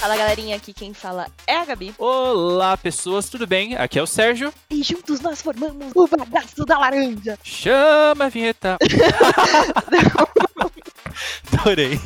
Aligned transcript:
Fala 0.00 0.16
galerinha, 0.16 0.56
aqui 0.56 0.72
quem 0.72 0.94
fala 0.94 1.26
é 1.46 1.56
a 1.56 1.64
Gabi. 1.66 1.94
Olá 1.98 2.74
pessoas, 2.74 3.28
tudo 3.28 3.46
bem? 3.46 3.76
Aqui 3.76 3.98
é 3.98 4.02
o 4.02 4.06
Sérgio. 4.06 4.50
E 4.70 4.82
juntos 4.82 5.20
nós 5.20 5.42
formamos 5.42 5.92
o 5.94 6.08
bagaço 6.08 6.64
da 6.64 6.78
laranja. 6.78 7.38
Chama 7.44 8.24
a 8.24 8.28
vinheta. 8.30 8.78
Adorei. 11.52 12.00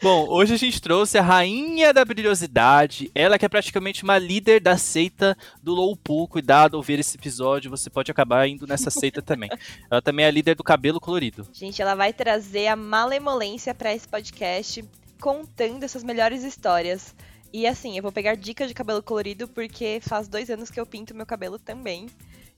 Bom, 0.00 0.28
hoje 0.28 0.54
a 0.54 0.56
gente 0.56 0.80
trouxe 0.80 1.18
a 1.18 1.22
rainha 1.22 1.92
da 1.92 2.04
brilhosidade, 2.04 3.10
ela 3.16 3.36
que 3.36 3.44
é 3.44 3.48
praticamente 3.48 4.04
uma 4.04 4.16
líder 4.16 4.60
da 4.60 4.78
seita 4.78 5.36
do 5.60 5.74
Loupu. 5.74 6.28
Cuidado 6.28 6.76
ao 6.76 6.82
ver 6.84 7.00
esse 7.00 7.16
episódio, 7.16 7.68
você 7.68 7.90
pode 7.90 8.08
acabar 8.08 8.46
indo 8.46 8.64
nessa 8.64 8.90
seita 8.90 9.20
também. 9.20 9.50
Ela 9.90 10.00
também 10.00 10.24
é 10.24 10.28
a 10.28 10.30
líder 10.30 10.54
do 10.54 10.62
cabelo 10.62 11.00
colorido. 11.00 11.48
Gente, 11.52 11.82
ela 11.82 11.96
vai 11.96 12.12
trazer 12.12 12.68
a 12.68 12.76
malemolência 12.76 13.74
para 13.74 13.92
esse 13.92 14.06
podcast, 14.06 14.84
contando 15.20 15.82
essas 15.82 16.04
melhores 16.04 16.44
histórias. 16.44 17.14
E 17.52 17.66
assim, 17.66 17.96
eu 17.96 18.02
vou 18.02 18.12
pegar 18.12 18.36
dicas 18.36 18.68
de 18.68 18.74
cabelo 18.74 19.02
colorido 19.02 19.48
porque 19.48 19.98
faz 20.00 20.28
dois 20.28 20.48
anos 20.48 20.70
que 20.70 20.78
eu 20.78 20.86
pinto 20.86 21.14
meu 21.14 21.26
cabelo 21.26 21.58
também. 21.58 22.06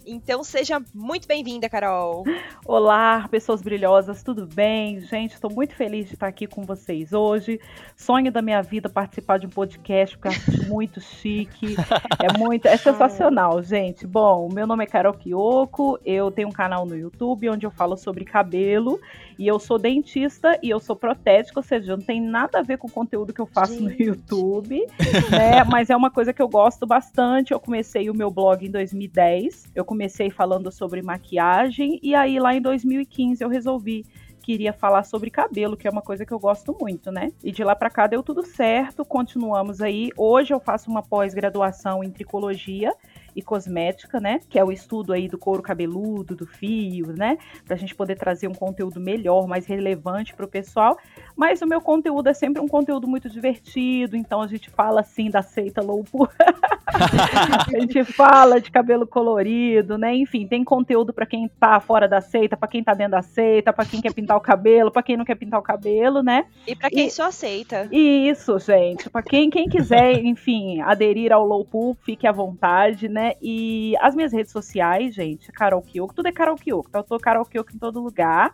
Então 0.07 0.43
seja 0.43 0.83
muito 0.95 1.29
bem-vinda, 1.29 1.69
Carol. 1.69 2.25
Olá, 2.65 3.29
pessoas 3.31 3.61
brilhosas, 3.61 4.23
tudo 4.23 4.47
bem? 4.47 5.01
Gente, 5.01 5.35
estou 5.35 5.53
muito 5.53 5.75
feliz 5.75 6.07
de 6.07 6.15
estar 6.15 6.27
aqui 6.27 6.47
com 6.47 6.63
vocês 6.63 7.13
hoje. 7.13 7.61
Sonho 7.97 8.33
da 8.33 8.41
minha 8.41 8.63
vida 8.63 8.89
participar 8.89 9.39
de 9.39 9.47
um 9.47 9.51
podcast, 9.51 10.17
porque 10.17 10.29
acho 10.29 10.69
muito 10.69 11.01
chique. 11.01 11.77
É 12.19 12.39
muito, 12.39 12.67
é 12.67 12.77
sensacional, 12.79 13.63
gente. 13.63 14.07
Bom, 14.07 14.49
meu 14.51 14.67
nome 14.67 14.85
é 14.85 14.87
Carol 14.87 15.13
Kiyoko, 15.13 15.99
eu 16.05 16.31
tenho 16.31 16.49
um 16.49 16.53
canal 16.53 16.87
no 16.87 16.97
YouTube 16.97 17.51
onde 17.51 17.67
eu 17.67 17.71
falo 17.71 17.97
sobre 17.97 18.25
cabelo 18.25 19.01
e 19.39 19.47
eu 19.47 19.59
sou 19.59 19.79
dentista 19.79 20.59
e 20.63 20.71
eu 20.71 20.79
sou 20.79 20.95
protética, 20.95 21.59
ou 21.59 21.65
seja, 21.65 21.97
não 21.97 22.03
tem 22.03 22.21
nada 22.21 22.59
a 22.59 22.63
ver 22.63 22.77
com 22.79 22.87
o 22.87 22.91
conteúdo 22.91 23.33
que 23.33 23.41
eu 23.41 23.47
faço 23.47 23.73
gente. 23.73 23.99
no 23.99 24.11
YouTube, 24.11 24.87
né? 25.31 25.65
Mas 25.65 25.89
é 25.89 25.97
uma 25.97 26.11
coisa 26.11 26.33
que 26.33 26.43
eu 26.43 26.49
gosto 26.49 26.87
bastante. 26.87 27.53
Eu 27.53 27.61
comecei 27.61 28.11
o 28.11 28.15
meu 28.15 28.31
blog 28.31 28.67
em 28.67 28.71
2010. 28.71 29.71
Eu 29.75 29.85
comecei 29.91 30.31
falando 30.31 30.71
sobre 30.71 31.03
maquiagem 31.03 31.99
e 32.01 32.15
aí 32.15 32.39
lá 32.39 32.55
em 32.55 32.63
2015 32.63 33.43
eu 33.43 33.49
resolvi 33.49 34.07
queria 34.41 34.73
falar 34.73 35.05
sobre 35.05 35.31
cabelo, 35.31 35.77
que 35.77 35.87
é 35.87 35.91
uma 35.91 36.01
coisa 36.01 36.25
que 36.25 36.33
eu 36.33 36.39
gosto 36.39 36.77
muito, 36.81 37.13
né? 37.13 37.31
E 37.45 37.53
de 37.53 37.63
lá 37.63 37.77
para 37.77 37.91
cá 37.91 38.07
deu 38.07 38.23
tudo 38.23 38.45
certo, 38.45 39.05
continuamos 39.05 39.81
aí. 39.81 40.11
Hoje 40.17 40.53
eu 40.53 40.59
faço 40.59 40.91
uma 40.91 41.03
pós-graduação 41.03 42.03
em 42.03 42.11
tricologia 42.11 42.93
e 43.37 43.43
cosmética, 43.43 44.19
né? 44.19 44.41
Que 44.49 44.59
é 44.59 44.65
o 44.65 44.73
estudo 44.73 45.13
aí 45.13 45.29
do 45.29 45.39
couro 45.39 45.63
cabeludo, 45.63 46.35
do 46.35 46.47
fio, 46.47 47.13
né? 47.13 47.39
Pra 47.65 47.77
gente 47.77 47.95
poder 47.95 48.17
trazer 48.17 48.49
um 48.49 48.55
conteúdo 48.55 49.01
melhor, 49.01 49.47
mais 49.47 49.67
relevante 49.67 50.35
pro 50.35 50.49
pessoal. 50.49 50.97
Mas 51.41 51.63
o 51.63 51.67
meu 51.67 51.81
conteúdo 51.81 52.29
é 52.29 52.35
sempre 52.35 52.61
um 52.61 52.69
conteúdo 52.69 53.09
muito 53.09 53.27
divertido, 53.31 54.15
então 54.15 54.43
a 54.43 54.47
gente 54.47 54.69
fala 54.69 55.01
assim 55.01 55.31
da 55.31 55.41
seita 55.41 55.81
low 55.81 56.05
a 56.87 57.81
gente 57.81 58.05
fala 58.05 58.61
de 58.61 58.71
cabelo 58.71 59.07
colorido, 59.07 59.97
né? 59.97 60.15
Enfim, 60.15 60.47
tem 60.47 60.63
conteúdo 60.63 61.15
para 61.15 61.25
quem 61.25 61.49
tá 61.49 61.81
fora 61.81 62.07
da 62.07 62.21
seita, 62.21 62.59
para 62.59 62.69
quem 62.69 62.85
tá 62.85 62.93
dentro 62.93 63.13
da 63.13 63.23
seita, 63.23 63.73
para 63.73 63.87
quem 63.87 64.03
quer 64.03 64.13
pintar 64.13 64.37
o 64.37 64.41
cabelo, 64.43 64.91
para 64.91 65.03
quem 65.03 65.17
não 65.17 65.25
quer 65.25 65.35
pintar 65.35 65.59
o 65.59 65.63
cabelo, 65.63 66.23
né? 66.23 66.45
E 66.67 66.77
para 66.77 66.91
quem 66.91 67.07
e... 67.07 67.11
só 67.11 67.29
aceita. 67.29 67.89
Isso, 67.91 68.59
gente. 68.59 69.09
Para 69.09 69.23
quem, 69.23 69.49
quem 69.49 69.67
quiser, 69.67 70.19
enfim, 70.23 70.83
aderir 70.83 71.33
ao 71.33 71.47
low 71.47 71.65
pool, 71.65 71.97
fique 72.03 72.27
à 72.27 72.33
vontade, 72.33 73.09
né? 73.09 73.33
E 73.41 73.95
as 74.03 74.15
minhas 74.15 74.31
redes 74.31 74.53
sociais, 74.53 75.15
gente, 75.15 75.51
Carol 75.53 75.81
Kyoko, 75.81 76.13
tudo 76.13 76.29
é 76.29 76.33
Carol 76.33 76.57
Kyoko, 76.57 76.91
então 76.91 77.01
eu 77.01 77.07
tô 77.07 77.19
Carol 77.19 77.47
Kyoko 77.47 77.75
em 77.75 77.79
todo 77.79 77.99
lugar. 77.99 78.53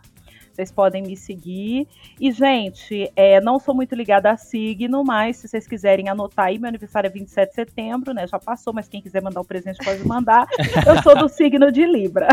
Vocês 0.57 0.71
podem 0.71 1.03
me 1.03 1.15
seguir. 1.15 1.87
E, 2.19 2.31
gente, 2.31 3.11
é, 3.15 3.39
não 3.39 3.59
sou 3.59 3.75
muito 3.75 3.93
ligada 3.93 4.31
a 4.31 4.37
signo, 4.37 5.03
mas 5.03 5.37
se 5.37 5.47
vocês 5.47 5.67
quiserem 5.67 6.09
anotar 6.09 6.47
aí, 6.47 6.57
meu 6.57 6.67
aniversário 6.67 7.07
é 7.07 7.11
27 7.11 7.49
de 7.49 7.53
setembro, 7.53 8.11
né? 8.11 8.25
Já 8.25 8.39
passou, 8.39 8.73
mas 8.73 8.87
quem 8.87 8.99
quiser 8.99 9.21
mandar 9.21 9.39
o 9.39 9.43
um 9.43 9.45
presente 9.45 9.77
pode 9.85 10.03
mandar. 10.07 10.47
eu 10.83 11.03
sou 11.03 11.15
do 11.15 11.29
signo 11.29 11.71
de 11.71 11.85
Libra. 11.85 12.27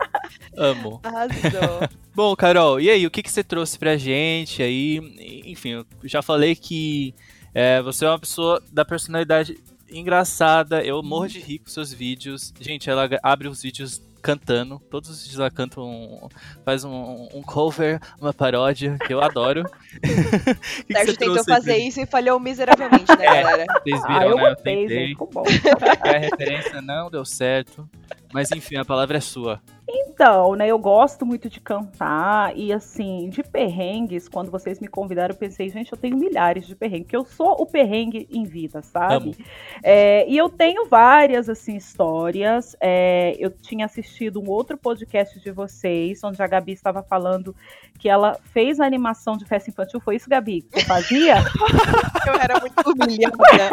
Amo. 0.58 1.00
Arrasou. 1.02 1.88
Bom, 2.14 2.36
Carol, 2.36 2.78
e 2.78 2.90
aí, 2.90 3.06
o 3.06 3.10
que, 3.10 3.22
que 3.22 3.30
você 3.30 3.42
trouxe 3.42 3.78
pra 3.78 3.96
gente 3.96 4.62
aí? 4.62 5.42
Enfim, 5.46 5.70
eu 5.70 5.86
já 6.04 6.20
falei 6.20 6.54
que 6.54 7.14
é, 7.54 7.80
você 7.80 8.04
é 8.04 8.10
uma 8.10 8.18
pessoa 8.18 8.62
da 8.70 8.84
personalidade 8.84 9.56
engraçada. 9.90 10.84
Eu 10.84 11.02
morro 11.02 11.28
de 11.28 11.40
rir 11.40 11.60
com 11.60 11.70
seus 11.70 11.94
vídeos. 11.94 12.52
Gente, 12.60 12.90
ela 12.90 13.08
abre 13.22 13.48
os 13.48 13.62
vídeos 13.62 14.02
cantando. 14.20 14.80
Todos 14.90 15.10
os 15.10 15.22
vídeos 15.22 15.40
ela 15.40 15.50
canta 15.50 15.80
um. 15.80 16.28
faz 16.64 16.84
um, 16.84 17.28
um 17.34 17.42
cover, 17.42 18.00
uma 18.20 18.32
paródia, 18.32 18.98
que 19.06 19.12
eu 19.12 19.20
adoro. 19.20 19.64
que 20.86 20.92
Sérgio 20.92 21.12
que 21.14 21.18
tentou 21.18 21.44
fazer 21.44 21.76
isso 21.76 22.00
e 22.00 22.06
falhou 22.06 22.38
miseravelmente, 22.38 23.16
né, 23.16 23.26
é, 23.26 23.42
galera? 23.42 23.64
Vocês 23.82 24.00
viram, 24.02 24.20
ah, 24.20 24.26
eu 24.26 24.36
né? 24.36 24.50
Eu 24.50 24.56
tentei. 24.56 25.14
Bom. 25.14 25.44
a 26.00 26.18
referência 26.18 26.80
não 26.80 27.10
deu 27.10 27.24
certo. 27.24 27.88
Mas 28.32 28.50
enfim, 28.52 28.76
a 28.76 28.84
palavra 28.84 29.18
é 29.18 29.20
sua. 29.20 29.60
Então, 29.92 30.54
né, 30.54 30.68
eu 30.68 30.78
gosto 30.78 31.24
muito 31.26 31.48
de 31.48 31.60
cantar 31.60 32.56
e 32.56 32.72
assim, 32.72 33.28
de 33.30 33.42
perrengues, 33.42 34.28
quando 34.28 34.50
vocês 34.50 34.78
me 34.78 34.86
convidaram, 34.86 35.34
eu 35.34 35.38
pensei, 35.38 35.68
gente, 35.68 35.90
eu 35.90 35.98
tenho 35.98 36.16
milhares 36.16 36.66
de 36.66 36.76
perrengues, 36.76 37.06
porque 37.06 37.16
eu 37.16 37.24
sou 37.24 37.56
o 37.58 37.66
perrengue 37.66 38.28
em 38.30 38.44
vida, 38.44 38.82
sabe? 38.82 39.36
É, 39.82 40.28
e 40.28 40.36
eu 40.36 40.48
tenho 40.48 40.86
várias, 40.86 41.48
assim, 41.48 41.74
histórias. 41.74 42.76
É, 42.80 43.34
eu 43.38 43.50
tinha 43.50 43.86
assistido 43.86 44.40
um 44.40 44.48
outro 44.48 44.76
podcast 44.76 45.40
de 45.40 45.50
vocês, 45.50 46.22
onde 46.22 46.40
a 46.42 46.46
Gabi 46.46 46.72
estava 46.72 47.02
falando 47.02 47.56
que 47.98 48.08
ela 48.08 48.38
fez 48.52 48.78
a 48.78 48.86
animação 48.86 49.36
de 49.36 49.44
festa 49.44 49.70
infantil. 49.70 50.00
Foi 50.00 50.16
isso, 50.16 50.28
Gabi, 50.28 50.62
que 50.62 50.80
você 50.80 50.86
fazia? 50.86 51.36
eu 52.26 52.34
era 52.34 52.60
muito 52.60 52.90
humilhada, 52.90 53.70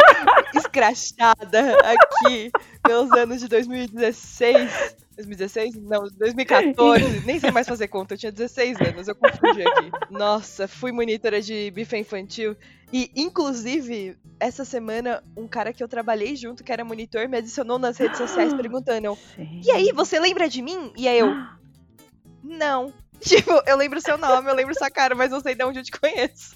escrachada 0.56 1.78
aqui, 1.84 2.51
meus 2.88 3.12
anos 3.12 3.40
de 3.40 3.48
2016. 3.48 4.96
2016? 5.16 5.75
Não, 5.75 6.08
2014. 6.18 7.22
Nem 7.25 7.40
sei 7.40 7.52
mais 7.52 7.68
fazer 7.68 7.88
conta. 7.88 8.14
Eu 8.14 8.18
tinha 8.18 8.31
16 8.31 8.78
anos, 8.81 9.08
eu 9.08 9.16
confundi 9.16 9.64
aqui. 9.64 9.92
Nossa, 10.09 10.68
fui 10.68 10.92
monitora 10.92 11.42
de 11.42 11.72
bife 11.72 11.97
infantil. 11.97 12.56
E, 12.92 13.12
inclusive, 13.16 14.18
essa 14.40 14.64
semana, 14.64 15.24
um 15.36 15.47
cara 15.47 15.74
que 15.74 15.84
eu 15.84 15.88
trabalhei 15.88 16.36
junto, 16.36 16.64
que 16.64 16.72
era 16.72 16.86
monitor, 16.86 17.28
me 17.28 17.38
adicionou 17.38 17.78
nas 17.78 17.97
redes 17.97 18.18
sociais 18.18 18.53
perguntando: 18.56 19.18
E 19.64 19.72
aí, 19.72 19.92
você 19.94 20.20
lembra 20.20 20.47
de 20.47 20.62
mim? 20.62 20.92
E 20.96 21.08
aí 21.08 21.20
eu. 21.20 21.34
Não. 22.44 22.94
Tipo, 23.20 23.52
eu 23.66 23.76
lembro 23.76 24.00
seu 24.00 24.16
nome, 24.16 24.47
eu 24.47 24.53
lembro 24.53 24.76
sua 24.76 24.92
cara, 24.92 25.16
mas 25.16 25.31
não 25.31 25.40
sei 25.40 25.56
de 25.56 25.64
onde 25.64 25.80
eu 25.80 25.84
te 25.84 25.92
conheço. 25.92 26.56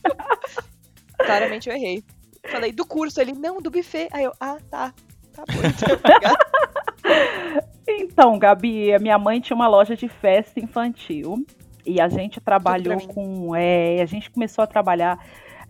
Claramente 1.18 1.68
eu 1.68 1.75
errei. 1.75 2.03
Falei, 2.50 2.72
do 2.72 2.86
curso, 2.86 3.20
ele, 3.20 3.34
não, 3.34 3.59
do 3.59 3.72
buffet. 3.72 4.08
Aí 4.12 4.24
eu, 4.24 4.31
ah, 4.40 4.58
tá. 4.70 4.94
Tá 5.46 5.53
então. 5.68 7.62
Então, 7.88 8.38
Gabi, 8.38 8.97
minha 9.00 9.18
mãe 9.18 9.41
tinha 9.41 9.56
uma 9.56 9.68
loja 9.68 9.96
de 9.96 10.07
festa 10.07 10.59
infantil 10.59 11.44
e 11.85 12.00
a 12.00 12.07
gente 12.07 12.40
trabalhou 12.40 13.00
com. 13.07 13.56
É, 13.56 14.02
a 14.02 14.06
gente 14.06 14.29
começou 14.29 14.63
a 14.63 14.68
trabalhar 14.68 15.19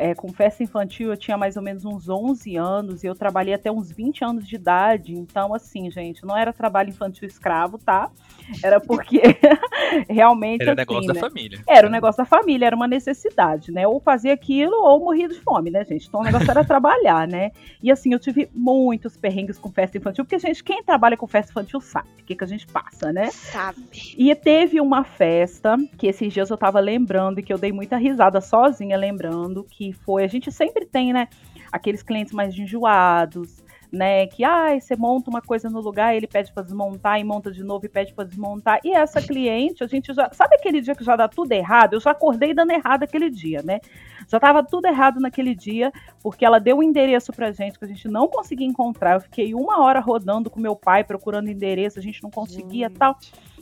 é, 0.02 0.16
com 0.16 0.34
festa 0.34 0.64
infantil, 0.64 1.12
eu 1.12 1.18
tinha 1.18 1.38
mais 1.38 1.56
ou 1.56 1.62
menos 1.62 1.86
uns 1.86 2.10
11 2.10 2.58
anos 2.58 3.04
e 3.04 3.08
eu 3.08 3.14
trabalhei 3.14 3.54
até 3.54 3.72
uns 3.72 3.92
20 3.92 4.26
anos 4.26 4.48
de 4.48 4.56
idade. 4.56 5.14
Então, 5.14 5.54
assim, 5.54 5.92
gente, 5.92 6.26
não 6.26 6.36
era 6.36 6.52
trabalho 6.52 6.90
infantil 6.90 7.28
escravo, 7.28 7.78
tá? 7.78 8.10
Era 8.64 8.80
porque 8.80 9.22
realmente. 10.10 10.64
Era 10.64 10.72
assim, 10.72 10.80
negócio 10.80 11.08
né? 11.08 11.14
da 11.14 11.20
família. 11.20 11.60
Era 11.70 11.86
o 11.86 11.90
um 11.90 11.92
negócio 11.92 12.18
da 12.18 12.26
família, 12.26 12.66
era 12.66 12.76
uma 12.76 12.88
necessidade, 12.88 13.72
né? 13.72 13.88
Ou 13.88 14.00
fazia 14.00 14.34
aquilo 14.34 14.76
ou 14.76 15.02
morria 15.02 15.28
de 15.28 15.40
fome, 15.40 15.70
né, 15.70 15.86
gente? 15.86 16.08
Então 16.08 16.22
o 16.22 16.24
negócio 16.24 16.50
era 16.50 16.66
trabalhar, 16.66 17.28
né? 17.28 17.52
E 17.84 17.92
assim, 17.92 18.12
eu 18.12 18.20
tive 18.20 18.50
muitos 18.56 19.16
perrengues 19.16 19.60
com 19.60 19.72
festa 19.72 20.00
infantil, 20.00 20.26
porque, 20.26 20.40
gente, 20.40 20.64
quem 20.64 20.82
trabalha 20.84 21.16
com 21.16 21.28
festa 21.28 21.52
infantil 21.52 21.80
sabe 21.80 22.10
o 22.20 22.26
que, 22.26 22.36
que 22.36 22.44
a 22.44 22.48
gente 22.48 22.66
passa, 22.66 23.14
né? 23.14 23.30
Sabe. 23.30 24.16
E 24.18 24.34
teve 24.34 24.82
uma 24.82 25.04
festa 25.04 25.78
que 25.96 26.08
esses 26.08 26.34
dias 26.34 26.50
eu 26.50 26.58
tava 26.58 26.80
lembrando 26.80 27.40
e 27.40 27.44
que 27.44 27.54
eu 27.54 27.58
dei 27.60 27.72
muita 27.72 27.98
risada 27.98 28.42
sozinha 28.42 28.98
lembrando, 28.98 29.64
que 29.64 29.91
foi. 29.94 30.24
A 30.24 30.28
gente 30.28 30.52
sempre 30.52 30.86
tem, 30.86 31.14
né? 31.14 31.28
Aqueles 31.72 32.04
clientes 32.04 32.34
mais 32.34 32.58
enjoados, 32.58 33.64
né? 33.92 34.26
Que 34.28 34.44
ah, 34.44 34.80
você 34.80 34.96
monta 34.96 35.30
uma 35.30 35.42
coisa 35.42 35.70
no 35.70 35.82
lugar, 35.82 36.16
ele 36.16 36.28
pede 36.28 36.54
para 36.54 36.64
desmontar 36.64 37.20
e 37.20 37.24
monta 37.24 37.52
de 37.52 37.64
novo 37.64 37.86
e 37.86 37.90
pede 37.90 38.14
para 38.14 38.24
desmontar. 38.24 38.80
E 38.84 38.94
essa 38.94 39.22
cliente, 39.22 39.84
a 39.84 39.88
gente 39.88 40.14
já 40.14 40.30
sabe 40.32 40.56
aquele 40.56 40.80
dia 40.82 40.96
que 40.96 41.04
já 41.04 41.16
dá 41.16 41.28
tudo 41.28 41.52
errado. 41.52 41.94
Eu 41.94 42.00
já 42.00 42.12
acordei 42.12 42.54
dando 42.54 42.72
errado 42.72 43.04
aquele 43.04 43.30
dia, 43.30 43.62
né? 43.64 43.80
Já 44.28 44.38
estava 44.38 44.64
tudo 44.64 44.86
errado 44.86 45.20
naquele 45.20 45.54
dia 45.54 45.92
porque 46.24 46.46
ela 46.46 46.60
deu 46.60 46.78
um 46.78 46.84
endereço 46.84 47.34
para 47.34 47.52
gente 47.52 47.78
que 47.78 47.84
a 47.84 47.88
gente 47.88 48.08
não 48.08 48.28
conseguia 48.28 48.66
encontrar. 48.66 49.16
Eu 49.16 49.22
fiquei 49.22 49.54
uma 49.54 49.82
hora 49.82 50.00
rodando 50.00 50.50
com 50.50 50.60
meu 50.60 50.76
pai 50.76 51.04
procurando 51.04 51.50
endereço, 51.50 52.00
a 52.00 52.02
gente 52.02 52.24
não 52.24 52.30
conseguia, 52.30 52.88
gente. 52.88 52.98
tal. 52.98 53.18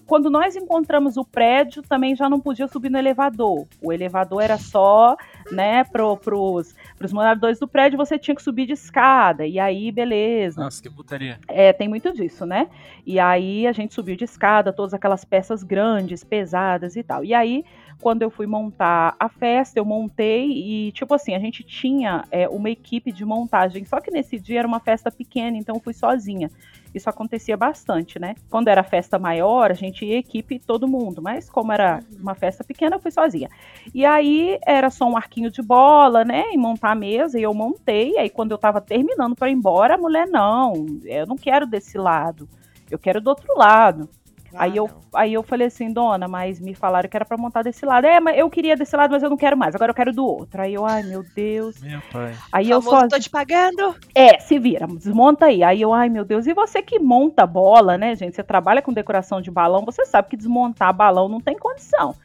Quando 0.10 0.28
nós 0.28 0.56
encontramos 0.56 1.18
o 1.18 1.24
prédio, 1.24 1.84
também 1.84 2.16
já 2.16 2.28
não 2.28 2.40
podia 2.40 2.68
subir 2.68 2.90
no 2.90 2.98
elevador. 2.98 3.68
O 3.80 3.94
elevador 3.94 4.42
era 4.42 4.58
só, 4.58 5.16
né, 5.52 5.84
pro, 5.84 6.18
pros, 6.18 6.74
pros 6.98 7.14
moradores 7.14 7.60
do 7.60 7.68
prédio, 7.68 7.96
você 7.96 8.18
tinha 8.18 8.34
que 8.34 8.42
subir 8.42 8.66
de 8.66 8.74
escada. 8.74 9.46
E 9.46 9.60
aí, 9.60 9.92
beleza. 9.92 10.60
Nossa, 10.60 10.82
que 10.82 10.90
putaria. 10.90 11.38
É, 11.48 11.72
tem 11.72 11.88
muito 11.88 12.12
disso, 12.12 12.44
né? 12.44 12.68
E 13.06 13.20
aí 13.20 13.68
a 13.68 13.72
gente 13.72 13.94
subiu 13.94 14.16
de 14.16 14.24
escada, 14.24 14.74
todas 14.74 14.96
aquelas 14.96 15.24
peças 15.24 15.62
grandes, 15.62 16.24
pesadas 16.24 16.96
e 16.96 17.04
tal. 17.04 17.24
E 17.24 17.36
aí, 17.36 17.64
quando 18.02 18.24
eu 18.24 18.32
fui 18.32 18.48
montar 18.48 19.16
a 19.20 19.30
festa, 19.30 19.78
eu 19.78 19.86
montei 19.86 20.48
e, 20.48 20.92
tipo 20.92 21.14
assim, 21.14 21.36
a 21.36 21.40
gente 21.40 21.64
tinha 21.64 22.24
é, 22.32 22.50
uma 22.50 22.72
equipe 22.72 23.12
de 23.12 23.24
montagem. 23.24 23.86
Só 23.86 24.02
que 24.02 24.10
nesse 24.10 24.40
dia 24.40 24.58
era 24.58 24.68
uma 24.68 24.80
festa 24.80 25.12
pequena, 25.12 25.56
então 25.56 25.76
eu 25.76 25.82
fui 25.82 25.94
sozinha. 25.94 26.50
Isso 26.94 27.10
acontecia 27.10 27.56
bastante, 27.56 28.20
né? 28.20 28.36
Quando 28.50 28.68
era 28.68 28.84
festa 28.84 29.20
maior, 29.20 29.72
a 29.72 29.76
gente 29.76 30.06
ia 30.06 30.18
equipe 30.18 30.60
todo 30.60 30.88
mundo, 30.88 31.22
mas 31.22 31.50
como 31.50 31.72
era 31.72 32.00
uma 32.20 32.34
festa 32.34 32.64
pequena, 32.64 32.96
eu 32.96 33.00
fui 33.00 33.12
sozinha. 33.12 33.50
E 33.94 34.06
aí 34.06 34.60
era 34.66 34.90
só 34.90 35.06
um 35.06 35.18
arquinho 35.18 35.52
de 35.52 35.62
bola, 35.62 36.24
né? 36.24 36.46
E 36.52 36.58
montar 36.58 36.92
a 36.92 36.96
mesa, 36.96 37.40
e 37.40 37.44
eu 37.44 37.54
montei. 37.54 38.14
E 38.14 38.18
aí 38.18 38.30
quando 38.30 38.52
eu 38.52 38.58
tava 38.58 38.82
terminando 38.82 39.36
para 39.36 39.50
ir 39.50 39.54
embora, 39.54 39.96
a 39.96 39.98
mulher, 39.98 40.28
não, 40.28 40.86
eu 41.06 41.26
não 41.26 41.36
quero 41.36 41.66
desse 41.66 41.98
lado, 41.98 42.48
eu 42.90 42.98
quero 42.98 43.22
do 43.22 43.30
outro 43.30 43.56
lado. 43.56 44.10
Ah, 44.54 44.64
aí, 44.64 44.76
eu, 44.76 44.88
não. 44.88 45.20
aí 45.20 45.34
eu 45.34 45.44
falei 45.44 45.68
assim, 45.68 45.92
dona, 45.92 46.28
mas 46.28 46.60
me 46.60 46.74
falaram 46.74 47.08
que 47.08 47.16
era 47.16 47.26
pra 47.26 47.38
montar 47.38 47.62
desse 47.62 47.86
lado. 47.86 48.06
É, 48.06 48.20
mas 48.20 48.38
eu 48.38 48.50
queria 48.50 48.76
desse 48.76 48.96
lado, 48.96 49.12
mas 49.12 49.24
eu 49.24 49.30
não 49.30 49.38
quero 49.38 49.58
mais. 49.58 49.76
Agora 49.76 49.92
eu 49.92 49.96
quero 49.96 50.14
do 50.14 50.26
outro. 50.26 50.62
Aí 50.62 50.74
eu, 50.74 50.86
ai 50.86 51.04
meu 51.04 51.24
Deus. 51.36 51.82
Meu 51.82 52.02
pai. 52.12 52.34
Aí 52.52 52.70
eu 52.70 52.82
Famoso, 52.82 53.02
só. 53.02 53.08
tô 53.08 53.20
te 53.20 53.30
pagando. 53.30 53.96
É, 54.14 54.40
se 54.40 54.58
vira, 54.60 54.88
desmonta 54.88 55.46
aí. 55.46 55.64
Aí 55.64 55.82
eu, 55.82 55.94
ai 55.94 56.10
meu 56.10 56.26
Deus, 56.26 56.48
e 56.48 56.54
você 56.54 56.82
que 56.82 57.00
monta 57.00 57.46
bola, 57.46 57.98
né, 57.98 58.16
gente? 58.16 58.36
Você 58.36 58.44
trabalha 58.44 58.82
com 58.82 58.94
decoração 58.94 59.42
de 59.42 59.52
balão, 59.52 59.86
você 59.86 60.06
sabe 60.06 60.30
que 60.30 60.38
desmontar 60.38 60.94
balão 60.94 61.30
não 61.30 61.40
tem 61.40 61.58
condição. 61.58 62.16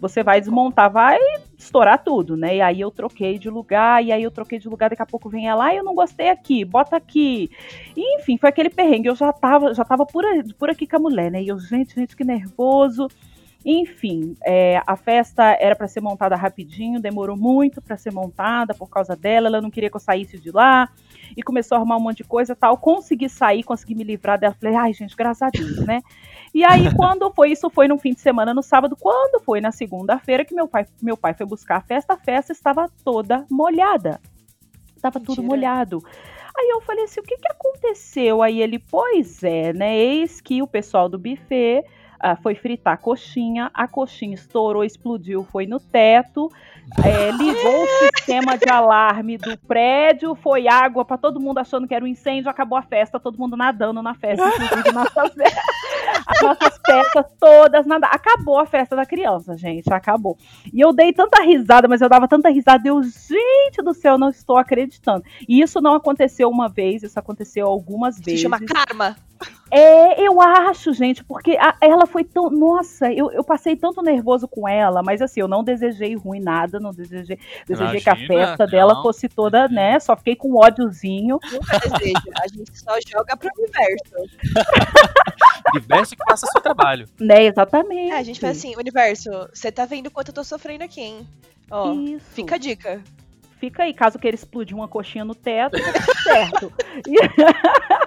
Você 0.00 0.22
vai 0.22 0.40
desmontar, 0.40 0.90
vai 0.90 1.18
estourar 1.62 2.02
tudo, 2.02 2.36
né? 2.36 2.56
E 2.56 2.60
aí 2.60 2.80
eu 2.80 2.90
troquei 2.90 3.38
de 3.38 3.50
lugar, 3.50 4.02
e 4.02 4.12
aí 4.12 4.22
eu 4.22 4.30
troquei 4.30 4.58
de 4.58 4.68
lugar, 4.68 4.90
daqui 4.90 5.02
a 5.02 5.06
pouco 5.06 5.28
vem 5.28 5.48
ela, 5.48 5.66
ai, 5.66 5.78
eu 5.78 5.84
não 5.84 5.94
gostei 5.94 6.28
aqui, 6.28 6.64
bota 6.64 6.96
aqui. 6.96 7.50
E, 7.96 8.16
enfim, 8.16 8.38
foi 8.38 8.48
aquele 8.48 8.70
perrengue. 8.70 9.08
Eu 9.08 9.14
já 9.14 9.32
tava, 9.32 9.74
já 9.74 9.84
tava 9.84 10.06
por, 10.06 10.24
por 10.58 10.70
aqui 10.70 10.86
com 10.86 10.96
a 10.96 11.00
mulher, 11.00 11.30
né? 11.30 11.42
E 11.42 11.48
eu, 11.48 11.58
gente, 11.58 11.94
gente, 11.94 12.16
que 12.16 12.24
nervoso. 12.24 13.08
Enfim, 13.64 14.34
é, 14.42 14.80
a 14.86 14.96
festa 14.96 15.44
era 15.60 15.76
para 15.76 15.86
ser 15.86 16.00
montada 16.00 16.34
rapidinho, 16.34 16.98
demorou 16.98 17.36
muito 17.36 17.82
para 17.82 17.96
ser 17.98 18.10
montada 18.10 18.72
por 18.72 18.88
causa 18.88 19.14
dela. 19.14 19.48
Ela 19.48 19.60
não 19.60 19.70
queria 19.70 19.90
que 19.90 19.96
eu 19.96 20.00
saísse 20.00 20.38
de 20.38 20.50
lá 20.50 20.88
e 21.36 21.42
começou 21.42 21.76
a 21.76 21.78
arrumar 21.78 21.98
um 21.98 22.00
monte 22.00 22.18
de 22.18 22.24
coisa 22.24 22.56
tal. 22.56 22.78
Consegui 22.78 23.28
sair, 23.28 23.62
consegui 23.62 23.94
me 23.94 24.02
livrar 24.02 24.38
dela. 24.38 24.56
Falei, 24.58 24.76
ai, 24.76 24.92
gente, 24.94 25.14
graças 25.14 25.42
a 25.42 25.50
Deus, 25.50 25.84
né? 25.84 26.00
E 26.52 26.64
aí, 26.64 26.92
quando 26.94 27.30
foi, 27.32 27.52
isso 27.52 27.70
foi 27.70 27.86
no 27.86 27.96
fim 27.96 28.12
de 28.12 28.20
semana, 28.20 28.52
no 28.52 28.62
sábado, 28.62 28.96
quando 28.98 29.42
foi 29.42 29.60
na 29.60 29.70
segunda-feira 29.70 30.44
que 30.44 30.54
meu 30.54 30.66
pai, 30.66 30.86
meu 31.00 31.16
pai 31.16 31.32
foi 31.32 31.46
buscar 31.46 31.76
a 31.76 31.80
festa, 31.80 32.14
a 32.14 32.16
festa 32.16 32.52
estava 32.52 32.90
toda 33.04 33.46
molhada. 33.50 34.20
Estava 34.96 35.20
tudo 35.20 35.42
molhado. 35.42 36.02
Aí 36.58 36.68
eu 36.70 36.80
falei 36.80 37.04
assim, 37.04 37.20
o 37.20 37.22
que, 37.22 37.36
que 37.36 37.48
aconteceu? 37.50 38.42
Aí 38.42 38.60
ele, 38.60 38.78
pois 38.78 39.42
é, 39.42 39.72
né? 39.72 39.96
Eis 39.96 40.40
que 40.40 40.60
o 40.60 40.66
pessoal 40.66 41.08
do 41.08 41.18
buffet 41.18 41.84
ah, 42.22 42.36
foi 42.36 42.54
fritar 42.54 42.94
a 42.94 42.96
coxinha, 42.98 43.70
a 43.72 43.88
coxinha 43.88 44.34
estourou, 44.34 44.84
explodiu, 44.84 45.42
foi 45.42 45.66
no 45.66 45.80
teto, 45.80 46.50
é, 47.02 47.30
ligou 47.30 47.82
o 47.82 47.86
sistema 47.86 48.58
de 48.58 48.68
alarme 48.68 49.38
do 49.38 49.56
prédio, 49.56 50.34
foi 50.34 50.68
água 50.68 51.02
para 51.02 51.16
todo 51.16 51.40
mundo 51.40 51.58
achando 51.58 51.88
que 51.88 51.94
era 51.94 52.04
um 52.04 52.08
incêndio, 52.08 52.50
acabou 52.50 52.76
a 52.76 52.82
festa, 52.82 53.18
todo 53.18 53.38
mundo 53.38 53.56
nadando 53.56 54.02
na 54.02 54.14
festa, 54.14 54.46
inclusive 54.46 54.92
nossas, 54.92 55.34
as 56.26 56.42
nossas 56.42 56.78
festas 56.84 57.26
todas 57.38 57.86
nadando. 57.86 58.12
Acabou 58.12 58.58
a 58.58 58.66
festa 58.66 58.96
da 58.96 59.04
criança, 59.06 59.56
gente, 59.56 59.92
acabou. 59.92 60.36
E 60.72 60.80
eu 60.80 60.92
dei 60.92 61.12
tanta 61.12 61.42
risada, 61.42 61.88
mas 61.88 62.00
eu 62.00 62.08
dava 62.08 62.26
tanta 62.28 62.48
risada, 62.50 62.86
eu, 62.88 63.02
gente 63.02 63.82
do 63.82 63.94
céu, 63.94 64.18
não 64.18 64.30
estou 64.30 64.56
acreditando. 64.56 65.24
E 65.48 65.60
isso 65.60 65.80
não 65.80 65.94
aconteceu 65.94 66.48
uma 66.48 66.68
vez, 66.68 67.02
isso 67.02 67.18
aconteceu 67.18 67.66
algumas 67.66 68.16
Se 68.16 68.22
vezes. 68.22 68.40
chama 68.40 68.58
karma. 68.60 69.16
É, 69.72 70.20
eu 70.20 70.40
acho, 70.40 70.92
gente, 70.92 71.22
porque 71.22 71.56
a- 71.60 71.76
ela 71.80 72.04
foi 72.04 72.24
tão. 72.24 72.50
Nossa, 72.50 73.12
eu, 73.12 73.30
eu 73.30 73.44
passei 73.44 73.76
tanto 73.76 74.02
nervoso 74.02 74.48
com 74.48 74.68
ela, 74.68 75.00
mas 75.02 75.22
assim, 75.22 75.40
eu 75.40 75.46
não 75.46 75.62
desejei 75.62 76.16
ruim 76.16 76.40
nada, 76.40 76.80
não 76.80 76.90
desejei. 76.90 77.38
Desejei 77.66 78.00
que 78.00 78.10
a 78.10 78.14
Imagina, 78.14 78.46
festa 78.46 78.66
dela 78.66 78.94
não. 78.94 79.02
fosse 79.02 79.28
toda, 79.28 79.68
né? 79.68 80.00
Só 80.00 80.16
fiquei 80.16 80.34
com 80.34 80.56
ódiozinho. 80.56 81.38
Nunca 81.52 81.78
deseja. 81.78 82.20
A 82.42 82.48
gente 82.48 82.76
só 82.78 82.94
joga 83.08 83.36
pro 83.36 83.48
universo. 83.56 84.38
Universo 85.74 86.16
que 86.16 86.24
faça 86.28 86.46
seu 86.46 86.60
trabalho. 86.60 87.06
Né, 87.20 87.44
exatamente. 87.44 88.10
É, 88.12 88.18
a 88.18 88.22
gente 88.24 88.40
faz 88.40 88.58
assim, 88.58 88.74
universo, 88.76 89.30
você 89.54 89.70
tá 89.70 89.84
vendo 89.84 90.10
quanto 90.10 90.28
eu 90.28 90.34
tô 90.34 90.42
sofrendo 90.42 90.82
aqui, 90.82 91.00
hein? 91.00 91.28
Ó, 91.70 91.92
Isso. 91.92 92.24
fica 92.32 92.56
a 92.56 92.58
dica. 92.58 93.00
Fica 93.60 93.82
aí, 93.84 93.92
caso 93.92 94.18
queira 94.18 94.34
explodir 94.34 94.74
uma 94.74 94.88
coxinha 94.88 95.24
no 95.24 95.34
teto, 95.34 95.76
tá 95.78 95.92
tudo 95.92 96.22
certo. 96.22 96.72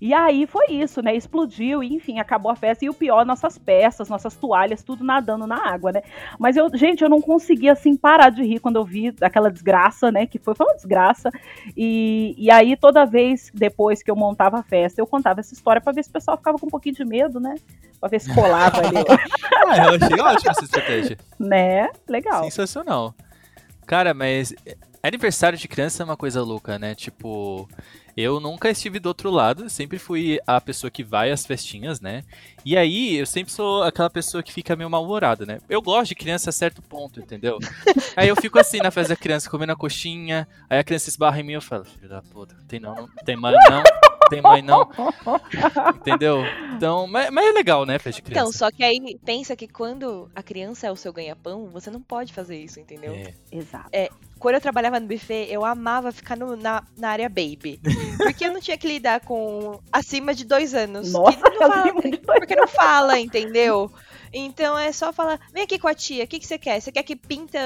E, 0.00 0.14
aí 0.14 0.46
foi 0.46 0.66
isso, 0.70 1.02
né? 1.02 1.14
Explodiu, 1.14 1.82
e, 1.82 1.94
enfim, 1.94 2.18
acabou 2.18 2.50
a 2.50 2.56
festa. 2.56 2.84
E 2.84 2.88
o 2.88 2.94
pior, 2.94 3.24
nossas 3.26 3.58
peças, 3.58 4.08
nossas 4.08 4.36
toalhas, 4.36 4.82
tudo 4.82 5.04
nadando 5.04 5.46
na 5.46 5.56
água, 5.68 5.92
né? 5.92 6.02
Mas 6.38 6.56
eu, 6.56 6.68
gente, 6.74 7.02
eu 7.02 7.08
não 7.08 7.20
conseguia 7.20 7.72
assim 7.72 7.96
parar 7.96 8.30
de 8.30 8.42
rir 8.42 8.60
quando 8.60 8.76
eu 8.76 8.84
vi 8.84 9.14
aquela 9.20 9.50
desgraça, 9.50 10.10
né? 10.12 10.26
Que 10.26 10.38
foi, 10.38 10.54
foi 10.54 10.66
uma 10.66 10.74
desgraça. 10.76 11.30
E, 11.76 12.34
e 12.38 12.50
aí, 12.50 12.76
toda 12.76 13.04
vez 13.04 13.50
depois 13.54 14.02
que 14.02 14.10
eu 14.10 14.16
montava 14.16 14.58
a 14.58 14.62
festa, 14.62 15.00
eu 15.00 15.06
contava 15.06 15.40
essa 15.40 15.54
história 15.54 15.80
pra 15.80 15.92
ver 15.92 16.02
se 16.04 16.10
o 16.10 16.12
pessoal 16.12 16.36
ficava 16.36 16.58
com 16.58 16.66
um 16.66 16.70
pouquinho 16.70 16.94
de 16.94 17.04
medo, 17.04 17.40
né? 17.40 17.54
Pra 18.00 18.08
ver 18.08 18.20
se 18.20 18.32
colava 18.34 18.78
ali, 18.78 18.96
Ah, 19.68 19.76
eu 19.86 19.94
achei 19.94 20.20
ótima 20.20 20.52
essa 20.52 20.64
estratégia. 20.64 21.18
né? 21.38 21.88
Legal. 22.08 22.44
Sensacional. 22.44 23.14
Cara, 23.86 24.14
mas 24.14 24.54
aniversário 25.02 25.58
de 25.58 25.66
criança 25.68 26.02
é 26.02 26.04
uma 26.04 26.16
coisa 26.16 26.42
louca, 26.42 26.78
né? 26.78 26.94
Tipo, 26.94 27.68
eu 28.20 28.40
nunca 28.40 28.68
estive 28.68 28.98
do 28.98 29.06
outro 29.06 29.30
lado, 29.30 29.70
sempre 29.70 29.98
fui 29.98 30.40
a 30.46 30.60
pessoa 30.60 30.90
que 30.90 31.04
vai 31.04 31.30
às 31.30 31.46
festinhas, 31.46 32.00
né? 32.00 32.24
E 32.64 32.76
aí, 32.76 33.16
eu 33.16 33.26
sempre 33.26 33.52
sou 33.52 33.84
aquela 33.84 34.10
pessoa 34.10 34.42
que 34.42 34.52
fica 34.52 34.74
meio 34.74 34.90
mal-humorada, 34.90 35.46
né? 35.46 35.60
Eu 35.68 35.80
gosto 35.80 36.08
de 36.08 36.14
criança 36.16 36.50
a 36.50 36.52
certo 36.52 36.82
ponto, 36.82 37.20
entendeu? 37.20 37.58
aí 38.16 38.28
eu 38.28 38.34
fico 38.34 38.58
assim 38.58 38.78
na 38.78 38.90
festa 38.90 39.14
da 39.14 39.20
criança, 39.20 39.48
comendo 39.48 39.72
a 39.72 39.76
coxinha, 39.76 40.48
aí 40.68 40.78
a 40.80 40.84
criança 40.84 41.08
esbarra 41.08 41.40
em 41.40 41.44
mim 41.44 41.52
e 41.52 41.54
eu 41.54 41.62
falo, 41.62 41.84
filho 41.84 42.08
da 42.08 42.20
puta, 42.20 42.56
tem 42.66 42.80
não, 42.80 42.94
não 42.94 43.08
tem 43.24 43.36
mãe 43.36 43.54
não, 43.70 43.82
tem 44.28 44.40
mãe 44.42 44.62
não, 44.62 44.88
entendeu? 45.96 46.42
Então, 46.76 47.06
mas, 47.06 47.30
mas 47.30 47.46
é 47.46 47.52
legal, 47.52 47.84
né, 47.84 47.98
festa 47.98 48.20
de 48.22 48.30
Então, 48.30 48.42
criança. 48.44 48.58
só 48.58 48.70
que 48.70 48.84
aí 48.84 49.18
pensa 49.24 49.56
que 49.56 49.66
quando 49.68 50.30
a 50.34 50.42
criança 50.42 50.86
é 50.86 50.92
o 50.92 50.96
seu 50.96 51.12
ganha-pão, 51.12 51.68
você 51.70 51.90
não 51.90 52.00
pode 52.00 52.32
fazer 52.32 52.58
isso, 52.58 52.78
entendeu? 52.80 53.12
É. 53.12 53.34
Exato. 53.50 53.90
Quando 54.38 54.54
eu 54.54 54.60
trabalhava 54.60 55.00
no 55.00 55.06
buffet, 55.08 55.48
eu 55.50 55.64
amava 55.64 56.12
ficar 56.12 56.36
no- 56.36 56.56
na, 56.56 56.84
na 56.96 57.10
área 57.10 57.28
baby. 57.28 57.80
Porque 58.18 58.44
eu 58.46 58.52
não 58.52 58.60
tinha 58.60 58.78
que 58.78 58.86
lidar 58.86 59.20
com 59.20 59.80
acima 59.92 60.32
de 60.32 60.44
dois 60.44 60.74
anos. 60.74 61.12
Nossa, 61.12 61.36
que 61.50 61.58
não 61.58 61.68
fala- 61.68 62.00
de 62.02 62.18
porque 62.18 62.54
não 62.54 62.68
fala, 62.68 63.18
entendeu? 63.18 63.90
Então 64.32 64.78
é 64.78 64.92
só 64.92 65.12
falar, 65.12 65.40
vem 65.52 65.64
aqui 65.64 65.76
com 65.78 65.88
a 65.88 65.94
tia, 65.94 66.22
o 66.24 66.28
que, 66.28 66.38
que 66.38 66.46
você 66.46 66.56
quer? 66.58 66.80
Você 66.80 66.92
quer 66.92 67.02
que 67.02 67.16
pinta 67.16 67.58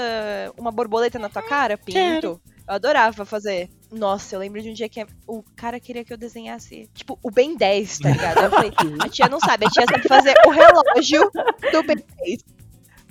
uma 0.56 0.70
borboleta 0.72 1.18
na 1.18 1.28
tua 1.28 1.42
cara? 1.42 1.76
Pinto. 1.76 2.40
Eu 2.66 2.74
adorava 2.74 3.24
fazer. 3.26 3.68
Nossa, 3.92 4.34
eu 4.34 4.40
lembro 4.40 4.62
de 4.62 4.70
um 4.70 4.72
dia 4.72 4.88
que 4.88 5.04
o 5.26 5.42
cara 5.54 5.78
queria 5.78 6.02
que 6.02 6.12
eu 6.12 6.16
desenhasse, 6.16 6.88
tipo, 6.94 7.18
o 7.22 7.30
Ben 7.30 7.54
10, 7.54 7.98
tá 7.98 8.10
ligado? 8.10 8.44
Eu 8.44 8.50
falei, 8.50 8.72
a 8.98 9.08
tia 9.08 9.28
não 9.28 9.38
sabe, 9.38 9.66
a 9.66 9.70
tia 9.70 9.84
sabe 9.86 10.08
fazer 10.08 10.34
o 10.46 10.50
relógio 10.50 11.30
do 11.70 11.82
Ben 11.82 12.02
10. 12.24 12.42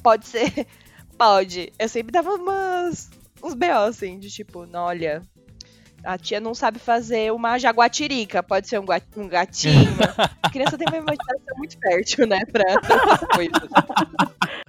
Pode 0.01 0.27
ser? 0.27 0.65
Pode. 1.15 1.71
Eu 1.77 1.87
sempre 1.87 2.11
dava 2.11 2.33
umas, 2.33 3.11
uns 3.43 3.53
B.O. 3.53 3.83
assim, 3.83 4.17
de 4.17 4.31
tipo, 4.31 4.65
não, 4.65 4.85
olha, 4.85 5.21
a 6.03 6.17
tia 6.17 6.39
não 6.39 6.55
sabe 6.55 6.79
fazer 6.79 7.31
uma 7.31 7.59
jaguatirica, 7.59 8.41
pode 8.41 8.67
ser 8.67 8.79
um, 8.79 8.85
um 9.17 9.27
gatinho. 9.27 9.91
A 10.41 10.49
criança 10.49 10.77
tem 10.77 10.87
uma 10.87 10.97
imaginação 10.97 11.57
muito 11.57 11.77
fértil, 11.79 12.25
né, 12.25 12.39
pra 12.51 12.63
essas 12.71 13.27
coisas. 13.29 13.69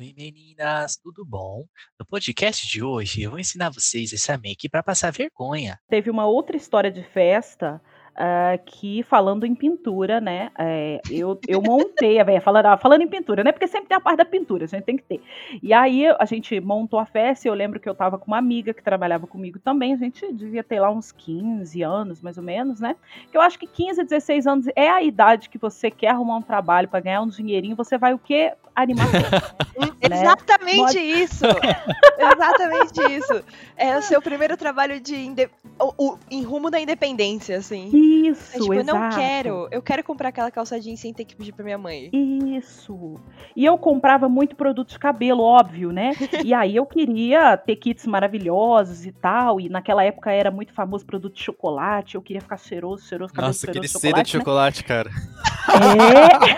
Oi 0.02 0.12
meninas, 0.16 0.96
tudo 0.96 1.24
bom? 1.24 1.64
No 1.96 2.04
podcast 2.04 2.66
de 2.66 2.82
hoje 2.82 3.22
eu 3.22 3.30
vou 3.30 3.38
ensinar 3.38 3.70
vocês 3.70 4.12
essa 4.12 4.36
make 4.36 4.68
para 4.68 4.82
passar 4.82 5.12
vergonha. 5.12 5.78
teve 5.88 6.10
uma 6.10 6.26
outra 6.26 6.56
história 6.56 6.90
de 6.90 7.04
festa 7.04 7.80
ah, 8.16 8.58
que, 8.64 9.02
falando 9.02 9.44
em 9.44 9.54
pintura, 9.54 10.20
né? 10.20 10.50
é, 10.58 11.00
eu, 11.10 11.38
eu 11.46 11.60
montei, 11.60 12.18
a 12.18 12.24
véia, 12.24 12.40
falando, 12.40 12.66
ah, 12.66 12.76
falando 12.76 13.02
em 13.02 13.08
pintura, 13.08 13.44
né? 13.44 13.52
Porque 13.52 13.66
sempre 13.66 13.88
tem 13.88 13.96
a 13.96 14.00
parte 14.00 14.18
da 14.18 14.24
pintura, 14.24 14.64
a 14.64 14.68
gente 14.68 14.84
tem 14.84 14.96
que 14.96 15.02
ter. 15.02 15.20
E 15.62 15.72
aí 15.72 16.06
a 16.06 16.24
gente 16.24 16.58
montou 16.60 16.98
a 16.98 17.06
festa 17.06 17.42
eu 17.48 17.54
lembro 17.54 17.80
que 17.80 17.88
eu 17.88 17.94
tava 17.94 18.18
com 18.18 18.26
uma 18.26 18.38
amiga 18.38 18.72
que 18.72 18.82
trabalhava 18.82 19.26
comigo 19.26 19.58
também. 19.58 19.92
A 19.92 19.96
gente 19.96 20.32
devia 20.32 20.62
ter 20.62 20.80
lá 20.80 20.90
uns 20.90 21.12
15 21.12 21.82
anos, 21.82 22.20
mais 22.20 22.36
ou 22.38 22.44
menos, 22.44 22.80
né? 22.80 22.96
Que 23.30 23.36
eu 23.36 23.40
acho 23.40 23.58
que 23.58 23.66
15, 23.66 24.04
16 24.04 24.46
anos 24.46 24.66
é 24.74 24.88
a 24.88 25.02
idade 25.02 25.48
que 25.48 25.58
você 25.58 25.90
quer 25.90 26.08
arrumar 26.08 26.36
um 26.36 26.42
trabalho 26.42 26.88
para 26.88 27.00
ganhar 27.00 27.22
um 27.22 27.28
dinheirinho, 27.28 27.76
você 27.76 27.98
vai 27.98 28.14
o 28.14 28.18
quê? 28.18 28.52
Animar. 28.74 29.06
Né? 30.02 30.20
Exatamente 30.20 30.76
Pode- 30.78 30.98
isso! 30.98 31.44
Exatamente 32.18 33.12
isso. 33.12 33.44
É 33.76 33.96
o 33.96 34.02
seu 34.02 34.20
primeiro 34.20 34.56
trabalho 34.56 35.00
de 35.00 35.14
inde... 35.14 35.48
o, 35.78 35.92
o- 35.96 36.18
em 36.30 36.42
rumo 36.42 36.70
da 36.70 36.80
independência, 36.80 37.56
assim. 37.56 37.88
Isso, 38.02 38.56
É, 38.56 38.60
tipo, 38.60 38.74
eu 38.74 38.84
não 38.84 38.96
exato. 38.96 39.16
quero. 39.16 39.68
Eu 39.70 39.80
quero 39.80 40.02
comprar 40.02 40.30
aquela 40.30 40.50
calça 40.50 40.80
jeans 40.80 40.98
sem 41.00 41.14
ter 41.14 41.24
que 41.24 41.36
pedir 41.36 41.52
pra 41.52 41.64
minha 41.64 41.78
mãe. 41.78 42.10
Isso. 42.12 43.14
E 43.54 43.64
eu 43.64 43.78
comprava 43.78 44.28
muito 44.28 44.56
produto 44.56 44.88
de 44.90 44.98
cabelo, 44.98 45.42
óbvio, 45.42 45.92
né? 45.92 46.10
E 46.44 46.52
aí 46.52 46.74
eu 46.76 46.84
queria 46.84 47.56
ter 47.56 47.76
kits 47.76 48.04
maravilhosos 48.06 49.06
e 49.06 49.12
tal. 49.12 49.60
E 49.60 49.68
naquela 49.68 50.02
época 50.02 50.32
era 50.32 50.50
muito 50.50 50.72
famoso 50.72 51.06
produto 51.06 51.34
de 51.34 51.42
chocolate. 51.42 52.16
Eu 52.16 52.22
queria 52.22 52.40
ficar 52.40 52.56
cheiroso, 52.56 53.06
cheiroso, 53.06 53.32
cabelo 53.32 53.48
Nossa, 53.48 53.60
cheiroso 53.60 53.78
aquele 53.78 53.92
de 53.92 54.00
seda 54.00 54.22
de 54.22 54.30
chocolate. 54.30 54.78
chocolate, 54.78 54.84
cara. 54.84 55.10
né? 55.10 56.48
É. 56.48 56.52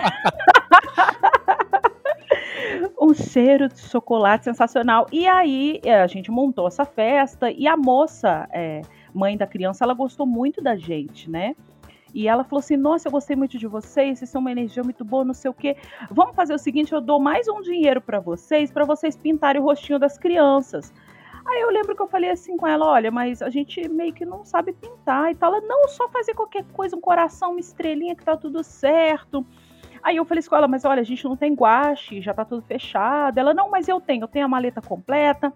um 2.99 3.13
cheiro 3.13 3.67
de 3.69 3.79
chocolate 3.79 4.45
sensacional. 4.45 5.05
E 5.11 5.27
aí 5.27 5.79
é, 5.83 6.01
a 6.01 6.07
gente 6.07 6.31
montou 6.31 6.67
essa 6.67 6.85
festa 6.85 7.51
e 7.51 7.67
a 7.67 7.77
moça, 7.77 8.47
é, 8.51 8.81
mãe 9.15 9.37
da 9.37 9.47
criança, 9.47 9.85
ela 9.85 9.93
gostou 9.93 10.25
muito 10.25 10.61
da 10.61 10.75
gente, 10.75 11.29
né? 11.29 11.55
E 12.13 12.27
ela 12.27 12.43
falou 12.43 12.59
assim: 12.59 12.77
Nossa, 12.77 13.07
eu 13.07 13.11
gostei 13.11 13.35
muito 13.35 13.57
de 13.57 13.67
vocês, 13.67 14.19
vocês 14.19 14.29
são 14.29 14.41
uma 14.41 14.51
energia 14.51 14.83
muito 14.83 15.03
boa, 15.03 15.25
não 15.25 15.33
sei 15.33 15.49
o 15.49 15.53
quê. 15.53 15.75
Vamos 16.11 16.35
fazer 16.35 16.53
o 16.53 16.57
seguinte: 16.57 16.93
eu 16.93 17.01
dou 17.01 17.19
mais 17.19 17.47
um 17.47 17.61
dinheiro 17.61 18.01
pra 18.01 18.19
vocês, 18.19 18.71
pra 18.71 18.85
vocês 18.85 19.17
pintarem 19.17 19.61
o 19.61 19.65
rostinho 19.65 19.97
das 19.97 20.17
crianças. 20.17 20.93
Aí 21.45 21.61
eu 21.61 21.69
lembro 21.69 21.95
que 21.95 22.01
eu 22.01 22.07
falei 22.07 22.29
assim 22.29 22.55
com 22.55 22.67
ela: 22.67 22.85
Olha, 22.85 23.11
mas 23.11 23.41
a 23.41 23.49
gente 23.49 23.87
meio 23.89 24.13
que 24.13 24.25
não 24.25 24.45
sabe 24.45 24.71
pintar 24.73 25.31
e 25.31 25.35
tal. 25.35 25.53
Ela, 25.53 25.65
não, 25.65 25.87
só 25.89 26.07
fazer 26.09 26.33
qualquer 26.33 26.63
coisa, 26.71 26.95
um 26.95 27.01
coração, 27.01 27.51
uma 27.51 27.59
estrelinha 27.59 28.15
que 28.15 28.23
tá 28.23 28.37
tudo 28.37 28.63
certo. 28.63 29.45
Aí 30.01 30.15
eu 30.15 30.23
falei 30.23 30.43
com 30.43 30.55
ela: 30.55 30.67
Mas 30.69 30.85
olha, 30.85 31.01
a 31.01 31.05
gente 31.05 31.25
não 31.25 31.35
tem 31.35 31.53
guache, 31.53 32.21
já 32.21 32.33
tá 32.33 32.45
tudo 32.45 32.61
fechado. 32.61 33.37
Ela, 33.37 33.53
não, 33.53 33.69
mas 33.69 33.89
eu 33.89 33.99
tenho, 33.99 34.23
eu 34.23 34.27
tenho 34.27 34.45
a 34.45 34.47
maleta 34.49 34.81
completa 34.81 35.51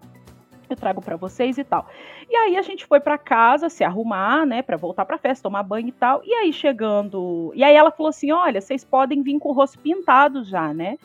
eu 0.74 0.78
trago 0.78 1.02
pra 1.02 1.16
vocês 1.16 1.58
e 1.58 1.64
tal. 1.64 1.88
E 2.30 2.36
aí 2.36 2.58
a 2.58 2.62
gente 2.62 2.86
foi 2.86 3.00
pra 3.00 3.18
casa 3.18 3.70
se 3.70 3.84
arrumar, 3.84 4.46
né, 4.46 4.62
Pra 4.62 4.78
voltar 4.78 5.06
pra 5.06 5.18
festa, 5.18 5.44
tomar 5.44 5.64
banho 5.64 5.88
e 5.90 5.92
tal. 5.92 6.22
E 6.24 6.34
aí 6.34 6.54
chegando, 6.54 7.52
e 7.56 7.64
aí 7.64 7.76
ela 7.76 7.92
falou 7.92 8.10
assim: 8.10 8.32
"Olha, 8.32 8.62
vocês 8.62 8.84
podem 8.84 9.22
vir 9.24 9.40
com 9.40 9.50
o 9.50 9.54
rosto 9.54 9.80
pintado 9.80 10.44
já, 10.44 10.74
né?" 10.74 10.98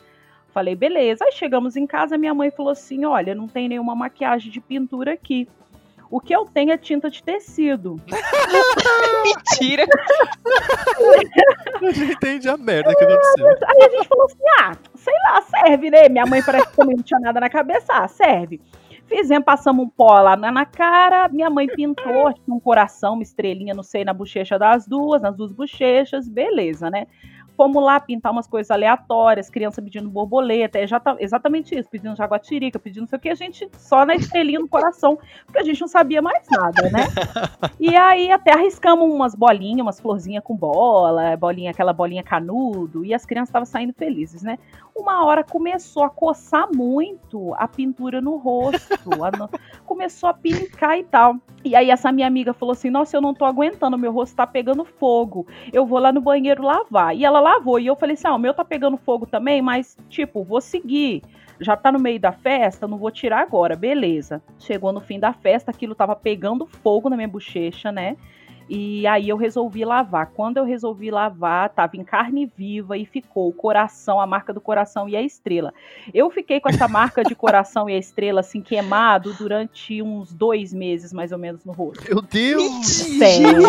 Falei: 0.53 0.75
"Beleza". 0.75 1.25
Aí 1.25 1.31
chegamos 1.31 1.75
em 1.75 1.85
casa, 1.87 2.17
minha 2.17 2.33
mãe 2.33 2.51
falou 2.51 2.71
assim: 2.71 3.05
"Olha, 3.05 3.35
não 3.35 3.47
tem 3.47 3.67
nenhuma 3.67 3.95
maquiagem 3.95 4.51
de 4.51 4.61
pintura 4.61 5.13
aqui. 5.13 5.47
O 6.09 6.19
que 6.21 6.33
eu 6.33 6.45
tenho 6.45 6.71
é 6.71 6.77
tinta 6.77 7.09
de 7.09 7.21
tecido". 7.23 7.99
Mentira! 9.25 9.85
Eu 11.81 11.93
já 11.93 12.05
entendi 12.05 12.47
a 12.49 12.57
merda 12.57 12.93
que 12.95 13.03
aconteceu. 13.03 13.47
Aí 13.67 13.83
a 13.83 13.89
gente 13.89 14.07
falou 14.07 14.25
assim: 14.25 14.37
ah, 14.61 14.71
sei 14.95 15.13
lá, 15.25 15.41
serve, 15.41 15.89
né? 15.89 16.09
Minha 16.09 16.25
mãe 16.25 16.41
parece 16.43 16.67
que 16.69 16.75
também 16.75 16.95
não 16.95 17.03
tinha 17.03 17.19
nada 17.19 17.39
na 17.39 17.49
cabeça, 17.49 17.93
ah, 17.93 18.07
serve. 18.07 18.61
Fizemos, 19.07 19.45
passamos 19.45 19.85
um 19.85 19.89
pó 19.89 20.19
lá 20.19 20.35
na, 20.35 20.65
cara, 20.65 21.29
minha 21.29 21.49
mãe 21.49 21.67
pintou 21.67 22.33
um 22.47 22.59
coração, 22.59 23.13
uma 23.13 23.23
estrelinha, 23.23 23.73
não 23.73 23.83
sei, 23.83 24.03
na 24.03 24.13
bochecha 24.13 24.57
das 24.57 24.87
duas, 24.87 25.21
nas 25.21 25.35
duas 25.35 25.51
bochechas, 25.51 26.27
beleza, 26.27 26.89
né? 26.89 27.07
Fomos 27.55 27.81
lá 27.81 28.01
pintar 28.01 28.33
umas 28.33 28.47
coisas 28.47 28.69
aleatórias, 28.69 29.49
criança 29.49 29.81
pedindo 29.81 30.09
borboleta, 30.09 30.77
é 30.77 30.85
exatamente 31.19 31.73
isso, 31.73 31.89
pedindo 31.89 32.13
jaguatirica, 32.13 32.77
pedindo 32.77 33.01
não 33.01 33.07
sei 33.07 33.17
o 33.17 33.21
que, 33.21 33.29
a 33.29 33.35
gente 33.35 33.69
só 33.77 34.05
na 34.05 34.13
estrelinha 34.13 34.59
no 34.59 34.67
coração, 34.67 35.17
porque 35.45 35.59
a 35.59 35.63
gente 35.63 35.79
não 35.79 35.87
sabia 35.87 36.21
mais 36.21 36.45
nada, 36.51 36.89
né? 36.89 37.07
E 37.79 37.95
aí 37.95 38.29
até 38.29 38.51
arriscamos 38.51 39.09
umas 39.09 39.33
bolinhas, 39.33 39.81
umas 39.81 40.01
florzinhas 40.01 40.43
com 40.43 40.53
bola, 40.53 41.37
bolinha, 41.37 41.71
aquela 41.71 41.93
bolinha 41.93 42.23
canudo, 42.23 43.05
e 43.05 43.13
as 43.13 43.25
crianças 43.25 43.49
estavam 43.49 43.65
saindo 43.65 43.93
felizes, 43.93 44.43
né? 44.43 44.59
Uma 44.95 45.25
hora 45.25 45.43
começou 45.43 46.03
a 46.03 46.09
coçar 46.09 46.69
muito 46.73 47.53
a 47.55 47.67
pintura 47.67 48.21
no 48.21 48.37
rosto, 48.37 49.23
a 49.23 49.29
no- 49.31 49.49
começou 49.85 50.29
a 50.29 50.33
pinicar 50.33 50.97
e 50.97 51.03
tal. 51.03 51.35
E 51.65 51.75
aí 51.75 51.89
essa 51.89 52.11
minha 52.13 52.25
amiga 52.25 52.53
falou 52.53 52.71
assim: 52.71 52.89
"Nossa, 52.89 53.17
eu 53.17 53.21
não 53.21 53.33
tô 53.33 53.43
aguentando, 53.43 53.97
meu 53.97 54.13
rosto 54.13 54.35
tá 54.37 54.47
pegando 54.47 54.85
fogo. 54.85 55.45
Eu 55.73 55.85
vou 55.85 55.99
lá 55.99 56.13
no 56.13 56.21
banheiro 56.21 56.63
lavar". 56.63 57.13
E 57.13 57.25
ela 57.25 57.41
lavou, 57.41 57.77
e 57.77 57.85
eu 57.87 57.95
falei 57.95 58.13
assim: 58.13 58.27
"Ah, 58.27 58.35
o 58.35 58.39
meu 58.39 58.53
tá 58.53 58.63
pegando 58.63 58.95
fogo 58.95 59.25
também, 59.25 59.61
mas 59.61 59.97
tipo, 60.09 60.43
vou 60.43 60.61
seguir. 60.61 61.21
Já 61.59 61.75
tá 61.75 61.91
no 61.91 61.99
meio 61.99 62.19
da 62.19 62.31
festa, 62.31 62.87
não 62.87 62.97
vou 62.97 63.11
tirar 63.11 63.39
agora, 63.41 63.75
beleza. 63.75 64.41
Chegou 64.59 64.91
no 64.93 64.99
fim 65.01 65.19
da 65.19 65.33
festa, 65.33 65.71
aquilo 65.71 65.93
tava 65.95 66.15
pegando 66.15 66.65
fogo 66.65 67.09
na 67.09 67.15
minha 67.15 67.27
bochecha, 67.27 67.91
né? 67.91 68.15
E 68.67 69.05
aí 69.05 69.29
eu 69.29 69.37
resolvi 69.37 69.85
lavar. 69.85 70.27
Quando 70.27 70.57
eu 70.57 70.63
resolvi 70.63 71.11
lavar, 71.11 71.69
tava 71.69 71.97
em 71.97 72.03
carne 72.03 72.51
viva 72.57 72.97
e 72.97 73.05
ficou 73.05 73.49
o 73.49 73.53
coração, 73.53 74.19
a 74.19 74.25
marca 74.25 74.51
do 74.53 74.59
coração 74.59 75.07
e 75.07 75.15
a 75.15 75.21
estrela. 75.21 75.73
Eu 76.13 76.29
fiquei 76.29 76.59
com 76.59 76.69
essa 76.69 76.87
marca 76.87 77.23
de 77.23 77.35
coração 77.35 77.89
e 77.89 77.93
a 77.93 77.97
estrela 77.97 78.39
assim 78.39 78.61
queimado 78.61 79.33
durante 79.33 80.01
uns 80.01 80.33
dois 80.33 80.73
meses 80.73 81.13
mais 81.13 81.31
ou 81.31 81.37
menos 81.37 81.63
no 81.63 81.71
rosto. 81.71 82.03
Meu 82.07 82.21
Deus! 82.21 82.85
Sério? 82.85 83.63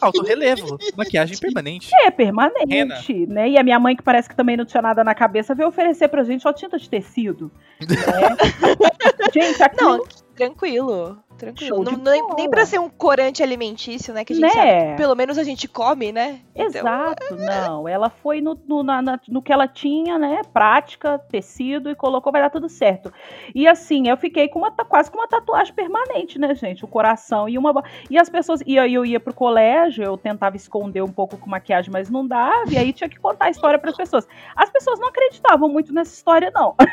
Alto 0.00 0.22
relevo. 0.22 0.78
Maquiagem 0.96 1.36
permanente. 1.36 1.90
É 2.02 2.10
permanente, 2.10 3.26
né? 3.26 3.50
E 3.50 3.58
a 3.58 3.62
minha 3.62 3.78
mãe, 3.78 3.94
que 3.94 4.02
parece 4.02 4.28
que 4.28 4.36
também 4.36 4.56
não 4.56 4.64
tinha 4.64 4.82
nada 4.82 5.04
na 5.04 5.14
cabeça, 5.14 5.54
veio 5.54 5.68
oferecer 5.68 6.08
pra 6.08 6.24
gente 6.24 6.42
só 6.42 6.52
tinta 6.52 6.78
de 6.78 6.88
tecido. 6.88 7.50
né? 7.80 7.86
gente, 9.32 9.62
aquilo 9.62 9.98
Não, 9.98 10.04
tranquilo. 10.34 11.18
Tranquilo. 11.38 11.76
Show 11.76 11.84
de 11.84 11.96
Não, 12.02 12.12
nem, 12.12 12.22
bola. 12.22 12.34
nem 12.36 12.50
pra 12.50 12.66
ser 12.66 12.78
um 12.80 12.88
corante 12.88 13.42
alimentício, 13.42 14.12
né? 14.12 14.24
Que 14.24 14.32
a 14.32 14.36
gente 14.36 14.44
Né? 14.44 14.50
sabe. 14.86 14.96
Pelo 14.96 15.14
menos 15.14 15.38
a 15.38 15.44
gente 15.44 15.68
come, 15.68 16.10
né? 16.12 16.40
Então, 16.54 16.66
Exato, 16.66 17.36
não. 17.36 17.88
Ela 17.88 18.10
foi 18.10 18.40
no, 18.40 18.58
no, 18.66 18.82
na- 18.82 19.00
na- 19.00 19.20
no 19.28 19.40
que 19.40 19.52
ela 19.52 19.68
tinha, 19.68 20.18
né? 20.18 20.40
Prática, 20.52 21.18
tecido 21.30 21.90
e 21.90 21.94
colocou, 21.94 22.32
vai 22.32 22.42
dar 22.42 22.50
tudo 22.50 22.68
certo. 22.68 23.12
E 23.54 23.66
assim, 23.68 24.08
eu 24.08 24.16
fiquei 24.16 24.48
com 24.48 24.58
uma, 24.58 24.70
quase 24.72 25.10
com 25.10 25.18
uma 25.18 25.28
tatuagem 25.28 25.72
permanente, 25.74 26.38
né, 26.38 26.54
gente? 26.54 26.84
O 26.84 26.88
coração 26.88 27.48
e 27.48 27.56
uma. 27.56 27.82
E 28.10 28.18
as 28.18 28.28
pessoas. 28.28 28.60
E 28.66 28.78
aí 28.78 28.92
eu 28.94 29.06
ia 29.06 29.20
pro 29.20 29.32
colégio, 29.32 30.04
eu 30.04 30.16
tentava 30.16 30.56
esconder 30.56 31.02
um 31.02 31.12
pouco 31.12 31.36
com 31.38 31.48
maquiagem, 31.48 31.90
mas 31.92 32.10
não 32.10 32.26
dava. 32.26 32.64
E 32.70 32.76
aí 32.76 32.92
tinha 32.92 33.08
que 33.08 33.18
contar 33.18 33.46
a 33.46 33.50
história 33.50 33.78
pras 33.78 33.96
pessoas. 33.96 34.26
As 34.56 34.68
pessoas 34.70 34.98
não 34.98 35.08
acreditavam 35.08 35.68
muito 35.68 35.92
nessa 35.94 36.12
história, 36.14 36.50
não. 36.52 36.74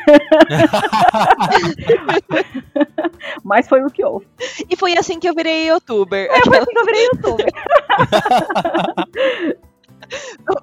mas 3.44 3.68
foi 3.68 3.82
o 3.82 3.90
que 3.90 4.04
houve. 4.04 4.26
E 4.68 4.76
foi 4.76 4.96
assim 4.96 5.18
que 5.18 5.28
eu 5.28 5.34
virei 5.34 5.68
youtuber. 5.68 6.28
É, 6.30 6.44
foi 6.44 6.58
assim 6.58 6.70
que 6.70 6.78
eu 6.78 6.84
virei 6.84 7.06
youtuber. 7.06 7.46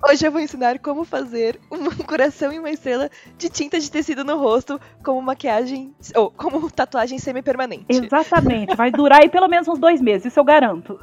Hoje 0.10 0.26
eu 0.26 0.32
vou 0.32 0.40
ensinar 0.40 0.80
como 0.80 1.04
fazer 1.04 1.60
um 1.72 1.90
coração 2.06 2.52
e 2.52 2.60
uma 2.60 2.70
estrela 2.70 3.10
de 3.38 3.50
tinta 3.50 3.80
de 3.80 3.92
tecido 3.92 4.24
no 4.24 4.38
rosto 4.38 4.80
como 5.04 5.22
maquiagem. 5.22 5.94
Ou 6.16 6.32
como 6.32 6.70
tatuagem 6.72 7.20
semi-permanente. 7.20 7.86
Exatamente. 7.90 8.76
Vai 8.76 8.92
durar 8.92 9.22
aí 9.22 9.30
pelo 9.30 9.48
menos 9.48 9.68
uns 9.68 9.80
dois 9.80 10.02
meses, 10.02 10.28
isso 10.28 10.40
eu 10.40 10.44
garanto. 10.44 11.00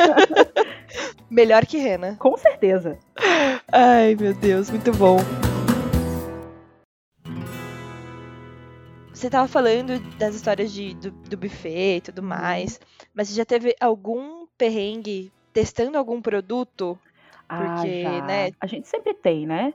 Melhor 1.28 1.66
que 1.66 1.78
Rena. 1.78 2.16
Com 2.18 2.36
certeza. 2.36 2.98
Ai, 3.70 4.16
meu 4.18 4.32
Deus, 4.32 4.70
muito 4.70 4.92
bom. 4.92 5.18
Você 9.16 9.30
tava 9.30 9.48
falando 9.48 9.98
das 10.18 10.34
histórias 10.34 10.70
de, 10.70 10.94
do, 10.94 11.10
do 11.10 11.36
buffet 11.38 11.96
e 11.96 12.00
tudo 12.02 12.22
mais, 12.22 12.78
mas 13.14 13.28
você 13.28 13.34
já 13.34 13.46
teve 13.46 13.74
algum 13.80 14.46
perrengue 14.58 15.32
testando 15.54 15.96
algum 15.96 16.20
produto? 16.20 16.98
Porque, 17.48 18.04
ah, 18.06 18.18
já. 18.18 18.26
né? 18.26 18.50
A 18.60 18.66
gente 18.66 18.86
sempre 18.86 19.14
tem, 19.14 19.46
né? 19.46 19.72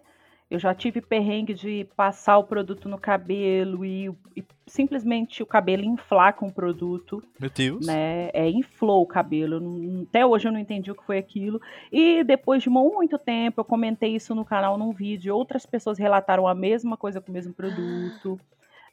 Eu 0.50 0.60
já 0.60 0.76
tive 0.76 1.02
perrengue 1.02 1.56
de 1.56 1.88
passar 1.96 2.38
o 2.38 2.44
produto 2.44 2.88
no 2.88 3.00
cabelo 3.00 3.84
e, 3.84 4.12
e 4.38 4.44
simplesmente 4.68 5.42
o 5.42 5.46
cabelo 5.46 5.84
inflar 5.84 6.36
com 6.36 6.46
o 6.48 6.54
produto, 6.54 7.24
Meu 7.40 7.50
Deus. 7.50 7.88
né? 7.88 8.30
É, 8.34 8.48
inflou 8.48 9.02
o 9.02 9.08
cabelo. 9.08 9.60
Não- 9.60 10.04
Até 10.04 10.24
hoje 10.24 10.48
eu 10.48 10.52
não 10.52 10.60
entendi 10.60 10.92
o 10.92 10.96
que 10.96 11.04
foi 11.06 11.18
aquilo. 11.18 11.60
E 11.92 12.24
depois 12.24 12.62
de 12.62 12.70
muito 12.70 13.18
tempo, 13.18 13.62
eu 13.62 13.66
comentei 13.66 14.14
isso 14.14 14.36
no 14.36 14.46
canal 14.46 14.78
num 14.78 14.92
vídeo. 14.92 15.36
Outras 15.36 15.66
pessoas 15.66 15.98
relataram 15.98 16.48
a 16.48 16.54
mesma 16.54 16.96
coisa 16.96 17.20
com 17.20 17.32
o 17.32 17.34
mesmo 17.34 17.54
produto. 17.56 18.40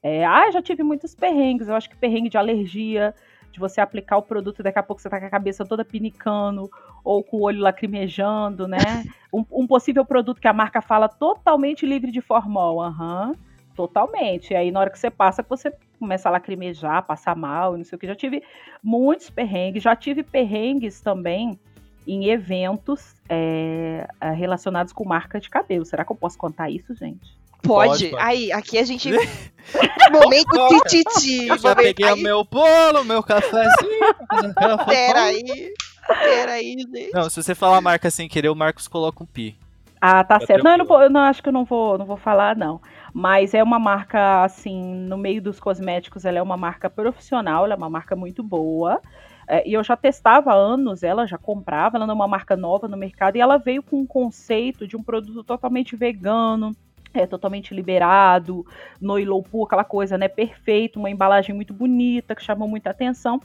É, 0.03 0.25
ah, 0.25 0.51
já 0.51 0.63
tive 0.63 0.83
muitos 0.83 1.15
perrengues. 1.15 1.69
Eu 1.69 1.75
acho 1.75 1.89
que 1.89 1.97
perrengue 1.97 2.29
de 2.29 2.39
alergia, 2.39 3.15
de 3.51 3.59
você 3.59 3.81
aplicar 3.81 4.17
o 4.17 4.23
produto 4.23 4.61
e 4.61 4.63
daqui 4.63 4.79
a 4.79 4.83
pouco 4.83 5.03
você 5.03 5.09
tá 5.09 5.19
com 5.19 5.27
a 5.27 5.31
cabeça 5.31 5.65
toda 5.65 5.85
pinicando 5.85 6.71
ou 7.05 7.23
com 7.25 7.39
o 7.39 7.43
olho 7.43 7.61
lacrimejando, 7.61 8.67
né? 8.67 8.79
Um, 9.31 9.45
um 9.53 9.67
possível 9.67 10.07
produto 10.07 10.41
que 10.41 10.49
a 10.49 10.55
marca 10.55 10.81
fala 10.81 11.07
totalmente 11.07 11.85
livre 11.85 12.11
de 12.11 12.19
formol. 12.19 12.81
Aham, 12.81 13.35
totalmente. 13.77 14.55
E 14.55 14.57
aí, 14.57 14.71
na 14.71 14.81
hora 14.81 14.89
que 14.89 14.99
você 14.99 15.11
passa, 15.11 15.45
você 15.47 15.71
começa 15.99 16.31
a 16.31 16.33
lacrimejar, 16.33 17.05
passar 17.05 17.37
mal, 17.37 17.75
e 17.75 17.77
não 17.77 17.85
sei 17.85 17.97
o 17.97 17.99
que. 17.99 18.07
Já 18.07 18.15
tive 18.15 18.43
muitos 18.83 19.29
perrengues. 19.29 19.83
Já 19.83 19.95
tive 19.95 20.23
perrengues 20.23 21.03
também 21.03 21.61
em 22.07 22.31
eventos 22.31 23.15
é, 23.29 24.09
relacionados 24.35 24.95
com 24.95 25.05
marca 25.05 25.39
de 25.39 25.51
cabelo. 25.51 25.85
Será 25.85 26.07
que 26.07 26.13
eu 26.13 26.17
posso 26.17 26.39
contar 26.39 26.71
isso, 26.71 26.95
gente? 26.95 27.39
Pode. 27.63 28.09
Pode. 28.09 28.23
Aí, 28.23 28.53
aqui 28.53 28.79
a 28.79 28.85
gente. 28.85 29.11
Momento 30.11 30.69
tititi. 30.89 31.47
Eu 31.49 31.59
já 31.59 31.71
Momento- 31.71 31.85
peguei 31.87 32.07
o 32.07 32.15
aí, 32.15 32.23
meu 32.23 32.45
bolo, 32.45 33.05
meu 33.05 33.23
cafezinho. 33.23 34.15
Peraí. 34.87 35.73
Peraí, 36.07 36.77
gente. 36.79 37.11
Não, 37.13 37.29
se 37.29 37.43
você 37.43 37.55
falar 37.55 37.77
a 37.79 37.81
marca 37.83 38.11
sem 38.11 38.29
querer, 38.29 38.49
o 38.49 38.55
Marcos 38.55 38.89
coloca 38.89 39.23
um 39.23 39.27
pi. 39.27 39.57
Ah, 40.01 40.25
tá 40.25 40.39
Tá 40.39 40.47
certo. 40.47 40.63
Não, 40.65 40.73
eu 40.73 40.79
não, 40.79 41.03
eu 41.03 41.11
não 41.11 41.21
acho 41.21 41.43
que 41.43 41.49
eu 41.49 41.53
não 41.53 41.65
vou, 41.65 41.99
não 41.99 42.07
vou 42.07 42.17
falar, 42.17 42.57
não. 42.57 42.81
Mas 43.13 43.53
é 43.53 43.63
uma 43.63 43.79
marca, 43.79 44.45
assim, 44.45 44.81
no 44.81 45.19
meio 45.19 45.43
dos 45.43 45.59
cosméticos, 45.61 46.25
ela 46.25 46.39
é 46.39 46.43
uma 46.43 46.57
marca 46.57 46.89
profissional, 46.89 47.65
ela 47.65 47.75
é 47.75 47.77
uma 47.77 47.91
marca 47.91 48.15
muito 48.17 48.43
boa. 48.43 49.01
É, 49.47 49.67
e 49.69 49.73
eu 49.75 49.83
já 49.83 49.97
testava 49.97 50.53
há 50.53 50.55
anos, 50.55 51.03
ela 51.03 51.27
já 51.27 51.37
comprava, 51.37 51.97
ela 51.97 52.07
não 52.07 52.13
é 52.13 52.17
uma 52.17 52.29
marca 52.29 52.57
nova 52.57 52.87
no 52.87 52.97
mercado, 52.97 53.37
e 53.37 53.41
ela 53.41 53.57
veio 53.57 53.83
com 53.83 53.99
um 54.01 54.07
conceito 54.07 54.87
de 54.87 54.95
um 54.97 55.03
produto 55.03 55.43
totalmente 55.43 55.97
vegano, 55.97 56.77
é, 57.13 57.27
totalmente 57.27 57.75
liberado, 57.75 58.65
no 59.01 59.43
pool, 59.43 59.65
aquela 59.65 59.85
coisa, 59.85 60.19
né, 60.19 60.29
perfeito, 60.29 60.99
uma 60.99 61.11
embalagem 61.11 61.55
muito 61.55 61.73
bonita, 61.73 62.35
que 62.35 62.43
chamou 62.43 62.69
muita 62.69 62.91
atenção. 62.91 63.41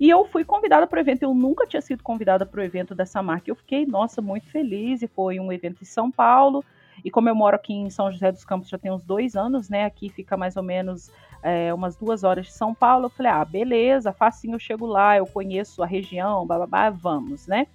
E 0.00 0.08
eu 0.08 0.24
fui 0.24 0.44
convidada 0.44 0.86
para 0.86 0.98
o 0.98 1.00
evento, 1.00 1.22
eu 1.24 1.34
nunca 1.34 1.66
tinha 1.66 1.82
sido 1.82 2.02
convidada 2.04 2.46
para 2.46 2.60
o 2.60 2.62
evento 2.62 2.94
dessa 2.94 3.20
marca. 3.20 3.50
Eu 3.50 3.56
fiquei, 3.56 3.84
nossa, 3.84 4.22
muito 4.22 4.48
feliz, 4.48 5.02
e 5.02 5.08
foi 5.08 5.40
um 5.40 5.52
evento 5.52 5.82
em 5.82 5.86
São 5.86 6.10
Paulo. 6.10 6.64
E 7.04 7.10
como 7.10 7.28
eu 7.28 7.34
moro 7.34 7.56
aqui 7.56 7.72
em 7.72 7.90
São 7.90 8.10
José 8.10 8.30
dos 8.30 8.44
Campos 8.44 8.68
já 8.68 8.78
tem 8.78 8.92
uns 8.92 9.02
dois 9.02 9.34
anos, 9.34 9.68
né? 9.68 9.84
Aqui 9.84 10.08
fica 10.08 10.36
mais 10.36 10.56
ou 10.56 10.62
menos 10.62 11.10
é, 11.42 11.72
umas 11.74 11.96
duas 11.96 12.22
horas 12.22 12.46
de 12.46 12.52
São 12.52 12.74
Paulo. 12.74 13.06
Eu 13.06 13.10
falei, 13.10 13.32
ah, 13.32 13.44
beleza, 13.44 14.12
facinho, 14.12 14.54
eu 14.54 14.58
chego 14.60 14.86
lá, 14.86 15.16
eu 15.16 15.26
conheço 15.26 15.82
a 15.82 15.86
região, 15.86 16.46
vamos, 17.00 17.46
né? 17.46 17.66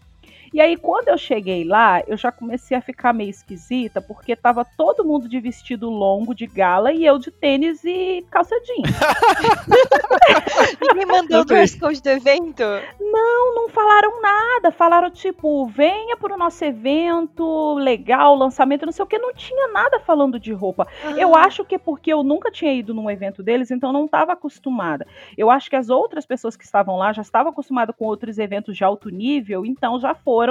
E 0.54 0.62
aí, 0.62 0.78
quando 0.78 1.08
eu 1.08 1.18
cheguei 1.18 1.64
lá, 1.64 2.04
eu 2.06 2.16
já 2.16 2.32
comecei 2.32 2.78
a 2.78 2.82
ficar 2.82 3.12
meio 3.12 3.30
esquisita, 3.32 4.00
porque 4.00 4.36
tava 4.36 4.64
todo 4.64 5.04
mundo 5.04 5.28
de 5.28 5.40
vestido 5.40 5.90
longo, 5.90 6.36
de 6.36 6.46
gala, 6.46 6.94
e 6.94 7.04
eu 7.04 7.18
de 7.18 7.32
tênis 7.32 7.84
e 7.84 8.24
calça 8.30 8.56
jeans. 8.62 8.94
Ninguém 10.80 11.06
mandou 11.08 11.42
o 11.42 11.46
dress 11.46 11.78
code 11.80 12.02
do 12.02 12.10
evento? 12.10 12.64
Não, 13.00 13.56
não 13.56 13.70
falaram 13.70 14.22
nada. 14.22 14.72
Falaram, 14.72 15.10
tipo, 15.10 15.66
venha 15.68 16.16
para 16.18 16.36
o 16.36 16.38
nosso 16.38 16.64
evento, 16.64 17.74
legal, 17.76 18.36
lançamento, 18.36 18.86
não 18.86 18.94
sei 18.94 19.04
o 19.04 19.08
que. 19.08 19.18
Não 19.18 19.34
tinha 19.34 19.70
nada 19.70 20.00
falando 20.00 20.40
de 20.40 20.54
roupa. 20.54 20.88
Eu 21.18 21.36
Ah, 21.36 21.46
acho 21.46 21.66
que 21.66 21.76
é 21.76 21.80
porque 21.80 22.14
eu 22.14 22.24
nunca 22.24 22.52
tinha 22.52 22.72
ido 22.74 22.94
num 22.94 23.10
evento 23.10 23.42
deles, 23.42 23.72
então 23.72 23.92
não 23.92 24.06
estava 24.06 24.34
acostumada. 24.34 25.08
Eu 25.36 25.50
acho 25.50 25.70
que 25.70 25.76
as 25.76 25.90
outras 25.90 26.26
pessoas 26.26 26.56
que 26.56 26.64
estavam 26.64 26.96
lá 26.96 27.12
já 27.12 27.22
estavam 27.24 27.52
acostumadas 27.52 27.96
com 27.98 28.06
outros 28.06 28.38
eventos 28.38 28.78
de 28.78 28.84
alto 28.84 29.10
nível, 29.10 29.66
então 29.66 30.00
já 30.00 30.14
foram 30.14 30.43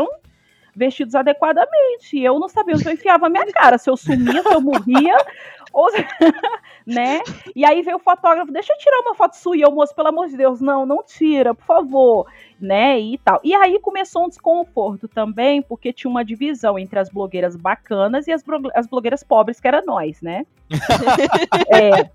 vestidos 0.74 1.14
adequadamente. 1.14 2.16
E 2.16 2.24
eu 2.24 2.38
não 2.38 2.48
sabia 2.48 2.74
onde 2.74 2.86
eu 2.86 2.92
enfiava 2.92 3.26
a 3.26 3.30
minha 3.30 3.46
cara, 3.52 3.78
se 3.78 3.88
eu 3.88 3.96
sumia, 3.96 4.42
se 4.42 4.52
eu 4.52 4.60
morria, 4.60 5.16
ou 5.72 5.88
né? 6.86 7.20
E 7.54 7.64
aí 7.64 7.82
veio 7.82 7.96
o 7.96 8.00
fotógrafo, 8.00 8.52
deixa 8.52 8.72
eu 8.72 8.78
tirar 8.78 9.00
uma 9.00 9.14
foto 9.14 9.36
sua, 9.36 9.56
e 9.56 9.60
eu, 9.60 9.70
moço, 9.70 9.94
pelo 9.94 10.08
amor 10.08 10.28
de 10.28 10.36
Deus, 10.36 10.60
não, 10.60 10.84
não 10.84 11.02
tira, 11.02 11.54
por 11.54 11.64
favor, 11.64 12.26
né? 12.60 12.98
E 12.98 13.18
tal. 13.18 13.40
E 13.44 13.54
aí 13.54 13.78
começou 13.80 14.24
um 14.24 14.28
desconforto 14.28 15.08
também, 15.08 15.62
porque 15.62 15.92
tinha 15.92 16.10
uma 16.10 16.24
divisão 16.24 16.78
entre 16.78 16.98
as 16.98 17.08
blogueiras 17.08 17.56
bacanas 17.56 18.26
e 18.26 18.32
as, 18.32 18.42
as 18.74 18.86
blogueiras 18.86 19.22
pobres, 19.22 19.60
que 19.60 19.68
era 19.68 19.82
nós, 19.82 20.20
né? 20.20 20.46
É, 21.74 22.10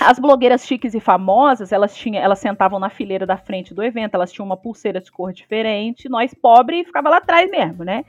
as 0.00 0.18
blogueiras 0.18 0.66
chiques 0.66 0.94
e 0.94 1.00
famosas, 1.00 1.72
elas 1.72 1.94
tinham, 1.96 2.22
elas 2.22 2.38
sentavam 2.38 2.78
na 2.78 2.90
fileira 2.90 3.26
da 3.26 3.36
frente 3.36 3.74
do 3.74 3.82
evento, 3.82 4.14
elas 4.14 4.32
tinham 4.32 4.46
uma 4.46 4.56
pulseira 4.56 5.00
de 5.00 5.10
cor 5.10 5.32
diferente, 5.32 6.08
nós 6.08 6.34
pobres 6.34 6.86
ficava 6.86 7.08
lá 7.08 7.18
atrás 7.18 7.50
mesmo, 7.50 7.84
né? 7.84 8.04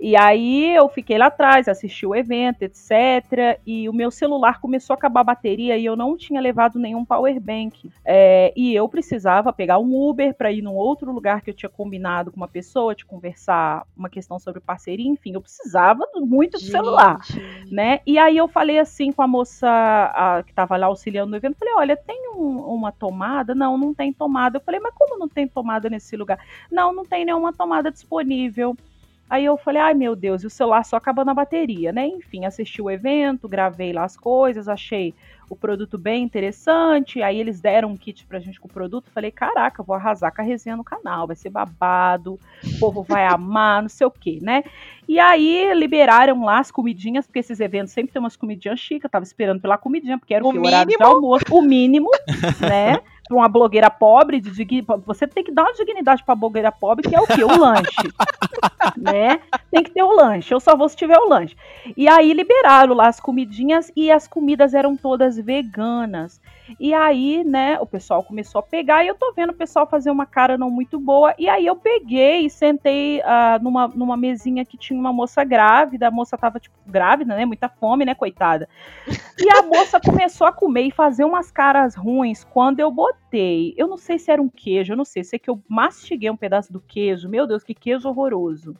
E 0.00 0.16
aí 0.16 0.74
eu 0.74 0.88
fiquei 0.88 1.18
lá 1.18 1.26
atrás, 1.26 1.68
assisti 1.68 2.06
o 2.06 2.14
evento, 2.14 2.62
etc. 2.62 3.60
E 3.66 3.88
o 3.88 3.92
meu 3.92 4.10
celular 4.10 4.60
começou 4.60 4.94
a 4.94 4.96
acabar 4.96 5.20
a 5.20 5.24
bateria 5.24 5.76
e 5.76 5.84
eu 5.84 5.96
não 5.96 6.16
tinha 6.16 6.40
levado 6.40 6.78
nenhum 6.78 7.04
power 7.04 7.40
bank. 7.40 7.90
É, 8.04 8.52
e 8.56 8.74
eu 8.74 8.88
precisava 8.88 9.52
pegar 9.52 9.78
um 9.78 9.94
Uber 9.94 10.34
para 10.34 10.50
ir 10.52 10.62
num 10.62 10.74
outro 10.74 11.12
lugar 11.12 11.40
que 11.42 11.50
eu 11.50 11.54
tinha 11.54 11.70
combinado 11.70 12.30
com 12.30 12.36
uma 12.36 12.48
pessoa, 12.48 12.94
de 12.94 13.04
conversar 13.04 13.86
uma 13.96 14.08
questão 14.10 14.38
sobre 14.38 14.60
parceria, 14.60 15.08
enfim, 15.08 15.32
eu 15.34 15.40
precisava 15.40 16.06
muito 16.16 16.52
do 16.52 16.60
celular 16.60 17.18
né? 17.70 18.00
E 18.06 18.18
aí 18.18 18.36
eu 18.36 18.48
falei 18.48 18.78
assim 18.78 19.12
com 19.12 19.22
a 19.22 19.26
moça 19.26 19.68
a, 19.68 20.42
que 20.42 20.50
estava 20.50 20.76
lá 20.76 20.86
auxiliando 20.86 21.30
no 21.30 21.36
evento, 21.36 21.56
falei, 21.58 21.74
olha, 21.74 21.96
tem 21.96 22.30
um- 22.34 22.58
uma 22.74 22.92
tomada? 22.92 23.54
Não, 23.54 23.76
não 23.78 23.94
tem 23.94 24.12
tomada. 24.12 24.58
Eu 24.58 24.62
falei, 24.62 24.80
mas 24.80 24.94
como 24.94 25.18
não 25.18 25.28
tem 25.28 25.46
tomada 25.48 25.88
nesse 25.88 26.16
lugar? 26.16 26.38
Não, 26.70 26.92
não 26.92 27.04
tem 27.04 27.24
nenhuma 27.24 27.52
tomada 27.52 27.90
disponível. 27.90 28.76
Aí 29.28 29.44
eu 29.44 29.56
falei, 29.56 29.82
ai 29.82 29.94
meu 29.94 30.14
Deus, 30.14 30.42
e 30.42 30.46
o 30.46 30.50
celular 30.50 30.84
só 30.84 30.96
acabando 30.96 31.30
a 31.30 31.34
bateria, 31.34 31.92
né? 31.92 32.06
Enfim, 32.06 32.44
assisti 32.44 32.80
o 32.80 32.90
evento, 32.90 33.48
gravei 33.48 33.92
lá 33.92 34.04
as 34.04 34.16
coisas, 34.16 34.68
achei 34.68 35.12
o 35.50 35.56
produto 35.56 35.98
bem 35.98 36.22
interessante. 36.22 37.22
Aí 37.22 37.38
eles 37.38 37.60
deram 37.60 37.90
um 37.90 37.96
kit 37.96 38.24
pra 38.26 38.38
gente 38.38 38.60
com 38.60 38.68
o 38.68 38.72
produto. 38.72 39.10
Falei, 39.10 39.30
caraca, 39.30 39.82
vou 39.82 39.96
arrasar 39.96 40.34
com 40.34 40.42
a 40.42 40.44
resenha 40.44 40.76
no 40.76 40.84
canal, 40.84 41.26
vai 41.26 41.36
ser 41.36 41.50
babado, 41.50 42.38
o 42.64 42.78
povo 42.78 43.02
vai 43.02 43.26
amar, 43.26 43.82
não 43.82 43.88
sei 43.88 44.06
o 44.06 44.10
quê, 44.10 44.38
né? 44.40 44.62
E 45.08 45.18
aí 45.18 45.72
liberaram 45.74 46.44
lá 46.44 46.58
as 46.58 46.70
comidinhas, 46.70 47.26
porque 47.26 47.38
esses 47.38 47.60
eventos 47.60 47.92
sempre 47.92 48.12
tem 48.12 48.20
umas 48.20 48.36
comidinhas. 48.36 48.80
Eu 48.90 49.10
tava 49.10 49.24
esperando 49.24 49.60
pela 49.60 49.78
comidinha, 49.78 50.18
porque 50.18 50.34
era 50.34 50.44
o, 50.44 50.52
O 50.52 50.66
horário 50.66 50.96
de 50.96 51.02
almoço, 51.02 51.44
o 51.50 51.62
mínimo, 51.62 52.10
né? 52.60 53.00
Pra 53.28 53.36
uma 53.36 53.48
blogueira 53.48 53.90
pobre, 53.90 54.40
de 54.40 54.50
digni- 54.50 54.84
você 55.04 55.26
tem 55.26 55.42
que 55.42 55.50
dar 55.52 55.64
uma 55.64 55.74
dignidade 55.74 56.22
pra 56.24 56.34
blogueira 56.34 56.70
pobre, 56.70 57.08
que 57.08 57.14
é 57.16 57.20
o 57.20 57.26
quê? 57.26 57.42
O 57.42 57.58
lanche. 57.58 57.84
né? 58.96 59.40
Tem 59.70 59.82
que 59.82 59.90
ter 59.90 60.02
o 60.02 60.14
lanche. 60.14 60.52
Eu 60.54 60.60
só 60.60 60.76
vou 60.76 60.88
se 60.88 60.96
tiver 60.96 61.18
o 61.18 61.28
lanche. 61.28 61.56
E 61.96 62.08
aí 62.08 62.32
liberaram 62.32 62.94
lá 62.94 63.08
as 63.08 63.18
comidinhas 63.20 63.90
e 63.96 64.10
as 64.10 64.28
comidas 64.28 64.74
eram 64.74 64.96
todas 64.96 65.36
veganas. 65.36 66.40
E 66.80 66.92
aí, 66.92 67.44
né, 67.44 67.78
o 67.80 67.86
pessoal 67.86 68.22
começou 68.22 68.58
a 68.58 68.62
pegar 68.62 69.04
e 69.04 69.08
eu 69.08 69.14
tô 69.14 69.32
vendo 69.32 69.50
o 69.50 69.56
pessoal 69.56 69.86
fazer 69.86 70.10
uma 70.10 70.26
cara 70.26 70.58
não 70.58 70.70
muito 70.70 70.98
boa. 70.98 71.34
E 71.38 71.48
aí 71.48 71.64
eu 71.64 71.76
peguei 71.76 72.46
e 72.46 72.50
sentei 72.50 73.22
ah, 73.22 73.58
numa, 73.62 73.88
numa 73.88 74.16
mesinha 74.16 74.64
que 74.64 74.76
tinha 74.76 74.98
uma 74.98 75.12
moça 75.12 75.44
grávida. 75.44 76.08
A 76.08 76.10
moça 76.10 76.36
tava, 76.36 76.58
tipo, 76.58 76.76
grávida, 76.86 77.36
né? 77.36 77.44
Muita 77.44 77.68
fome, 77.68 78.04
né, 78.04 78.14
coitada. 78.14 78.68
E 79.38 79.48
a 79.50 79.62
moça 79.62 80.00
começou 80.00 80.46
a 80.46 80.52
comer 80.52 80.82
e 80.82 80.90
fazer 80.90 81.24
umas 81.24 81.50
caras 81.50 81.94
ruins 81.94 82.44
quando 82.44 82.80
eu 82.80 82.90
botei. 82.90 83.74
Eu 83.76 83.86
não 83.86 83.96
sei 83.96 84.18
se 84.18 84.30
era 84.30 84.42
um 84.42 84.48
queijo, 84.48 84.92
eu 84.92 84.96
não 84.96 85.04
sei. 85.04 85.22
Sei 85.22 85.38
que 85.38 85.50
eu 85.50 85.62
mastiguei 85.68 86.30
um 86.30 86.36
pedaço 86.36 86.72
do 86.72 86.80
queijo. 86.80 87.28
Meu 87.28 87.46
Deus, 87.46 87.62
que 87.62 87.74
queijo 87.74 88.08
horroroso. 88.08 88.76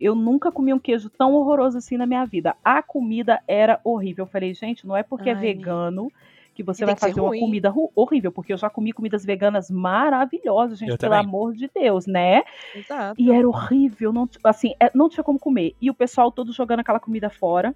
Eu 0.00 0.14
nunca 0.14 0.52
comi 0.52 0.72
um 0.72 0.78
queijo 0.78 1.10
tão 1.10 1.34
horroroso 1.34 1.78
assim 1.78 1.96
na 1.96 2.06
minha 2.06 2.24
vida. 2.24 2.54
A 2.64 2.80
comida 2.80 3.42
era 3.48 3.80
horrível. 3.82 4.24
Eu 4.24 4.30
falei, 4.30 4.54
gente, 4.54 4.86
não 4.86 4.96
é 4.96 5.02
porque 5.02 5.30
é 5.30 5.34
Ai, 5.34 5.40
vegano 5.40 6.12
que 6.58 6.64
você 6.64 6.82
E 6.82 6.86
vai 6.86 6.96
fazer 6.96 7.20
uma 7.20 7.30
comida 7.38 7.72
horrível, 7.94 8.32
porque 8.32 8.52
eu 8.52 8.56
já 8.56 8.68
comi 8.68 8.92
comidas 8.92 9.24
veganas 9.24 9.70
maravilhosas, 9.70 10.76
gente, 10.76 10.90
Eu 10.90 10.98
pelo 10.98 11.12
também. 11.12 11.24
amor 11.24 11.54
de 11.54 11.70
Deus, 11.72 12.04
né? 12.04 12.42
Exato. 12.74 13.14
E 13.16 13.30
era 13.30 13.48
horrível, 13.48 14.12
não, 14.12 14.28
assim, 14.42 14.74
é- 14.80 14.90
não 14.92 15.08
tinha 15.08 15.22
como 15.22 15.38
comer. 15.38 15.76
E 15.80 15.88
o 15.88 15.94
pessoal 15.94 16.32
todo 16.32 16.52
jogando 16.52 16.80
aquela 16.80 16.98
comida 16.98 17.30
fora. 17.30 17.72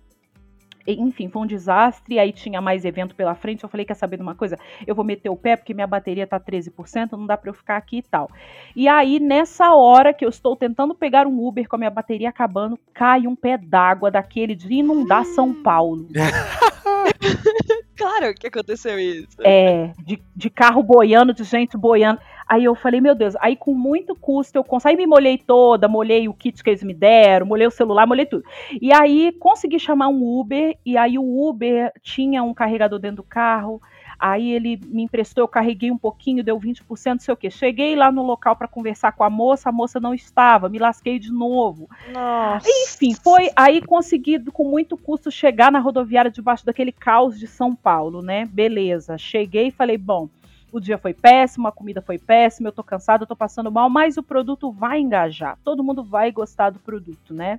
Enfim, 0.85 1.29
foi 1.29 1.42
um 1.42 1.47
desastre. 1.47 2.18
Aí 2.18 2.33
tinha 2.33 2.61
mais 2.61 2.85
evento 2.85 3.14
pela 3.14 3.37
frente. 3.37 3.62
Eu 3.62 3.68
falei: 3.68 3.87
quer 3.87 3.95
saber 3.95 4.16
de 4.16 4.23
uma 4.25 4.35
coisa? 4.35 4.59
Eu 4.85 4.97
vou 4.97 5.05
meter 5.05 5.29
o 5.31 5.37
pé 5.37 5.55
porque 5.55 5.73
minha 5.73 5.87
bateria 5.87 6.27
tá 6.27 6.40
13%, 6.40 7.12
não 7.12 7.25
dá 7.25 7.37
pra 7.37 7.51
eu 7.51 7.55
ficar 7.55 7.77
aqui 7.77 7.99
e 7.99 8.03
tal. 8.03 8.29
E 8.75 8.88
aí, 8.88 9.21
nessa 9.21 9.73
hora 9.77 10.12
que 10.12 10.25
eu 10.25 10.29
estou 10.29 10.57
tentando 10.57 10.92
pegar 10.92 11.25
um 11.25 11.38
Uber 11.47 11.68
com 11.68 11.77
a 11.77 11.79
minha 11.79 11.90
bateria 11.90 12.31
acabando, 12.31 12.77
cai 12.92 13.29
um 13.29 13.37
pé 13.37 13.57
d'água 13.57 14.11
daquele 14.11 14.57
de 14.57 14.75
inundar 14.75 15.25
São 15.25 15.55
Paulo. 15.62 16.09
Claro 18.03 18.35
que 18.35 18.49
aconteceu 18.49 18.99
isso. 18.99 19.29
É, 19.41 19.93
de, 20.05 20.21
de 20.35 20.51
carro 20.51 20.83
boiando, 20.83 21.33
de 21.33 21.45
gente 21.45 21.77
boiando. 21.77 22.21
Aí 22.49 22.65
eu 22.65 22.75
falei, 22.75 23.01
meu 23.01 23.15
Deus, 23.15 23.35
aí 23.41 23.57
com 23.57 23.73
muito 23.73 24.15
custo 24.17 24.59
eu 24.59 24.65
consegui, 24.65 24.97
me 24.97 25.07
molhei 25.07 25.38
toda, 25.38 25.88
molhei 25.88 26.29
o 26.29 26.35
kit 26.35 26.62
que 26.62 26.71
eles 26.71 26.83
me 26.83 26.93
deram, 26.93 27.47
molhei 27.47 27.67
o 27.67 27.71
celular, 27.71 28.07
molhei 28.07 28.27
tudo. 28.27 28.45
E 28.81 28.93
aí 28.93 29.33
consegui 29.38 29.79
chamar 29.79 30.09
um 30.09 30.41
Uber, 30.41 30.77
e 30.85 30.97
aí 30.97 31.17
o 31.17 31.49
Uber 31.49 31.93
tinha 32.03 32.43
um 32.43 32.53
carregador 32.53 32.99
dentro 32.99 33.19
do 33.19 33.23
carro, 33.23 33.81
aí 34.23 34.53
ele 34.53 34.79
me 34.87 35.03
emprestou, 35.03 35.43
eu 35.43 35.49
carreguei 35.49 35.91
um 35.91 35.99
pouquinho, 35.99 36.45
deu 36.45 36.57
20%, 36.57 37.15
não 37.15 37.19
sei 37.19 37.35
o 37.35 37.37
quê. 37.37 37.51
Cheguei 37.51 37.97
lá 37.97 38.13
no 38.13 38.23
local 38.23 38.55
para 38.55 38.69
conversar 38.69 39.11
com 39.11 39.25
a 39.25 39.29
moça, 39.29 39.69
a 39.69 39.73
moça 39.73 39.99
não 39.99 40.15
estava, 40.15 40.69
me 40.69 40.79
lasquei 40.79 41.19
de 41.19 41.33
novo. 41.33 41.91
Nossa. 42.13 42.69
Enfim, 42.69 43.15
foi 43.15 43.51
aí 43.57 43.83
consegui 43.83 44.39
com 44.53 44.63
muito 44.63 44.97
custo 44.97 45.29
chegar 45.29 45.73
na 45.73 45.81
rodoviária 45.81 46.31
debaixo 46.31 46.65
daquele 46.65 46.93
caos 46.93 47.37
de 47.37 47.49
São 47.49 47.75
Paulo, 47.75 48.23
né? 48.23 48.47
Beleza. 48.47 49.19
Cheguei 49.19 49.67
e 49.67 49.73
falei, 49.73 49.99
bom, 49.99 50.29
o 50.71 50.79
dia 50.79 50.97
foi 50.97 51.13
péssimo, 51.13 51.67
a 51.67 51.73
comida 51.73 52.01
foi 52.01 52.17
péssima, 52.17 52.69
eu 52.69 52.73
tô 52.73 52.85
cansado, 52.85 53.23
eu 53.23 53.27
tô 53.27 53.35
passando 53.35 53.73
mal, 53.73 53.91
mas 53.91 54.17
o 54.17 54.23
produto 54.23 54.71
vai 54.71 55.01
engajar. 55.01 55.59
Todo 55.65 55.83
mundo 55.83 56.05
vai 56.05 56.31
gostar 56.31 56.71
do 56.71 56.79
produto, 56.79 57.35
né? 57.35 57.59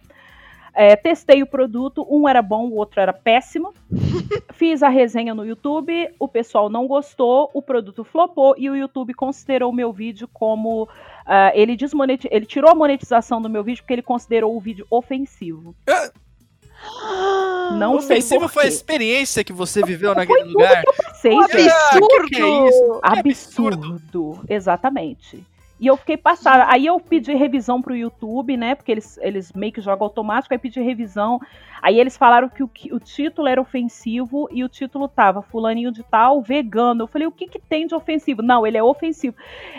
É, 0.75 0.95
testei 0.95 1.43
o 1.43 1.45
produto, 1.47 2.05
um 2.09 2.27
era 2.27 2.41
bom, 2.41 2.67
o 2.67 2.75
outro 2.75 2.99
era 2.99 3.13
péssimo. 3.13 3.73
Fiz 4.53 4.81
a 4.81 4.89
resenha 4.89 5.33
no 5.35 5.45
YouTube, 5.45 6.09
o 6.19 6.27
pessoal 6.27 6.69
não 6.69 6.87
gostou, 6.87 7.49
o 7.53 7.61
produto 7.61 8.03
flopou 8.03 8.55
e 8.57 8.69
o 8.69 8.75
YouTube 8.75 9.13
considerou 9.13 9.69
o 9.71 9.75
meu 9.75 9.93
vídeo 9.93 10.27
como. 10.33 10.89
ah, 11.25 11.51
ele, 11.53 11.75
desmoneti- 11.75 12.27
ele 12.31 12.45
tirou 12.45 12.71
a 12.71 12.75
monetização 12.75 13.39
do 13.41 13.49
meu 13.49 13.63
vídeo 13.63 13.83
porque 13.83 13.93
ele 13.93 14.01
considerou 14.01 14.55
o 14.55 14.59
vídeo 14.59 14.85
ofensivo. 14.89 15.75
Não 17.77 17.95
Ofensivo 17.95 18.47
foi 18.49 18.65
a 18.65 18.67
experiência 18.67 19.43
que 19.43 19.53
você 19.53 19.81
viveu 19.83 20.13
Foi 20.13 20.21
naquele 20.25 20.39
tudo 20.43 20.51
lugar. 20.53 20.83
que 20.83 20.89
eu 20.89 20.93
passei, 20.93 21.33
absurdo! 21.33 22.27
que 22.27 22.35
é 22.41 22.67
isso? 22.67 22.99
Que 23.01 23.19
Absurdo. 23.19 24.39
Exatamente. 24.49 25.43
E 25.83 25.87
eu 25.87 25.97
fiquei 25.97 26.15
passada. 26.15 26.65
Aí 26.71 26.85
eu 26.85 26.97
pedi 26.97 27.33
revisão 27.33 27.81
pro 27.81 27.93
YouTube, 27.93 28.55
né? 28.55 28.73
Porque 28.73 28.89
eles, 28.89 29.19
eles 29.21 29.51
meio 29.51 29.73
que 29.73 29.81
jogam 29.81 30.05
automático, 30.05 30.53
aí 30.53 30.57
pedi 30.57 30.79
revisão. 30.79 31.41
Aí 31.81 31.99
eles 31.99 32.15
falaram 32.15 32.47
que 32.47 32.63
o, 32.63 32.69
que 32.69 32.93
o 32.93 33.01
título 33.01 33.49
era 33.49 33.59
ofensivo 33.59 34.47
e 34.49 34.63
o 34.63 34.69
título 34.69 35.09
tava 35.09 35.41
fulaninho 35.41 35.91
de 35.91 36.01
tal, 36.01 36.41
vegano. 36.41 37.03
Eu 37.03 37.07
falei, 37.07 37.27
o 37.27 37.33
que 37.33 37.47
que 37.47 37.59
tem 37.59 37.85
de 37.85 37.93
ofensivo? 37.93 38.41
Não, 38.41 38.65
ele 38.65 38.77
é 38.77 38.83
ofensivo. 38.83 39.35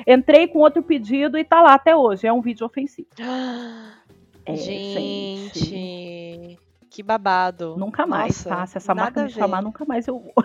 Entrei 0.07 0.47
com 0.47 0.59
outro 0.59 0.83
pedido 0.83 1.39
e 1.39 1.45
tá 1.45 1.63
lá 1.63 1.73
até 1.73 1.97
hoje. 1.97 2.27
É 2.27 2.33
um 2.35 2.43
vídeo 2.43 2.67
ofensivo. 2.67 3.09
É, 4.47 4.57
gente, 4.57 6.59
que 6.91 7.03
babado. 7.03 7.77
Nunca 7.79 8.07
mais, 8.07 8.45
Nossa, 8.45 8.49
tá? 8.51 8.67
Se 8.67 8.77
essa 8.77 8.95
marca 8.95 9.23
me 9.23 9.31
chamar, 9.31 9.63
nunca 9.63 9.87
mais 9.87 10.07
eu 10.07 10.19
vou. 10.19 10.35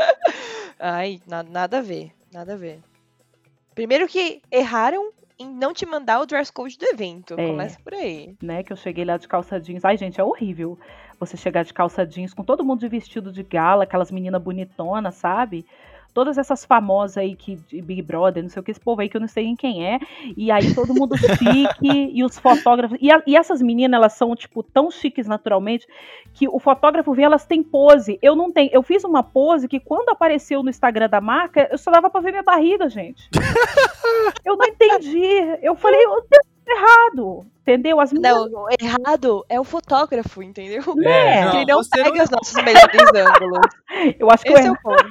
Ai, 0.80 1.20
na- 1.28 1.44
nada 1.44 1.78
a 1.78 1.82
ver, 1.82 2.10
nada 2.32 2.54
a 2.54 2.56
ver. 2.56 2.80
Primeiro 3.74 4.06
que 4.08 4.42
erraram 4.50 5.12
em 5.38 5.48
não 5.48 5.72
te 5.72 5.86
mandar 5.86 6.20
o 6.20 6.26
dress 6.26 6.52
code 6.52 6.76
do 6.76 6.84
evento. 6.84 7.34
É. 7.38 7.46
Começa 7.46 7.78
por 7.82 7.94
aí. 7.94 8.36
né? 8.42 8.62
Que 8.62 8.72
eu 8.72 8.76
cheguei 8.76 9.04
lá 9.04 9.16
de 9.16 9.26
calça 9.26 9.58
jeans. 9.58 9.84
Ai, 9.84 9.96
gente, 9.96 10.20
é 10.20 10.24
horrível 10.24 10.78
você 11.18 11.36
chegar 11.36 11.64
de 11.64 11.72
calça 11.72 12.04
jeans 12.06 12.34
com 12.34 12.44
todo 12.44 12.64
mundo 12.64 12.80
de 12.80 12.88
vestido 12.88 13.32
de 13.32 13.42
gala, 13.42 13.84
aquelas 13.84 14.10
meninas 14.10 14.42
bonitonas, 14.42 15.14
sabe? 15.14 15.64
Todas 16.12 16.36
essas 16.38 16.64
famosas 16.64 17.18
aí 17.18 17.34
que 17.36 17.56
de 17.56 17.80
Big 17.80 18.02
Brother, 18.02 18.42
não 18.42 18.50
sei 18.50 18.60
o 18.60 18.62
que, 18.62 18.70
esse 18.70 18.80
povo 18.80 19.00
aí 19.00 19.08
que 19.08 19.16
eu 19.16 19.20
não 19.20 19.28
sei 19.28 19.44
em 19.46 19.56
quem 19.56 19.86
é. 19.86 19.98
E 20.36 20.50
aí 20.50 20.74
todo 20.74 20.94
mundo 20.94 21.16
chique 21.16 21.78
e 22.14 22.24
os 22.24 22.38
fotógrafos. 22.38 22.98
E, 23.00 23.10
a- 23.12 23.22
e 23.26 23.36
essas 23.36 23.62
meninas, 23.62 23.96
elas 23.98 24.12
são, 24.14 24.34
tipo, 24.34 24.62
tão 24.62 24.90
chiques 24.90 25.26
naturalmente 25.26 25.86
que 26.34 26.48
o 26.48 26.58
fotógrafo 26.58 27.12
vê, 27.12 27.22
elas 27.22 27.44
têm 27.46 27.62
pose. 27.62 28.18
Eu 28.22 28.34
não 28.36 28.50
tenho. 28.52 28.70
Eu 28.72 28.82
fiz 28.82 29.04
uma 29.04 29.22
pose 29.22 29.68
que 29.68 29.80
quando 29.80 30.08
apareceu 30.10 30.62
no 30.62 30.70
Instagram 30.70 31.08
da 31.08 31.20
marca, 31.20 31.68
eu 31.70 31.78
só 31.78 31.90
dava 31.90 32.10
pra 32.10 32.20
ver 32.20 32.30
minha 32.30 32.42
barriga, 32.42 32.88
gente. 32.88 33.28
eu 34.44 34.56
não 34.56 34.66
entendi. 34.66 35.24
Eu 35.62 35.74
falei, 35.74 36.00
eu 36.04 36.10
Deus, 36.30 36.46
errado. 36.70 37.46
Entendeu? 37.62 38.00
As 38.00 38.12
meninas 38.12 38.50
Não, 38.50 38.66
errado 38.80 39.44
é 39.48 39.60
o 39.60 39.64
fotógrafo, 39.64 40.42
entendeu? 40.42 40.82
É, 41.04 41.50
Que 41.50 41.56
ele 41.58 41.72
não 41.72 41.80
pega 41.84 42.22
os 42.24 42.30
nossos 42.30 42.54
melhores 42.56 43.00
ângulos. 43.14 43.60
Eu 44.18 44.30
acho 44.30 44.44
que 44.44 44.52
Esse 44.52 44.62
é 44.62 44.68
eu, 44.68 44.72
o 44.72 44.80
ponto. 44.80 45.04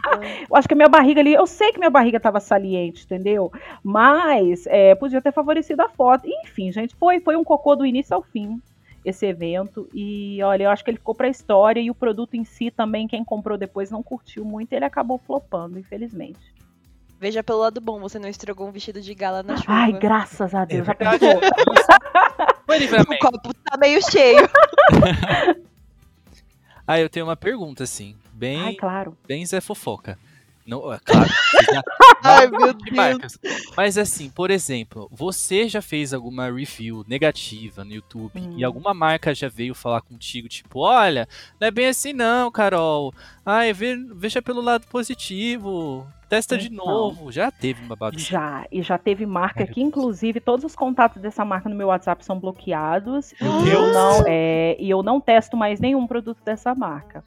eu 0.49 0.55
acho 0.55 0.67
que 0.67 0.73
a 0.73 0.77
minha 0.77 0.89
barriga 0.89 1.21
ali, 1.21 1.33
eu 1.33 1.45
sei 1.45 1.71
que 1.71 1.77
minha 1.77 1.89
barriga 1.91 2.17
estava 2.17 2.39
saliente, 2.39 3.03
entendeu? 3.05 3.51
Mas 3.83 4.65
é, 4.67 4.95
podia 4.95 5.21
ter 5.21 5.31
favorecido 5.31 5.81
a 5.81 5.89
foto. 5.89 6.27
Enfim, 6.27 6.71
gente, 6.71 6.95
foi, 6.95 7.19
foi 7.19 7.35
um 7.35 7.43
cocô 7.43 7.75
do 7.75 7.85
início 7.85 8.15
ao 8.15 8.23
fim 8.23 8.59
esse 9.05 9.25
evento. 9.25 9.87
E 9.93 10.41
olha, 10.43 10.63
eu 10.63 10.69
acho 10.69 10.83
que 10.83 10.89
ele 10.91 10.97
ficou 10.97 11.15
pra 11.15 11.29
história 11.29 11.79
e 11.79 11.89
o 11.89 11.95
produto 11.95 12.35
em 12.35 12.43
si 12.43 12.71
também, 12.71 13.07
quem 13.07 13.23
comprou 13.23 13.57
depois 13.57 13.91
não 13.91 14.03
curtiu 14.03 14.43
muito, 14.43 14.73
ele 14.73 14.85
acabou 14.85 15.17
flopando, 15.17 15.79
infelizmente. 15.79 16.53
Veja 17.19 17.43
pelo 17.43 17.59
lado 17.59 17.81
bom, 17.81 17.99
você 17.99 18.17
não 18.17 18.29
estragou 18.29 18.67
um 18.67 18.71
vestido 18.71 19.01
de 19.01 19.13
gala 19.13 19.43
na 19.43 19.57
chuva. 19.57 19.71
Ai, 19.73 19.91
graças 19.93 20.53
a 20.55 20.63
Deus. 20.65 20.85
já 20.87 20.93
verdade. 20.93 21.19
pensou? 21.19 21.41
Foi 22.65 22.77
O 23.15 23.19
copo 23.19 23.53
tá 23.63 23.77
meio 23.77 23.99
cheio. 24.09 24.47
Ah, 26.87 26.99
eu 26.99 27.07
tenho 27.07 27.27
uma 27.27 27.35
pergunta, 27.35 27.83
assim. 27.83 28.15
Bem, 28.33 28.59
Ai, 28.59 28.73
claro. 28.73 29.15
bem 29.27 29.45
Zé 29.45 29.61
Fofoca. 29.61 30.17
Não, 30.65 30.91
é 30.91 30.97
claro. 30.99 31.29
já- 31.71 31.83
Ai, 32.23 32.47
meu 32.47 32.73
de 32.73 32.83
Deus. 32.85 32.95
marcas. 32.95 33.39
Mas 33.77 33.95
assim, 33.97 34.29
por 34.31 34.49
exemplo, 34.49 35.07
você 35.11 35.67
já 35.69 35.83
fez 35.83 36.15
alguma 36.15 36.49
review 36.51 37.05
negativa 37.07 37.83
no 37.85 37.93
YouTube 37.93 38.39
Hum. 38.39 38.55
e 38.57 38.63
alguma 38.63 38.91
marca 38.93 39.35
já 39.35 39.47
veio 39.47 39.75
falar 39.75 40.01
contigo, 40.01 40.47
tipo, 40.47 40.79
olha, 40.79 41.27
não 41.59 41.67
é 41.67 41.71
bem 41.71 41.87
assim 41.87 42.11
não, 42.11 42.51
Carol. 42.51 43.13
Ai, 43.45 43.71
ve- 43.71 44.07
veja 44.15 44.41
pelo 44.41 44.61
lado 44.61 44.87
positivo. 44.87 46.07
Testa 46.29 46.57
de 46.57 46.67
Então. 46.71 46.85
novo. 46.85 47.31
Já 47.31 47.49
teve 47.51 47.83
uma 47.83 47.97
assim? 48.07 48.19
Já, 48.19 48.65
e 48.71 48.81
já 48.83 48.97
teve 48.97 49.25
marca 49.25 49.65
que, 49.65 49.81
inclusive, 49.81 50.39
todos 50.39 50.63
os 50.63 50.75
contatos 50.75 51.21
dessa 51.21 51.43
marca 51.43 51.67
no 51.67 51.75
meu 51.75 51.87
WhatsApp 51.87 52.23
são 52.23 52.39
bloqueados. 52.39 53.33
Meu 53.41 53.51
e, 53.65 53.69
eu 53.71 53.81
Deus. 53.81 53.93
não, 53.93 54.23
é, 54.27 54.77
e 54.79 54.89
eu 54.89 55.01
não 55.01 55.19
testo 55.19 55.57
mais 55.57 55.79
nenhum 55.79 56.05
produto 56.05 56.37
dessa 56.45 56.75
marca. 56.75 57.23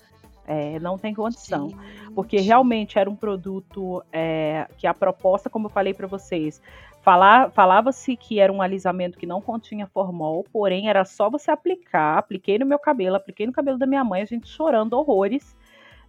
É, 0.46 0.78
não 0.80 0.96
tem 0.98 1.12
condição. 1.14 1.70
Porque 2.14 2.38
Gente. 2.38 2.46
realmente 2.48 2.98
era 2.98 3.08
um 3.10 3.16
produto 3.16 4.02
é, 4.12 4.66
que 4.78 4.86
a 4.86 4.94
proposta, 4.94 5.50
como 5.50 5.66
eu 5.66 5.70
falei 5.70 5.94
para 5.94 6.06
vocês, 6.06 6.60
falar- 7.00 7.50
falava-se 7.52 8.16
que 8.16 8.38
era 8.38 8.52
um 8.52 8.60
alisamento 8.62 9.18
que 9.18 9.26
não 9.26 9.40
continha 9.40 9.86
formol, 9.86 10.44
porém 10.52 10.88
era 10.88 11.04
só 11.04 11.30
você 11.30 11.50
aplicar. 11.50 12.18
Apliquei 12.18 12.58
no 12.58 12.66
meu 12.66 12.78
cabelo, 12.78 13.16
apliquei 13.16 13.46
no 13.46 13.52
cabelo 13.52 13.78
da 13.78 13.86
minha 13.86 14.04
mãe, 14.04 14.22
a 14.22 14.26
gente 14.26 14.48
chorando 14.48 14.92
horrores, 14.94 15.56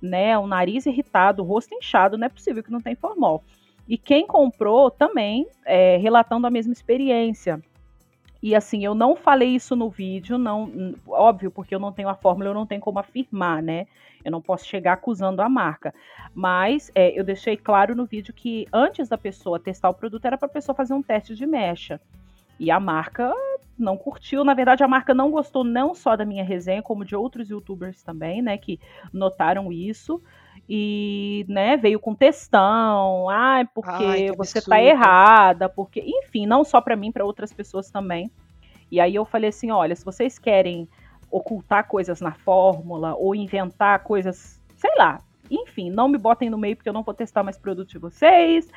né? 0.03 0.37
O 0.37 0.45
nariz 0.45 0.85
irritado, 0.85 1.41
o 1.41 1.45
rosto 1.45 1.73
inchado, 1.73 2.17
não 2.17 2.27
é 2.27 2.29
possível 2.29 2.61
que 2.61 2.71
não 2.71 2.81
tem 2.81 2.93
formol. 2.93 3.41
E 3.87 3.97
quem 3.97 4.27
comprou 4.27 4.91
também, 4.91 5.47
é, 5.65 5.97
relatando 5.97 6.45
a 6.45 6.51
mesma 6.51 6.73
experiência. 6.73 7.61
E 8.41 8.53
assim, 8.53 8.83
eu 8.83 8.93
não 8.93 9.15
falei 9.15 9.55
isso 9.55 9.73
no 9.73 9.89
vídeo, 9.89 10.37
não, 10.37 10.93
óbvio, 11.07 11.49
porque 11.49 11.73
eu 11.73 11.79
não 11.79 11.93
tenho 11.93 12.09
a 12.09 12.15
fórmula, 12.15 12.49
eu 12.49 12.53
não 12.53 12.65
tenho 12.65 12.81
como 12.81 12.99
afirmar, 12.99 13.63
né? 13.63 13.87
Eu 14.23 14.31
não 14.31 14.41
posso 14.41 14.65
chegar 14.65 14.93
acusando 14.93 15.41
a 15.41 15.47
marca. 15.47 15.93
Mas 16.33 16.91
é, 16.93 17.17
eu 17.17 17.23
deixei 17.23 17.55
claro 17.55 17.95
no 17.95 18.05
vídeo 18.05 18.33
que 18.33 18.67
antes 18.71 19.07
da 19.07 19.17
pessoa 19.17 19.59
testar 19.59 19.89
o 19.89 19.93
produto, 19.93 20.25
era 20.25 20.37
para 20.37 20.47
a 20.47 20.51
pessoa 20.51 20.75
fazer 20.75 20.93
um 20.93 21.01
teste 21.01 21.35
de 21.35 21.45
mecha. 21.45 22.01
E 22.59 22.69
a 22.71 22.79
marca 22.79 23.33
não 23.77 23.97
curtiu. 23.97 24.43
Na 24.43 24.53
verdade, 24.53 24.83
a 24.83 24.87
marca 24.87 25.13
não 25.13 25.31
gostou 25.31 25.63
não 25.63 25.93
só 25.93 26.15
da 26.15 26.25
minha 26.25 26.43
resenha, 26.43 26.81
como 26.81 27.05
de 27.05 27.15
outros 27.15 27.49
youtubers 27.49 28.03
também, 28.03 28.41
né? 28.41 28.57
Que 28.57 28.79
notaram 29.11 29.71
isso. 29.71 30.21
E, 30.69 31.45
né, 31.49 31.75
veio 31.75 31.99
com 31.99 32.15
textão. 32.15 33.29
Ai, 33.29 33.65
porque 33.73 34.03
Ai, 34.03 34.31
você 34.31 34.61
tá 34.61 34.75
absurdo. 34.75 34.87
errada. 34.87 35.69
Porque, 35.69 36.01
enfim, 36.05 36.45
não 36.45 36.63
só 36.63 36.79
para 36.79 36.95
mim, 36.95 37.11
para 37.11 37.25
outras 37.25 37.51
pessoas 37.51 37.91
também. 37.91 38.31
E 38.89 38.99
aí 38.99 39.15
eu 39.15 39.25
falei 39.25 39.49
assim: 39.49 39.71
olha, 39.71 39.95
se 39.95 40.05
vocês 40.05 40.39
querem 40.39 40.87
ocultar 41.29 41.87
coisas 41.87 42.21
na 42.21 42.31
fórmula 42.31 43.15
ou 43.15 43.33
inventar 43.33 44.03
coisas, 44.03 44.61
sei 44.75 44.91
lá. 44.97 45.19
Enfim, 45.49 45.89
não 45.89 46.07
me 46.07 46.17
botem 46.17 46.49
no 46.49 46.57
meio 46.57 46.75
porque 46.75 46.87
eu 46.87 46.93
não 46.93 47.03
vou 47.03 47.13
testar 47.13 47.43
mais 47.43 47.57
produto 47.57 47.89
de 47.89 47.97
vocês. 47.97 48.69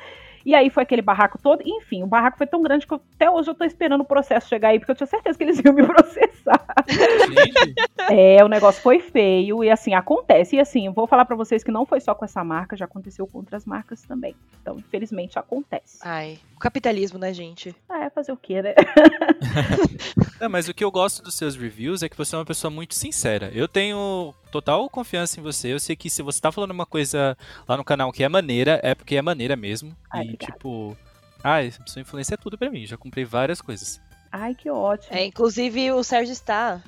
E 0.47 0.55
aí 0.55 0.69
foi 0.69 0.83
aquele 0.83 1.01
barraco 1.01 1.37
todo. 1.37 1.61
Enfim, 1.65 2.03
o 2.03 2.07
barraco 2.07 2.37
foi 2.37 2.47
tão 2.47 2.61
grande 2.61 2.87
que 2.87 2.93
eu- 2.93 3.01
até 3.15 3.29
hoje 3.29 3.49
eu 3.49 3.53
tô 3.53 3.65
esperando 3.65 3.99
o 4.01 4.05
processo 4.05 4.47
chegar 4.47 4.69
aí, 4.69 4.79
porque 4.79 4.93
eu 4.93 4.95
tinha 4.95 5.05
certeza 5.05 5.37
que 5.37 5.43
eles 5.43 5.59
iam 5.59 5.73
me 5.73 5.83
processar. 5.85 6.65
Gente, 6.87 7.75
É, 8.09 8.41
o 8.43 8.47
negócio 8.47 8.81
foi 8.81 8.99
feio 9.01 9.61
e 9.61 9.69
assim, 9.69 9.93
acontece. 9.93 10.55
E 10.55 10.59
assim, 10.61 10.85
eu 10.85 10.93
vou 10.93 11.05
falar 11.05 11.25
pra 11.25 11.35
vocês 11.35 11.63
que 11.65 11.71
não 11.71 11.85
foi 11.85 11.99
só 11.99 12.15
com 12.15 12.23
essa 12.23 12.41
marca, 12.45 12.77
já 12.77 12.85
aconteceu 12.85 13.27
com 13.27 13.39
outras 13.39 13.65
marcas 13.65 14.01
também. 14.03 14.33
Então, 14.61 14.77
infelizmente, 14.77 15.37
acontece. 15.37 15.99
Ai, 16.01 16.39
o 16.55 16.59
capitalismo, 16.59 17.19
né, 17.19 17.33
gente? 17.33 17.75
É, 17.91 18.09
fazer 18.09 18.31
o 18.31 18.37
quê, 18.37 18.61
né? 18.61 18.73
Não, 20.39 20.49
mas 20.49 20.67
o 20.67 20.73
que 20.73 20.83
eu 20.83 20.91
gosto 20.91 21.23
dos 21.23 21.35
seus 21.35 21.55
reviews 21.55 22.03
é 22.03 22.09
que 22.09 22.17
você 22.17 22.35
é 22.35 22.39
uma 22.39 22.45
pessoa 22.45 22.69
muito 22.71 22.93
sincera. 22.95 23.51
Eu 23.53 23.67
tenho 23.67 24.33
total 24.51 24.87
confiança 24.89 25.39
em 25.39 25.43
você. 25.43 25.73
Eu 25.73 25.79
sei 25.79 25.95
que 25.95 26.09
se 26.09 26.21
você 26.21 26.39
tá 26.39 26.51
falando 26.51 26.71
uma 26.71 26.85
coisa 26.85 27.35
lá 27.67 27.75
no 27.75 27.83
canal 27.83 28.11
que 28.11 28.23
é 28.23 28.29
maneira, 28.29 28.79
é 28.83 28.93
porque 28.95 29.15
é 29.15 29.21
maneira 29.21 29.55
mesmo. 29.55 29.95
Ai, 30.11 30.25
e 30.27 30.36
obrigada. 30.37 30.57
tipo, 30.57 30.97
ah, 31.43 31.57
sua 31.85 32.01
influência 32.01 32.35
é 32.35 32.37
tudo 32.37 32.57
pra 32.57 32.69
mim. 32.69 32.85
Já 32.85 32.95
comprei 32.97 33.25
várias 33.25 33.61
coisas. 33.61 33.99
Ai, 34.31 34.55
que 34.55 34.69
ótimo. 34.69 35.15
É, 35.15 35.25
inclusive 35.25 35.91
o 35.91 36.03
Sérgio 36.03 36.33
está 36.33 36.81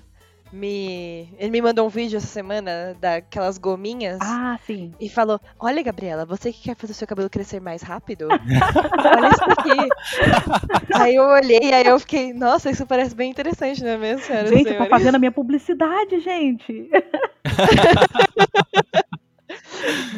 me. 0.52 1.30
Ele 1.38 1.52
me 1.52 1.62
mandou 1.62 1.86
um 1.86 1.90
vídeo 1.90 2.18
essa 2.18 2.28
semana 2.28 2.96
daquelas 3.00 3.58
gominhas. 3.58 4.20
Ah, 4.22 4.60
sim. 4.66 4.94
E 5.00 5.08
falou: 5.08 5.40
Olha, 5.60 5.82
Gabriela, 5.82 6.26
você 6.26 6.52
que 6.52 6.64
quer 6.64 6.76
fazer 6.76 6.92
o 6.94 6.96
seu 6.96 7.08
cabelo 7.08 7.30
crescer 7.30 7.62
mais 7.62 7.82
rápido? 7.82 8.28
Olha 8.30 9.30
isso 9.30 9.44
aqui. 9.44 9.90
aí 10.96 11.16
eu 11.16 11.24
olhei, 11.24 11.74
aí 11.74 11.86
eu 11.86 12.00
fiquei, 12.00 12.34
nossa, 12.34 12.70
isso 12.70 12.86
parece 12.86 13.16
bem 13.16 13.30
interessante, 13.30 13.84
não 13.84 13.92
é 13.92 13.98
mesmo, 13.98 14.24
senhora? 14.24 14.48
gente, 14.48 14.64
tá 14.64 14.70
senhores?" 14.72 14.90
fazendo 14.90 15.16
a 15.16 15.20
minha 15.20 15.32
publicidade, 15.32 16.20
gente. 16.20 16.90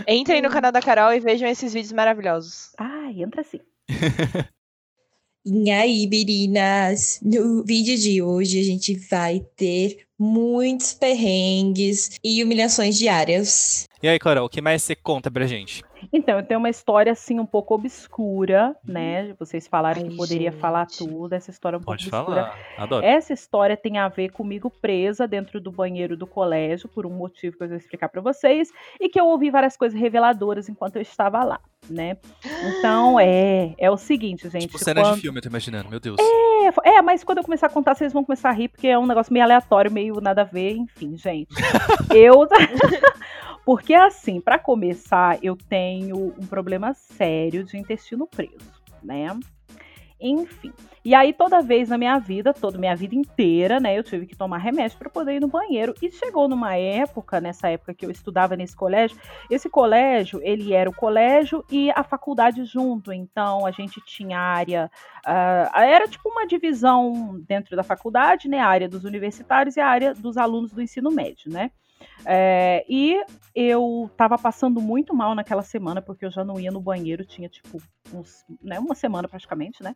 Entrem 0.08 0.42
no 0.42 0.50
canal 0.50 0.72
da 0.72 0.82
Carol 0.82 1.14
e 1.14 1.20
vejam 1.20 1.48
esses 1.48 1.74
vídeos 1.74 1.94
maravilhosos. 1.94 2.72
Ai, 2.78 3.22
entra 3.22 3.42
assim. 3.42 3.60
E 5.44 5.72
aí, 5.72 6.08
meninas? 6.08 7.20
No 7.20 7.64
vídeo 7.64 7.98
de 7.98 8.22
hoje 8.22 8.60
a 8.60 8.64
gente 8.64 8.94
vai 9.10 9.44
ter 9.56 10.06
muitos 10.20 10.94
perrengues 10.94 12.12
e 12.24 12.44
humilhações 12.44 12.96
diárias. 12.96 13.88
E 14.04 14.08
aí, 14.08 14.20
Carol, 14.20 14.46
o 14.46 14.50
que 14.50 14.62
mais 14.62 14.84
você 14.84 14.96
conta 14.96 15.32
pra 15.32 15.48
gente? 15.48 15.82
Então, 16.12 16.38
eu 16.40 16.46
tenho 16.46 16.60
uma 16.60 16.70
história 16.70 17.12
assim 17.12 17.40
um 17.40 17.46
pouco 17.46 17.74
obscura, 17.76 18.76
né? 18.84 19.34
Vocês 19.40 19.68
falaram 19.68 20.02
Ai, 20.04 20.10
que 20.10 20.16
poderia 20.18 20.52
falar 20.52 20.88
gente. 20.90 20.98
tudo. 21.08 21.34
Essa 21.34 21.52
história 21.52 21.76
é 21.76 21.80
um 21.80 21.82
Pode 21.84 22.10
pouco 22.10 22.32
obscura. 22.32 22.52
falar. 22.52 22.60
Adoro. 22.78 23.06
Essa 23.06 23.34
história 23.34 23.78
tem 23.78 23.98
a 23.98 24.08
ver 24.08 24.30
comigo 24.32 24.70
presa 24.70 25.28
dentro 25.28 25.60
do 25.60 25.72
banheiro 25.72 26.16
do 26.18 26.26
colégio, 26.28 26.90
por 26.90 27.06
um 27.06 27.10
motivo 27.12 27.58
que 27.58 27.64
eu 27.64 27.68
vou 27.68 27.78
explicar 27.78 28.10
pra 28.10 28.22
vocês, 28.22 28.70
e 29.00 29.10
que 29.10 29.20
eu 29.20 29.26
ouvi 29.28 29.50
várias 29.50 29.76
coisas 29.78 30.00
reveladoras 30.00 30.68
enquanto 30.70 30.96
eu 30.96 31.02
estava 31.02 31.44
lá, 31.44 31.60
né? 31.90 32.18
Então, 32.80 33.20
é, 33.20 33.74
é 33.78 33.90
o 33.92 33.98
seguinte, 33.98 34.50
gente. 34.50 34.68
Tipo 34.68 34.78
cena 34.80 35.02
quando- 35.02 35.16
de 35.16 35.22
filme, 35.22 35.38
eu 35.38 35.42
tô 35.44 35.50
imaginando. 35.50 35.90
Meu 35.90 36.00
Deus. 36.00 36.18
É, 36.20 36.96
é, 36.98 37.02
mas 37.02 37.24
quando 37.24 37.40
eu 37.40 37.44
começar 37.44 37.68
a 37.68 37.70
contar, 37.70 37.96
vocês 37.96 38.14
vão 38.14 38.24
começar 38.24 38.50
a 38.50 38.54
rir, 38.54 38.68
porque 38.70 38.88
é 38.88 38.98
um 38.98 39.06
negócio 39.08 39.34
meio 39.34 39.44
aleatório, 39.44 39.92
meio 39.92 40.22
nada 40.22 40.42
a 40.42 40.46
ver, 40.46 40.76
enfim, 40.76 41.18
gente. 41.18 41.48
eu. 42.16 42.48
Porque 43.66 43.94
assim, 43.94 44.42
para 44.42 44.58
começar, 44.58 45.38
eu 45.44 45.56
tenho 45.56 46.34
um 46.40 46.48
problema 46.48 46.94
sério 46.94 47.64
de 47.64 47.78
intestino 47.78 48.28
preso, 48.28 48.72
né? 49.04 49.38
Enfim. 50.20 50.72
E 51.04 51.16
aí, 51.16 51.34
toda 51.34 51.64
vez 51.64 51.90
na 51.90 51.98
minha 51.98 52.20
vida, 52.20 52.54
toda 52.54 52.78
minha 52.78 52.96
vida 52.96 53.16
inteira, 53.16 53.80
né, 53.80 53.98
eu 53.98 54.04
tive 54.04 54.28
que 54.28 54.36
tomar 54.36 54.60
remédio 54.60 54.96
para 55.00 55.10
poder 55.10 55.38
ir 55.38 55.40
no 55.40 55.48
banheiro. 55.48 55.96
E 56.00 56.12
chegou 56.12 56.48
numa 56.48 56.76
época, 56.76 57.42
nessa 57.42 57.70
época 57.70 57.96
que 57.96 58.06
eu 58.06 58.12
estudava 58.12 58.56
nesse 58.56 58.76
colégio, 58.76 59.18
esse 59.50 59.68
colégio, 59.68 60.40
ele 60.44 60.74
era 60.74 60.88
o 60.88 60.96
colégio 60.96 61.66
e 61.72 61.90
a 61.90 62.04
faculdade 62.04 62.64
junto. 62.66 63.12
Então, 63.12 63.66
a 63.66 63.72
gente 63.72 64.00
tinha 64.06 64.38
área. 64.38 64.92
Uh, 65.26 65.80
era 65.80 66.08
tipo 66.08 66.30
uma 66.30 66.46
divisão 66.46 67.42
dentro 67.48 67.76
da 67.76 67.82
faculdade, 67.82 68.48
né? 68.48 68.60
A 68.60 68.68
área 68.68 68.88
dos 68.88 69.04
universitários 69.04 69.76
e 69.76 69.80
a 69.80 69.88
área 69.88 70.14
dos 70.14 70.38
alunos 70.38 70.72
do 70.72 70.84
ensino 70.84 71.10
médio, 71.10 71.52
né? 71.52 71.72
É, 72.26 72.86
e 72.88 73.22
eu 73.54 74.10
tava 74.16 74.38
passando 74.38 74.80
muito 74.80 75.14
mal 75.14 75.36
naquela 75.36 75.64
semana, 75.64 76.02
porque 76.02 76.26
eu 76.26 76.32
já 76.32 76.44
não 76.44 76.60
ia 76.60 76.72
no 76.72 76.80
banheiro, 76.80 77.26
tinha 77.26 77.50
tipo 77.50 77.82
uns, 78.14 78.46
né, 78.62 78.80
uma 78.80 78.96
semana 78.96 79.28
praticamente, 79.28 79.84
né? 79.84 79.94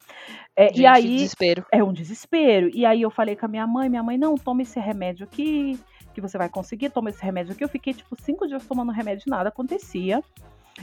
É, 0.56 0.68
Gente, 0.68 0.82
e 0.82 0.86
aí. 0.86 1.16
desespero. 1.18 1.66
É 1.72 1.84
um 1.84 1.94
desespero. 1.94 2.70
E 2.74 2.86
aí 2.86 3.02
eu 3.02 3.12
falei 3.12 3.36
com 3.36 3.46
a 3.46 3.50
minha 3.50 3.68
mãe, 3.68 3.90
minha 3.90 4.04
mãe, 4.04 4.18
não, 4.18 4.36
toma 4.36 4.62
esse 4.62 4.80
remédio 4.80 5.26
aqui, 5.26 5.80
que 6.14 6.22
você 6.22 6.38
vai 6.38 6.50
conseguir, 6.50 6.90
toma 6.90 7.10
esse 7.10 7.24
remédio 7.24 7.54
aqui. 7.54 7.64
Eu 7.64 7.70
fiquei, 7.70 7.94
tipo, 7.94 8.16
cinco 8.22 8.48
dias 8.48 8.66
tomando 8.66 8.92
remédio, 8.92 9.26
nada 9.28 9.50
acontecia. 9.50 10.22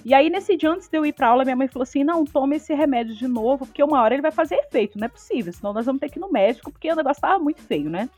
E 0.05 0.15
aí, 0.15 0.31
nesse 0.31 0.57
dia, 0.57 0.71
antes 0.71 0.89
de 0.89 0.97
eu 0.97 1.05
ir 1.05 1.13
pra 1.13 1.29
aula, 1.29 1.45
minha 1.45 1.57
mãe 1.57 1.69
falou 1.69 1.83
assim: 1.83 2.03
não, 2.03 2.25
toma 2.25 2.57
esse 2.57 2.73
remédio 2.73 3.15
de 3.15 3.29
novo, 3.29 3.67
porque 3.67 3.83
uma 3.83 4.01
hora 4.01 4.15
ele 4.15 4.23
vai 4.23 4.33
fazer 4.33 4.57
efeito, 4.57 4.99
não 4.99 5.05
é 5.05 5.09
possível, 5.09 5.53
senão 5.53 5.73
nós 5.73 5.85
vamos 5.85 6.01
ter 6.01 6.09
que 6.09 6.19
ir 6.19 6.21
no 6.21 6.33
médico, 6.33 6.73
porque 6.73 6.91
o 6.91 6.97
negócio 6.97 7.21
tava 7.21 7.39
muito 7.39 7.61
feio, 7.61 7.91
né? 7.91 8.09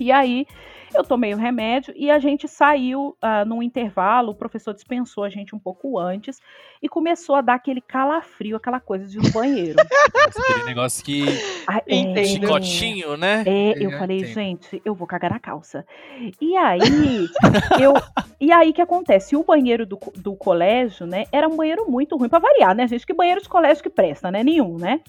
E 0.00 0.12
aí 0.12 0.46
eu 0.94 1.04
tomei 1.04 1.34
o 1.34 1.36
remédio 1.36 1.92
e 1.96 2.10
a 2.10 2.18
gente 2.18 2.48
saiu 2.48 3.16
uh, 3.22 3.44
num 3.46 3.62
intervalo, 3.62 4.32
o 4.32 4.34
professor 4.34 4.72
dispensou 4.72 5.24
a 5.24 5.28
gente 5.28 5.54
um 5.54 5.58
pouco 5.58 5.98
antes 5.98 6.40
e 6.82 6.88
começou 6.88 7.34
a 7.34 7.40
dar 7.40 7.54
aquele 7.54 7.80
calafrio, 7.80 8.56
aquela 8.56 8.80
coisa 8.80 9.06
de 9.06 9.18
no 9.18 9.30
banheiro. 9.30 9.76
Aquele 10.26 10.64
negócio 10.64 11.04
que. 11.04 11.24
Ah, 11.66 11.82
é, 11.86 11.96
Entendo. 11.96 12.26
Chicotinho, 12.26 13.16
né? 13.16 13.44
é, 13.46 13.72
eu 13.76 13.90
Eu 13.90 13.98
falei, 13.98 14.18
entendo. 14.18 14.34
gente, 14.34 14.82
eu 14.84 14.94
vou 14.94 15.06
cagar 15.06 15.30
na 15.30 15.38
calça. 15.38 15.86
E 16.40 16.56
aí, 16.56 17.28
eu, 17.80 17.94
e 18.40 18.52
aí 18.52 18.72
que 18.72 18.82
acontece? 18.82 19.36
O 19.36 19.44
banheiro 19.44 19.86
do, 19.86 19.98
do 20.16 20.34
colégio, 20.34 21.06
né, 21.06 21.26
era 21.32 21.48
um 21.48 21.56
banheiro 21.56 21.90
muito 21.90 22.16
ruim 22.16 22.28
pra 22.28 22.38
variar, 22.38 22.74
né, 22.74 22.86
gente? 22.86 23.06
Que 23.06 23.14
banheiro 23.14 23.40
de 23.40 23.48
colégio 23.48 23.82
que 23.82 23.90
presta, 23.90 24.30
né? 24.30 24.42
Nenhum, 24.42 24.76
né? 24.76 25.00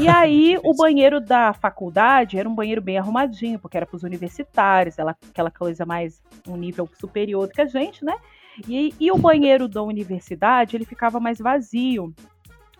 E 0.00 0.08
aí, 0.08 0.58
o 0.62 0.74
banheiro 0.74 1.20
da 1.20 1.52
faculdade 1.52 2.38
era 2.38 2.48
um 2.48 2.54
banheiro 2.54 2.80
bem 2.80 2.98
arrumadinho, 2.98 3.58
porque 3.58 3.76
era 3.76 3.86
pros 3.86 4.02
universitários, 4.02 4.98
ela, 4.98 5.16
aquela 5.28 5.50
coisa 5.50 5.84
mais, 5.84 6.22
um 6.46 6.56
nível 6.56 6.88
superior 6.98 7.48
do 7.48 7.52
que 7.52 7.60
a 7.60 7.66
gente, 7.66 8.04
né? 8.04 8.16
E, 8.68 8.94
e 8.98 9.10
o 9.10 9.18
banheiro 9.18 9.68
da 9.68 9.82
universidade, 9.82 10.76
ele 10.76 10.84
ficava 10.84 11.20
mais 11.20 11.38
vazio. 11.38 12.14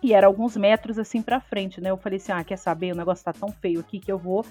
E 0.01 0.13
era 0.13 0.27
alguns 0.27 0.55
metros 0.55 0.97
assim 0.97 1.21
pra 1.21 1.39
frente, 1.39 1.81
né? 1.81 1.89
Eu 1.89 1.97
falei 1.97 2.17
assim: 2.17 2.31
ah, 2.31 2.43
quer 2.43 2.57
saber? 2.57 2.93
O 2.93 2.97
negócio 2.97 3.25
tá 3.25 3.33
tão 3.33 3.51
feio 3.51 3.79
aqui 3.79 3.99
que 3.99 4.11
eu 4.11 4.17
vou 4.17 4.45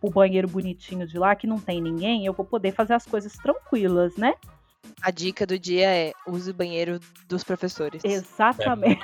pro 0.00 0.10
banheiro 0.10 0.48
bonitinho 0.48 1.06
de 1.06 1.18
lá, 1.18 1.34
que 1.34 1.46
não 1.46 1.58
tem 1.58 1.80
ninguém, 1.80 2.26
eu 2.26 2.32
vou 2.32 2.44
poder 2.44 2.72
fazer 2.72 2.94
as 2.94 3.06
coisas 3.06 3.32
tranquilas, 3.34 4.16
né? 4.16 4.34
A 5.00 5.10
dica 5.10 5.46
do 5.46 5.58
dia 5.58 5.88
é 5.88 6.12
use 6.26 6.50
o 6.50 6.54
banheiro 6.54 6.98
dos 7.28 7.44
professores. 7.44 8.04
Exatamente. 8.04 9.00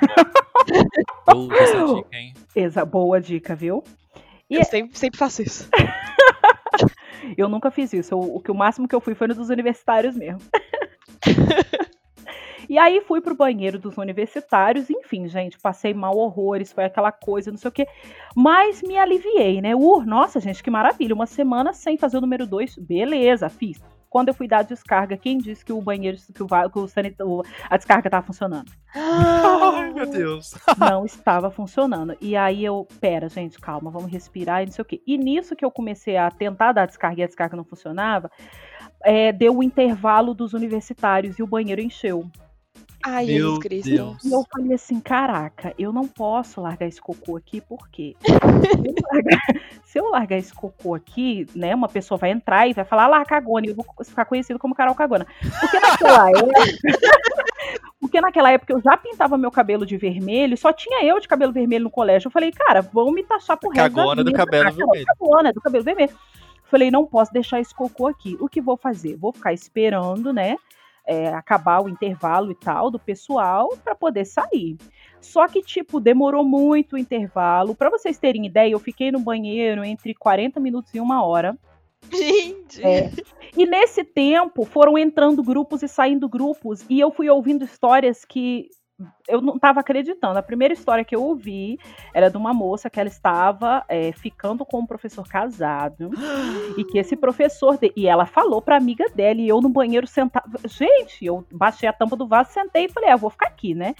Uh, 1.33 1.53
essa 1.53 1.85
dica, 1.95 2.17
hein? 2.17 2.33
Exa 2.55 2.85
boa 2.85 3.19
dica, 3.19 3.55
viu? 3.55 3.83
E 4.49 4.55
Eu 4.55 4.63
sempre, 4.65 4.97
sempre 4.97 5.17
faço 5.17 5.41
isso. 5.41 5.69
eu 7.37 7.47
nunca 7.47 7.69
fiz 7.69 7.93
isso. 7.93 8.13
Eu- 8.13 8.35
o 8.35 8.39
que 8.39 8.51
o 8.51 8.55
máximo 8.55 8.87
que 8.87 8.95
eu 8.95 9.01
fui 9.01 9.13
foi 9.15 9.27
no 9.27 9.35
dos 9.35 9.49
universitários 9.49 10.15
mesmo. 10.15 10.41
E 12.69 12.77
aí 12.77 13.01
fui 13.01 13.19
pro 13.19 13.33
banheiro 13.33 13.79
dos 13.79 13.97
universitários, 13.97 14.91
enfim, 14.91 15.27
gente, 15.27 15.57
passei 15.57 15.91
mal 15.91 16.15
horrores, 16.15 16.71
foi 16.71 16.83
aquela 16.85 17.11
coisa, 17.11 17.49
não 17.49 17.57
sei 17.57 17.67
o 17.67 17.71
quê. 17.71 17.87
Mas 18.35 18.83
me 18.83 18.95
aliviei, 18.95 19.59
né? 19.59 19.75
Uh, 19.75 20.01
nossa, 20.01 20.39
gente, 20.39 20.61
que 20.61 20.69
maravilha. 20.69 21.15
Uma 21.15 21.25
semana 21.25 21.73
sem 21.73 21.97
fazer 21.97 22.17
o 22.17 22.21
número 22.21 22.45
dois, 22.45 22.75
beleza, 22.77 23.49
fiz. 23.49 23.81
Quando 24.09 24.29
eu 24.29 24.33
fui 24.33 24.47
dar 24.47 24.59
a 24.59 24.63
descarga, 24.63 25.15
quem 25.15 25.37
disse 25.37 25.63
que 25.63 25.71
o 25.71 25.81
banheiro, 25.81 26.17
que 26.33 26.41
o, 26.41 26.47
que 26.69 26.79
o 26.79 26.87
o- 27.27 27.43
a 27.69 27.77
descarga 27.77 28.09
tava 28.09 28.25
funcionando? 28.25 28.71
Ai, 28.95 29.93
meu 29.93 30.09
Deus. 30.09 30.55
não 30.77 31.05
estava 31.05 31.51
funcionando. 31.51 32.15
E 32.19 32.35
aí 32.35 32.65
eu, 32.65 32.87
pera, 32.99 33.29
gente, 33.29 33.59
calma, 33.59 33.91
vamos 33.91 34.11
respirar 34.11 34.63
e 34.63 34.65
não 34.65 34.73
sei 34.73 34.81
o 34.81 34.85
quê. 34.85 35.01
E 35.05 35.17
nisso 35.17 35.55
que 35.55 35.63
eu 35.63 35.69
comecei 35.71 36.17
a 36.17 36.31
tentar 36.31 36.71
dar 36.71 36.83
a 36.83 36.85
descarga 36.87 37.21
e 37.21 37.23
a 37.23 37.27
descarga 37.27 37.55
não 37.55 37.63
funcionava, 37.63 38.31
é, 39.03 39.31
deu 39.31 39.55
o 39.57 39.63
intervalo 39.63 40.33
dos 40.33 40.53
universitários 40.53 41.37
e 41.37 41.43
o 41.43 41.47
banheiro 41.47 41.81
encheu. 41.81 42.25
Ai, 43.03 43.25
Meu 43.27 43.37
Jesus 43.37 43.59
Cristo. 43.59 43.89
Deus. 43.89 44.23
E 44.23 44.31
eu 44.31 44.45
falei 44.51 44.73
assim, 44.73 44.99
caraca, 44.99 45.73
eu 45.77 45.93
não 45.93 46.07
posso 46.07 46.61
largar 46.61 46.87
esse 46.87 47.01
cocô 47.01 47.37
aqui, 47.37 47.61
por 47.61 47.87
quê? 47.89 48.15
Se 48.25 48.77
eu 48.87 49.03
largar, 49.11 49.41
se 49.83 49.99
eu 49.99 50.09
largar 50.09 50.37
esse 50.37 50.53
cocô 50.53 50.93
aqui, 50.93 51.47
né, 51.55 51.73
uma 51.73 51.87
pessoa 51.87 52.17
vai 52.17 52.31
entrar 52.31 52.67
e 52.67 52.73
vai 52.73 52.85
falar, 52.85 53.07
lá, 53.07 53.23
cagona, 53.25 53.65
e 53.65 53.69
eu 53.69 53.75
vou 53.75 53.85
ficar 54.03 54.25
conhecido 54.25 54.59
como 54.59 54.75
Carol 54.75 54.93
Cagona. 54.93 55.25
Porque 55.59 55.79
naquela 55.79 56.29
época... 56.29 56.53
Porque 57.99 58.21
naquela 58.21 58.51
época 58.51 58.73
eu 58.73 58.81
já 58.81 58.95
pintava 58.97 59.37
meu 59.37 59.51
cabelo 59.51 59.85
de 59.85 59.97
vermelho, 59.97 60.57
só 60.57 60.71
tinha 60.71 61.03
eu 61.03 61.19
de 61.19 61.27
cabelo 61.27 61.51
vermelho 61.51 61.83
no 61.83 61.91
colégio. 61.91 62.27
Eu 62.27 62.31
falei, 62.31 62.51
cara, 62.51 62.81
vão 62.81 63.11
me 63.11 63.23
taxar 63.23 63.57
por 63.57 63.73
resto 63.73 63.93
da 63.93 64.01
Cagona 64.01 64.23
do 64.23 64.31
cabelo 64.31 64.67
Ah, 64.67 64.71
vermelho. 64.71 65.05
Cagona 65.05 65.53
do 65.53 65.61
cabelo 65.61 65.83
vermelho. 65.83 66.11
Falei, 66.65 66.91
não 66.91 67.05
posso 67.05 67.33
deixar 67.33 67.59
esse 67.59 67.73
cocô 67.73 68.07
aqui. 68.07 68.37
O 68.39 68.47
que 68.47 68.61
vou 68.61 68.77
fazer? 68.77 69.17
Vou 69.17 69.33
ficar 69.33 69.53
esperando, 69.53 70.31
né? 70.31 70.55
É, 71.09 71.33
acabar 71.33 71.81
o 71.81 71.89
intervalo 71.89 72.51
e 72.51 72.55
tal 72.55 72.91
do 72.91 72.99
pessoal 72.99 73.75
para 73.83 73.95
poder 73.95 74.25
sair. 74.25 74.77
Só 75.19 75.47
que, 75.47 75.61
tipo, 75.63 75.99
demorou 75.99 76.45
muito 76.45 76.93
o 76.93 76.97
intervalo. 76.99 77.73
Para 77.73 77.89
vocês 77.89 78.19
terem 78.19 78.45
ideia, 78.45 78.71
eu 78.71 78.79
fiquei 78.79 79.11
no 79.11 79.19
banheiro 79.19 79.83
entre 79.83 80.13
40 80.13 80.59
minutos 80.59 80.93
e 80.93 80.99
uma 80.99 81.25
hora. 81.25 81.57
Gente. 82.11 82.85
É. 82.85 83.11
E 83.57 83.65
nesse 83.65 84.03
tempo 84.03 84.63
foram 84.63 84.97
entrando 84.97 85.43
grupos 85.43 85.81
e 85.81 85.87
saindo 85.87 86.29
grupos, 86.29 86.85
e 86.87 86.99
eu 86.99 87.11
fui 87.11 87.27
ouvindo 87.27 87.65
histórias 87.65 88.23
que 88.23 88.69
eu 89.27 89.41
não 89.41 89.55
estava 89.55 89.79
acreditando. 89.79 90.37
A 90.37 90.43
primeira 90.43 90.73
história 90.73 91.05
que 91.05 91.15
eu 91.15 91.23
ouvi 91.23 91.79
era 92.13 92.29
de 92.29 92.37
uma 92.37 92.53
moça 92.53 92.89
que 92.89 92.99
ela 92.99 93.09
estava 93.09 93.83
é, 93.87 94.11
ficando 94.11 94.65
com 94.65 94.79
um 94.79 94.85
professor 94.85 95.27
casado 95.27 96.11
e 96.77 96.83
que 96.83 96.97
esse 96.97 97.15
professor 97.15 97.77
de... 97.77 97.91
e 97.95 98.07
ela 98.07 98.25
falou 98.25 98.61
para 98.61 98.75
amiga 98.75 99.05
dela 99.09 99.39
e 99.39 99.47
eu 99.47 99.61
no 99.61 99.69
banheiro 99.69 100.07
sentada, 100.07 100.59
gente, 100.67 101.25
eu 101.25 101.45
baixei 101.51 101.87
a 101.87 101.93
tampa 101.93 102.15
do 102.15 102.27
vaso, 102.27 102.51
sentei 102.51 102.85
e 102.85 102.89
falei, 102.89 103.09
ah, 103.09 103.15
vou 103.15 103.29
ficar 103.29 103.47
aqui, 103.47 103.73
né? 103.73 103.95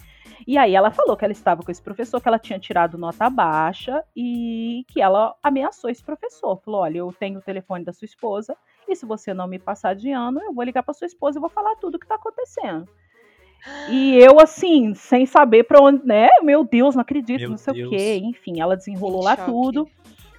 E 0.48 0.58
aí 0.58 0.74
ela 0.74 0.90
falou 0.90 1.16
que 1.16 1.24
ela 1.24 1.32
estava 1.32 1.62
com 1.64 1.72
esse 1.72 1.82
professor, 1.82 2.20
que 2.22 2.28
ela 2.28 2.40
tinha 2.40 2.58
tirado 2.58 2.98
nota 2.98 3.30
baixa 3.30 4.04
e 4.16 4.86
que 4.88 5.02
ela 5.02 5.36
ameaçou 5.44 5.90
esse 5.90 6.04
professor. 6.04 6.58
Falou: 6.64 6.82
olha, 6.82 7.00
eu 7.00 7.14
tenho 7.14 7.40
o 7.40 7.42
telefone 7.42 7.84
da 7.84 7.94
sua 7.94 8.06
esposa, 8.06 8.56
e 8.88 8.96
se 8.96 9.06
você 9.06 9.34
não 9.34 9.48
me 9.48 9.60
passar 9.60 9.96
de 9.96 10.12
ano, 10.12 10.42
eu 10.42 10.54
vou 10.54 10.64
ligar 10.64 10.84
para 10.84 10.94
sua 10.94 11.08
esposa 11.08 11.38
e 11.38 11.42
vou 11.42 11.50
falar 11.50 11.76
tudo 11.76 11.96
o 11.96 12.00
que 12.00 12.08
tá 12.08 12.16
acontecendo. 12.16 12.88
E 13.90 14.18
eu, 14.18 14.40
assim, 14.40 14.94
sem 14.94 15.26
saber 15.26 15.64
pra 15.64 15.82
onde, 15.82 16.06
né? 16.06 16.28
Meu 16.42 16.64
Deus, 16.64 16.96
não 16.96 17.02
acredito, 17.02 17.42
Meu 17.42 17.50
não 17.52 17.58
sei 17.58 17.74
Deus. 17.74 17.88
o 17.88 17.90
quê. 17.92 18.22
Enfim, 18.24 18.60
ela 18.62 18.76
desenrolou 18.76 19.22
Em 19.22 19.26
lá 19.26 19.36
choque. 19.36 19.52
tudo. 19.52 19.88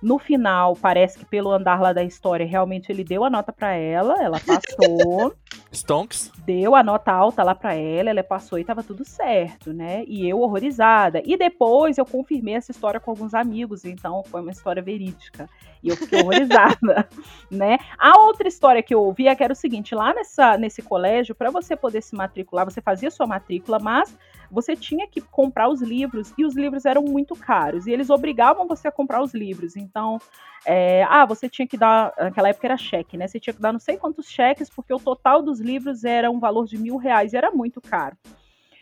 No 0.02 0.18
final, 0.18 0.74
parece 0.76 1.18
que 1.18 1.26
pelo 1.26 1.50
andar 1.50 1.78
lá 1.80 1.92
da 1.92 2.02
história, 2.02 2.46
realmente 2.46 2.90
ele 2.90 3.04
deu 3.04 3.22
a 3.22 3.28
nota 3.28 3.52
pra 3.52 3.74
ela, 3.74 4.14
ela 4.18 4.38
passou 4.40 5.34
Stonks. 5.72 6.32
deu 6.44 6.74
a 6.74 6.82
nota 6.82 7.12
alta 7.12 7.42
lá 7.44 7.54
pra 7.54 7.74
ela, 7.74 8.10
ela 8.10 8.24
passou 8.24 8.58
e 8.58 8.64
tava 8.64 8.82
tudo 8.82 9.04
certo, 9.04 9.72
né? 9.72 10.04
E 10.06 10.28
eu 10.28 10.40
horrorizada. 10.40 11.22
E 11.24 11.36
depois 11.36 11.96
eu 11.96 12.04
confirmei 12.04 12.54
essa 12.54 12.72
história 12.72 12.98
com 12.98 13.10
alguns 13.10 13.34
amigos, 13.34 13.84
então 13.84 14.24
foi 14.24 14.40
uma 14.40 14.50
história 14.50 14.82
verídica. 14.82 15.48
E 15.82 15.88
eu 15.88 15.96
fiquei 15.96 16.20
horrorizada, 16.20 17.08
né? 17.50 17.78
A 17.96 18.20
outra 18.20 18.48
história 18.48 18.82
que 18.82 18.94
eu 18.94 19.00
ouvi 19.00 19.28
é 19.28 19.34
que 19.34 19.44
era 19.44 19.52
o 19.52 19.56
seguinte, 19.56 19.94
lá 19.94 20.12
nessa, 20.12 20.56
nesse 20.58 20.82
colégio, 20.82 21.34
para 21.34 21.50
você 21.50 21.76
poder 21.76 22.02
se 22.02 22.16
matricular, 22.16 22.64
você 22.64 22.80
fazia 22.80 23.10
sua 23.10 23.26
matrícula, 23.26 23.78
mas 23.78 24.16
você 24.50 24.74
tinha 24.74 25.06
que 25.06 25.20
comprar 25.20 25.68
os 25.68 25.80
livros 25.80 26.34
e 26.36 26.44
os 26.44 26.56
livros 26.56 26.84
eram 26.84 27.02
muito 27.02 27.36
caros 27.36 27.86
e 27.86 27.92
eles 27.92 28.10
obrigavam 28.10 28.66
você 28.66 28.88
a 28.88 28.92
comprar 28.92 29.22
os 29.22 29.32
livros. 29.32 29.76
Então, 29.76 30.18
é, 30.66 31.04
ah, 31.04 31.24
você 31.24 31.48
tinha 31.48 31.66
que 31.66 31.76
dar, 31.76 32.12
naquela 32.18 32.48
época 32.48 32.66
era 32.66 32.76
cheque, 32.76 33.16
né? 33.16 33.26
Você 33.26 33.40
tinha 33.40 33.54
que 33.54 33.60
dar 33.60 33.72
não 33.72 33.80
sei 33.80 33.96
quantos 33.96 34.28
cheques, 34.28 34.68
porque 34.68 34.92
o 34.92 34.98
total 34.98 35.42
dos 35.42 35.60
livros 35.60 36.04
era 36.04 36.30
um 36.30 36.38
valor 36.38 36.66
de 36.66 36.78
mil 36.78 36.96
reais 36.96 37.32
e 37.32 37.36
era 37.36 37.50
muito 37.50 37.80
caro. 37.80 38.16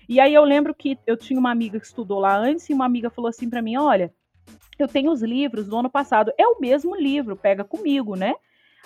E 0.09 0.19
aí 0.21 0.33
eu 0.33 0.45
lembro 0.45 0.75
que 0.75 0.99
eu 1.07 1.17
tinha 1.17 1.39
uma 1.39 1.51
amiga 1.51 1.79
que 1.79 1.87
estudou 1.87 2.19
lá 2.19 2.37
antes 2.37 2.69
e 2.69 2.73
uma 2.73 2.87
amiga 2.87 3.11
falou 3.11 3.29
assim 3.29 3.49
para 3.49 3.63
mim: 3.63 3.77
olha, 3.77 4.13
eu 4.79 4.89
tenho 4.89 5.11
os 5.11 5.23
livros 5.23 5.67
do 5.67 5.77
ano 5.77 5.91
passado, 5.91 6.33
é 6.39 6.47
o 6.47 6.59
mesmo 6.61 6.97
livro, 6.97 7.37
pega 7.37 7.63
comigo, 7.63 8.17
né? 8.17 8.35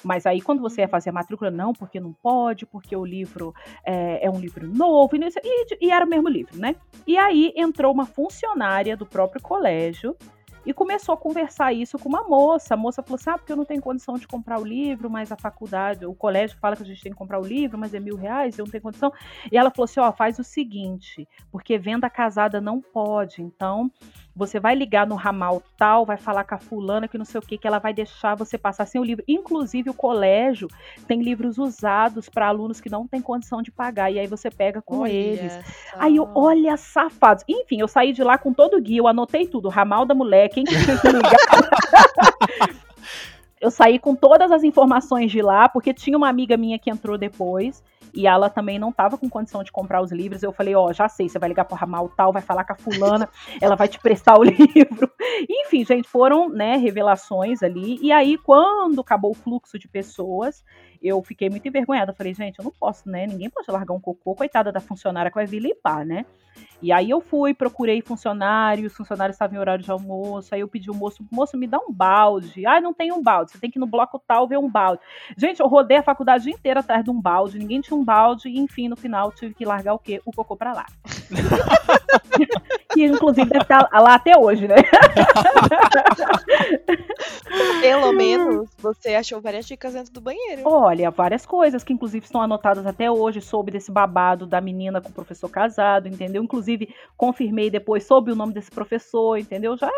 Mas 0.03 0.27
aí, 0.27 0.41
quando 0.41 0.61
você 0.61 0.81
ia 0.81 0.89
fazer 0.89 1.11
a 1.11 1.13
matrícula, 1.13 1.51
não, 1.51 1.73
porque 1.73 2.01
não 2.01 2.13
pode, 2.13 2.67
porque 2.67 2.97
o 2.97 3.05
livro 3.05 3.55
é, 3.85 4.27
é 4.27 4.31
um 4.31 4.41
livro 4.41 4.67
novo, 4.67 5.15
e, 5.15 5.87
e 5.87 5.91
era 5.91 6.05
o 6.05 6.09
mesmo 6.09 6.29
livro, 6.29 6.59
né? 6.59 6.75
E 7.07 7.17
aí 7.17 7.53
entrou 7.57 7.93
uma 7.93 8.07
funcionária 8.07 8.97
do 8.97 9.07
próprio 9.07 9.41
colégio 9.41 10.17
e 10.65 10.73
começou 10.73 11.13
a 11.15 11.17
conversar 11.17 11.73
isso 11.73 11.99
com 11.99 12.09
uma 12.09 12.23
moça. 12.23 12.75
A 12.75 12.77
moça 12.77 13.03
falou 13.03 13.17
assim: 13.17 13.31
ah, 13.31 13.39
porque 13.39 13.53
eu 13.53 13.57
não 13.57 13.65
tenho 13.65 13.81
condição 13.81 14.17
de 14.17 14.27
comprar 14.27 14.61
o 14.61 14.65
livro, 14.65 15.11
mas 15.11 15.33
a 15.33 15.37
faculdade, 15.37 16.07
o 16.07 16.15
colégio 16.15 16.57
fala 16.59 16.77
que 16.77 16.83
a 16.83 16.87
gente 16.87 17.03
tem 17.03 17.13
que 17.13 17.19
comprar 17.19 17.41
o 17.41 17.47
livro, 17.47 17.79
mas 17.79 17.95
é 17.95 18.01
mil 18.01 18.17
reais, 18.17 18.59
eu 18.59 18.65
não 18.65 18.71
tenho 18.71 18.83
condição. 18.83 19.13
E 19.51 19.57
ela 19.57 19.71
falou 19.71 19.85
assim: 19.85 20.01
ó, 20.01 20.13
faz 20.13 20.39
o 20.39 20.45
seguinte, 20.45 21.29
porque 21.51 21.79
venda 21.79 22.09
casada 22.09 22.61
não 22.61 22.81
pode, 22.81 23.43
então 23.43 23.91
você 24.35 24.59
vai 24.59 24.75
ligar 24.75 25.07
no 25.07 25.15
ramal 25.15 25.63
tal, 25.77 26.07
vai 26.07 26.17
falar 26.17 26.45
com 26.45 26.55
a 26.55 26.59
fulana 26.59 27.07
que 27.07 27.19
não 27.19 27.25
sei 27.25 27.39
o 27.39 27.43
que, 27.43 27.59
que 27.59 27.67
ela 27.67 27.79
vai 27.79 27.93
deixar 27.93 28.35
você 28.35 28.57
passar 28.57 28.87
sem 28.87 29.01
o 29.01 29.05
livro. 29.05 29.23
Inclusive, 29.29 29.91
o 29.91 29.95
colégio 29.95 30.69
tem 31.07 31.23
livros 31.23 31.59
usados 31.59 32.29
para 32.29 32.49
alunos 32.49 32.81
que 32.81 32.91
não 32.91 33.07
têm 33.07 33.21
condição 33.21 33.61
de 33.61 33.71
pagar, 33.71 34.11
e 34.11 34.19
aí 34.19 34.27
você 34.27 34.51
pega 34.51 34.81
com 34.81 35.01
Olha 35.01 35.13
eles. 35.13 35.53
só. 35.53 35.97
Aí 35.99 36.17
eu, 36.17 36.29
olha, 36.35 36.77
safados. 36.77 37.45
Enfim, 37.47 37.81
eu 37.81 37.89
saí 37.89 38.13
de 38.13 38.25
lá 38.25 38.39
com 38.39 38.53
todo 38.53 38.77
o 38.77 38.81
guia, 38.81 39.01
eu 39.01 39.09
anotei 39.09 39.47
tudo, 39.47 39.69
ramal 39.69 40.07
da 40.07 40.15
mulher, 40.15 40.49
quem 40.49 40.65
que 40.65 40.83
tinha 40.83 40.99
que 40.99 41.09
ligar. 41.09 41.33
eu 43.61 43.71
saí 43.71 43.99
com 43.99 44.15
todas 44.15 44.51
as 44.51 44.65
informações 44.65 45.31
de 45.31 45.43
lá, 45.43 45.69
porque 45.69 45.93
tinha 45.93 46.17
uma 46.17 46.29
amiga 46.29 46.57
minha 46.57 46.79
que 46.79 46.91
entrou 46.91 47.19
depois, 47.19 47.83
e 48.15 48.27
ela 48.27 48.51
também 48.51 48.79
não 48.79 48.91
estava 48.91 49.17
com 49.17 49.29
condição 49.29 49.63
de 49.63 49.73
comprar 49.73 50.03
os 50.03 50.13
livros. 50.13 50.43
Eu 50.43 50.53
falei, 50.53 50.75
ó, 50.75 50.93
já 50.93 51.09
sei, 51.09 51.29
você 51.29 51.39
vai 51.39 51.49
ligar 51.49 51.65
pro 51.65 51.77
ramal 51.77 52.09
tal, 52.11 52.33
vai 52.33 52.43
falar 52.43 52.65
com 52.65 52.73
a 52.73 52.77
fulana, 52.77 53.29
ela 53.61 53.75
vai 53.75 53.89
te 53.89 53.99
prestar 53.99 54.39
o 54.39 54.43
livro. 54.45 55.11
Enfim, 55.49 55.85
gente, 55.85 56.09
foram, 56.09 56.49
né, 56.49 56.77
revelações 56.77 57.63
ali. 57.63 57.99
E 58.03 58.13
aí, 58.13 58.37
quando 58.39 59.01
acabou 59.01 59.31
o 59.31 59.35
fluxo 59.35 59.79
de 59.79 59.89
pessoas, 59.89 60.63
eu 61.03 61.23
fiquei 61.23 61.51
muito 61.51 61.67
envergonhada. 61.67 62.13
Eu 62.13 62.17
falei, 62.17 62.35
gente, 62.35 62.59
eu 62.59 62.65
não 62.65 62.73
posso, 62.73 63.09
né? 63.09 63.27
Ninguém 63.27 63.51
pode 63.51 63.71
largar 63.71 63.95
um 63.95 64.01
cocô, 64.01 64.35
coitada 64.35 64.71
da 64.71 64.81
funcionária 64.81 65.31
que 65.31 65.35
vai 65.35 65.47
vir 65.47 65.61
limpar, 65.61 66.05
né? 66.05 66.25
E 66.83 66.91
aí 66.91 67.11
eu 67.11 67.21
fui, 67.21 67.55
procurei 67.55 68.03
funcionário, 68.03 68.89
os 68.89 68.97
funcionários 68.97 69.37
estavam 69.37 69.57
em 69.57 69.61
horário 69.61 69.85
de 69.85 69.91
almoço, 69.91 70.53
aí 70.53 70.63
eu 70.63 70.69
pedi 70.69 70.91
o 70.91 70.95
moço, 70.95 71.25
moço, 71.31 71.57
me 71.57 71.69
dá 71.69 71.79
um 71.79 71.93
balde. 71.93 72.67
Ah, 72.67 72.81
não 72.81 72.93
tem 72.93 73.13
um 73.13 73.23
balde, 73.23 73.53
você 73.53 73.59
tem 73.59 73.71
que 73.71 73.79
ir 73.79 73.81
no 73.81 73.87
bloco 73.87 74.21
tal 74.27 74.49
ver 74.49 74.59
um 74.59 74.69
balde. 74.69 75.01
Gente, 75.37 75.61
eu 75.61 75.69
rodei 75.69 75.99
a 75.99 76.03
faculdade 76.03 76.51
inteira 76.51 76.81
atrás 76.81 77.05
de 77.05 77.11
um 77.11 77.21
balde, 77.21 77.57
ninguém 77.57 77.81
tinha 77.81 77.97
um 77.97 78.05
balde, 78.05 78.49
e 78.49 78.59
enfim, 78.59 78.89
no 78.89 78.97
final 78.97 79.31
tive 79.31 79.55
que 79.55 79.65
largar 79.65 79.95
o 79.95 79.99
quê? 79.99 80.21
O 80.25 80.33
cocô 80.33 80.57
pra 80.57 80.73
lá. 80.73 80.87
que 82.93 83.05
inclusive 83.05 83.49
deve 83.49 83.63
estar 83.63 83.89
lá 83.93 84.15
até 84.15 84.37
hoje, 84.37 84.67
né? 84.69 84.77
Pelo 87.81 88.13
menos 88.13 88.69
você 88.79 89.15
achou 89.15 89.41
várias 89.41 89.67
dicas 89.67 89.95
dentro 89.95 90.13
do 90.13 90.21
banheiro. 90.21 90.63
Olha, 90.65 90.92
várias 91.11 91.47
coisas 91.47 91.85
que 91.85 91.93
inclusive 91.93 92.25
estão 92.25 92.41
anotadas 92.41 92.87
até 92.87 93.11
hoje, 93.11 93.41
soube 93.41 93.71
desse 93.71 93.91
babado 93.91 94.47
da 94.47 94.61
menina 94.61 95.01
com 95.01 95.09
o 95.09 95.13
professor 95.13 95.49
casado, 95.49 96.09
entendeu? 96.09 96.43
Inclusive, 96.43 96.95
confirmei 97.17 97.71
depois 97.71 98.05
sobre 98.05 98.33
o 98.33 98.37
nome 98.37 98.53
desse 98.53 98.71
professor, 98.71 99.39
entendeu? 99.39 99.77
Já 99.77 99.91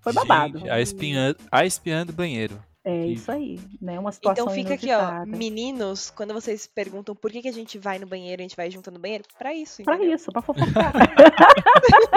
foi 0.00 0.12
babado. 0.12 0.58
Gente, 0.58 0.70
a, 0.70 0.80
espiã, 0.80 1.34
a 1.50 1.64
espiã 1.64 2.06
do 2.06 2.12
banheiro. 2.12 2.58
É 2.84 3.02
que- 3.02 3.12
isso 3.12 3.30
aí, 3.30 3.60
né? 3.80 3.96
Uma 3.96 4.10
situação 4.10 4.46
Então 4.46 4.54
fica 4.54 4.74
aqui, 4.74 4.92
ó, 4.92 4.98
inusitada. 4.98 5.26
meninos, 5.26 6.10
quando 6.10 6.34
vocês 6.34 6.66
perguntam 6.66 7.14
por 7.14 7.30
que, 7.30 7.40
que 7.40 7.46
a 7.48 7.52
gente 7.52 7.78
vai 7.78 7.96
no 8.00 8.08
banheiro, 8.08 8.40
a 8.40 8.42
gente 8.42 8.56
vai 8.56 8.68
junto 8.72 8.90
no 8.90 8.98
banheiro, 8.98 9.22
pra 9.38 9.54
isso, 9.54 9.84
Pra 9.84 9.94
entendeu? 9.94 10.16
isso, 10.16 10.32
pra 10.32 10.42
fofocar. 10.42 10.92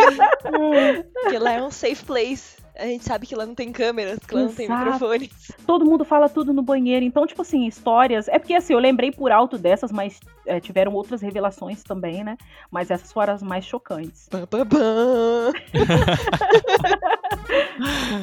Porque 1.22 1.40
lá 1.40 1.54
é 1.54 1.64
um 1.64 1.72
safe 1.72 2.04
place. 2.06 2.58
A 2.78 2.86
gente 2.86 3.04
sabe 3.06 3.26
que 3.26 3.36
lá 3.36 3.46
não 3.46 3.56
tem 3.56 3.72
câmeras, 3.72 4.20
que 4.20 4.36
lá 4.36 4.42
não 4.42 4.54
tem 4.54 4.66
Exato. 4.66 4.84
microfones. 4.84 5.30
Todo 5.66 5.86
mundo 5.86 6.04
fala 6.04 6.28
tudo 6.28 6.54
no 6.54 6.62
banheiro. 6.62 7.06
Então, 7.06 7.26
tipo 7.26 7.42
assim, 7.42 7.66
histórias. 7.66 8.28
É 8.28 8.38
porque 8.38 8.54
assim, 8.54 8.74
eu 8.74 8.80
lembrei 8.80 9.12
por 9.12 9.32
alto 9.32 9.58
dessas, 9.58 9.92
mas 9.92 10.20
é, 10.46 10.60
tiveram 10.60 10.94
outras 10.94 11.22
revelações 11.22 11.84
também, 11.84 12.24
né? 12.24 12.38
Mas 12.70 12.92
essas 12.92 13.12
foram 13.12 13.34
as 13.34 13.42
mais 13.42 13.66
chocantes. 13.66 14.28
Pam. 14.30 14.46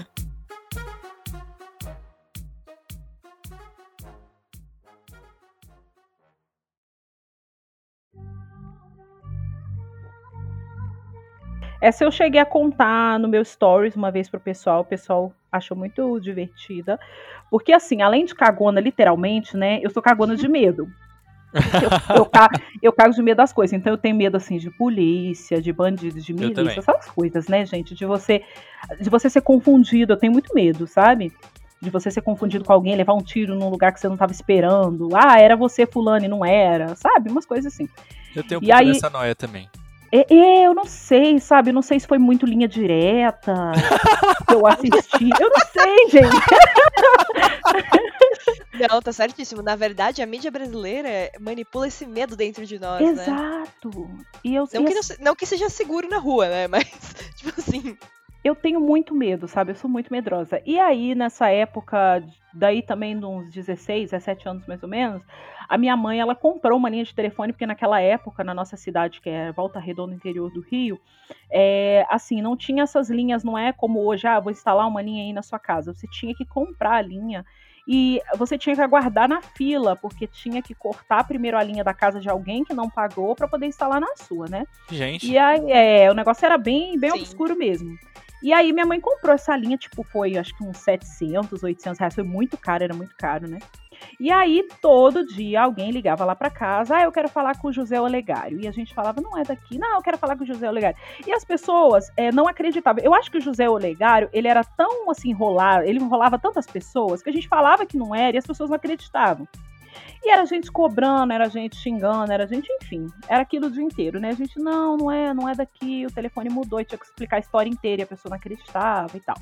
Essa 11.83 12.05
eu 12.05 12.13
cheguei 12.13 12.41
a 12.41 12.47
contar 12.47 13.19
no 13.19 13.27
meu 13.27 13.45
stories 13.45 13.97
uma 13.97 14.11
vez 14.13 14.29
pro 14.31 14.39
pessoal, 14.39 14.83
o 14.83 14.85
pessoal 14.85 15.33
achou 15.51 15.77
muito 15.77 16.21
divertida. 16.21 16.99
Porque, 17.51 17.73
assim, 17.73 18.01
além 18.03 18.25
de 18.25 18.35
cagona, 18.37 18.81
literalmente, 18.81 19.57
né? 19.57 19.81
Eu 19.83 19.91
sou 19.91 20.01
cagona 20.01 20.37
de 20.37 20.47
medo. 20.49 20.89
Eu, 21.53 22.17
eu, 22.19 22.25
ca- 22.25 22.49
eu 22.81 22.93
cago 22.93 23.13
de 23.13 23.21
medo 23.21 23.39
das 23.39 23.53
coisas. 23.53 23.75
Então 23.77 23.93
eu 23.93 23.99
tenho 23.99 24.15
medo, 24.15 24.37
assim, 24.37 24.59
de 24.59 24.71
polícia, 24.71 25.61
de 25.61 25.73
bandidos, 25.73 26.25
de 26.25 26.33
milícia, 26.33 26.79
essas 26.79 27.11
coisas, 27.11 27.49
né, 27.49 27.67
gente? 27.67 27.95
De 27.97 28.07
você, 28.07 28.43
de 29.01 29.11
você 29.11 29.29
ser 29.29 29.41
confundido. 29.43 30.13
Eu 30.13 30.17
tenho 30.17 30.33
muito 30.33 30.55
medo, 30.55 30.87
sabe? 30.87 31.33
De 31.81 31.91
você 31.91 32.13
ser 32.13 32.23
confundido 32.23 32.65
com 32.65 32.73
alguém, 32.73 32.95
levar 32.95 33.13
um 33.15 33.23
tiro 33.23 33.57
num 33.57 33.69
lugar 33.69 33.93
que 33.93 33.99
você 33.99 34.09
não 34.09 34.17
tava 34.17 34.31
esperando. 34.33 35.09
Ah, 35.15 35.41
era 35.41 35.57
você, 35.57 35.85
fulano, 35.85 36.25
e 36.25 36.29
não 36.29 36.45
era, 36.45 36.95
sabe? 36.95 37.29
Umas 37.29 37.45
coisas 37.45 37.75
assim. 37.75 37.89
Eu 38.37 38.45
tenho 38.45 38.61
um 38.61 38.65
E 38.65 38.69
pouco 38.69 38.81
aí- 38.83 38.93
dessa 38.93 39.11
noia 39.11 39.35
também. 39.35 39.69
É, 40.15 40.27
é, 40.35 40.67
eu 40.67 40.75
não 40.75 40.85
sei, 40.85 41.41
sabe? 41.41 41.71
Eu 41.71 41.75
não 41.75 41.81
sei 41.81 41.99
se 41.99 42.07
foi 42.07 42.19
muito 42.19 42.45
linha 42.45 42.69
direta 42.69 43.73
que 44.47 44.55
eu 44.55 44.67
assisti. 44.67 45.31
Eu 45.41 45.49
não 45.49 45.61
sei, 45.73 46.11
gente. 46.11 46.37
Não, 48.75 49.01
tá 49.01 49.11
certíssimo. 49.11 49.63
Na 49.63 49.75
verdade, 49.75 50.21
a 50.21 50.27
mídia 50.27 50.51
brasileira 50.51 51.31
manipula 51.41 51.89
esse 51.89 52.07
medo 52.07 52.37
dentro 52.37 52.67
de 52.67 52.79
nós, 52.79 53.01
né? 53.01 53.11
Exato. 53.11 53.91
E 54.45 54.55
eu, 54.55 54.69
Não 54.75 54.83
e 54.83 54.85
que, 54.85 54.95
não, 54.95 55.01
não 55.21 55.35
que 55.35 55.47
seja 55.47 55.71
seguro 55.71 56.07
na 56.09 56.19
rua, 56.19 56.47
né? 56.49 56.69
Mas, 56.69 56.85
tipo 57.37 57.59
assim, 57.59 57.97
eu 58.45 58.57
tenho 58.57 58.81
muito 58.81 59.15
medo, 59.15 59.47
sabe? 59.47 59.71
Eu 59.71 59.77
sou 59.77 59.89
muito 59.89 60.13
medrosa. 60.13 60.61
E 60.67 60.79
aí, 60.79 61.15
nessa 61.15 61.49
época, 61.49 62.23
daí 62.53 62.83
também, 62.83 63.19
de 63.19 63.25
uns 63.25 63.53
16, 63.53 64.11
17 64.11 64.49
anos 64.49 64.67
mais 64.67 64.83
ou 64.83 64.89
menos, 64.89 65.23
a 65.69 65.79
minha 65.79 65.97
mãe, 65.97 66.21
ela 66.21 66.35
comprou 66.35 66.77
uma 66.77 66.91
linha 66.91 67.05
de 67.05 67.15
telefone, 67.15 67.53
porque 67.53 67.67
naquela 67.67 68.01
época, 68.01 68.43
na 68.43 68.53
nossa 68.53 68.77
cidade, 68.77 69.21
que 69.21 69.31
é 69.31 69.53
Volta 69.53 69.79
Redonda, 69.79 70.15
interior 70.15 70.51
do 70.51 70.61
Rio, 70.61 71.01
é, 71.51 72.05
assim, 72.11 72.43
não 72.43 72.57
tinha 72.57 72.83
essas 72.83 73.09
linhas, 73.09 73.45
não 73.45 73.57
é 73.57 73.73
como 73.73 74.05
hoje, 74.05 74.27
ah, 74.27 74.41
vou 74.41 74.51
instalar 74.51 74.89
uma 74.89 75.01
linha 75.01 75.23
aí 75.23 75.33
na 75.33 75.43
sua 75.43 75.59
casa. 75.59 75.95
Você 75.95 76.09
tinha 76.09 76.35
que 76.35 76.45
comprar 76.45 76.97
a 76.97 77.03
linha. 77.03 77.47
E 77.87 78.21
você 78.37 78.57
tinha 78.57 78.77
que 78.77 78.83
aguardar 78.83 79.29
na 79.29 79.41
fila, 79.41 79.97
porque 79.97 80.27
tinha 80.27 80.63
que 80.63 80.75
cortar 80.75 81.25
primeiro 81.25 81.57
a 81.57 81.63
linha 81.63 81.83
da 81.83 81.93
casa 81.93 82.21
de 82.21 82.29
alguém 82.29 82.65
que 82.65 82.73
não 82.73 82.89
pagou 82.89 83.35
para 83.35 83.49
poder 83.49 83.67
instalar 83.67 84.01
na 84.01 84.17
sua, 84.17 84.47
né? 84.47 84.65
Gente, 84.91 85.29
E 85.29 85.37
aí, 85.37 85.71
é, 85.71 86.11
o 86.11 86.15
negócio 86.15 86.45
era 86.45 86.57
bem, 86.57 86.99
bem 86.99 87.11
Sim. 87.11 87.19
obscuro 87.19 87.57
mesmo. 87.57 87.99
E 88.43 88.53
aí 88.53 88.73
minha 88.73 88.87
mãe 88.87 89.01
comprou 89.01 89.35
essa 89.35 89.57
linha, 89.57 89.77
tipo, 89.77 90.03
foi 90.03 90.37
acho 90.37 90.57
que 90.57 90.65
uns 90.65 90.79
700, 90.79 91.63
800 91.63 91.99
reais, 91.99 92.15
foi 92.15 92.25
muito 92.25 92.57
caro, 92.57 92.85
era 92.85 92.95
muito 92.95 93.15
caro, 93.17 93.49
né? 93.49 93.59
E 94.19 94.31
aí 94.33 94.67
todo 94.81 95.25
dia 95.25 95.63
alguém 95.63 95.91
ligava 95.91 96.25
lá 96.25 96.35
pra 96.35 96.51
casa, 96.51 96.97
ah, 96.97 97.03
eu 97.03 97.13
quero 97.13 97.29
falar 97.29 97.57
com 97.59 97.69
o 97.69 97.73
José 97.73 98.01
Olegário. 98.01 98.61
E 98.61 98.67
a 98.67 98.73
gente 98.73 98.93
falava, 98.95 99.21
não 99.21 99.39
é 99.39 99.45
daqui, 99.45 99.79
não, 99.79 99.97
eu 99.97 100.03
quero 100.03 100.19
falar 100.19 100.37
com 100.37 100.43
o 100.43 100.47
José 100.47 100.69
Olegário. 100.69 100.99
E 101.27 101.33
as 101.33 101.45
pessoas 101.45 102.11
é, 102.17 102.33
não 102.33 102.49
acreditavam. 102.49 103.03
Eu 103.03 103.15
acho 103.15 103.31
que 103.31 103.39
o 103.39 103.41
José 103.41 103.69
Olegário, 103.69 104.29
ele 104.33 104.49
era 104.49 104.65
tão 104.65 105.11
assim, 105.11 105.31
enrolar, 105.31 105.85
ele 105.85 106.01
enrolava 106.01 106.39
tantas 106.39 106.67
pessoas 106.67 107.23
que 107.23 107.31
a 107.31 107.33
gente 107.33 107.49
falava 107.49 107.87
que 107.87 107.97
não 107.97 108.15
era 108.15 108.37
e 108.37 108.39
as 108.39 108.47
pessoas 108.47 108.71
não 108.71 108.77
acreditavam. 108.77 109.47
E 110.25 110.31
era 110.31 110.45
gente 110.47 110.71
cobrando, 110.71 111.33
era 111.33 111.49
gente 111.49 111.77
xingando, 111.77 112.33
era 112.33 112.47
gente, 112.47 112.69
enfim, 112.81 113.07
era 113.29 113.43
aquilo 113.43 113.67
o 113.67 113.71
dia 113.71 113.83
inteiro, 113.83 114.21
né? 114.21 114.31
A 114.31 114.35
gente, 114.35 114.59
não, 114.59 114.97
não 114.97 115.11
é, 115.11 115.35
não 115.35 115.49
é 115.49 115.55
daqui, 115.55 116.07
o 116.07 116.13
telefone 116.13 116.49
mudou, 116.49 116.83
tinha 116.85 116.99
que 116.99 117.05
explicar 117.05 117.37
a 117.37 117.41
história 117.41 117.69
inteira 117.69 118.03
e 118.03 118.05
a 118.05 118.07
pessoa 118.07 118.31
não 118.31 118.37
acreditava 118.37 119.17
e 119.17 119.21
tal. 119.21 119.37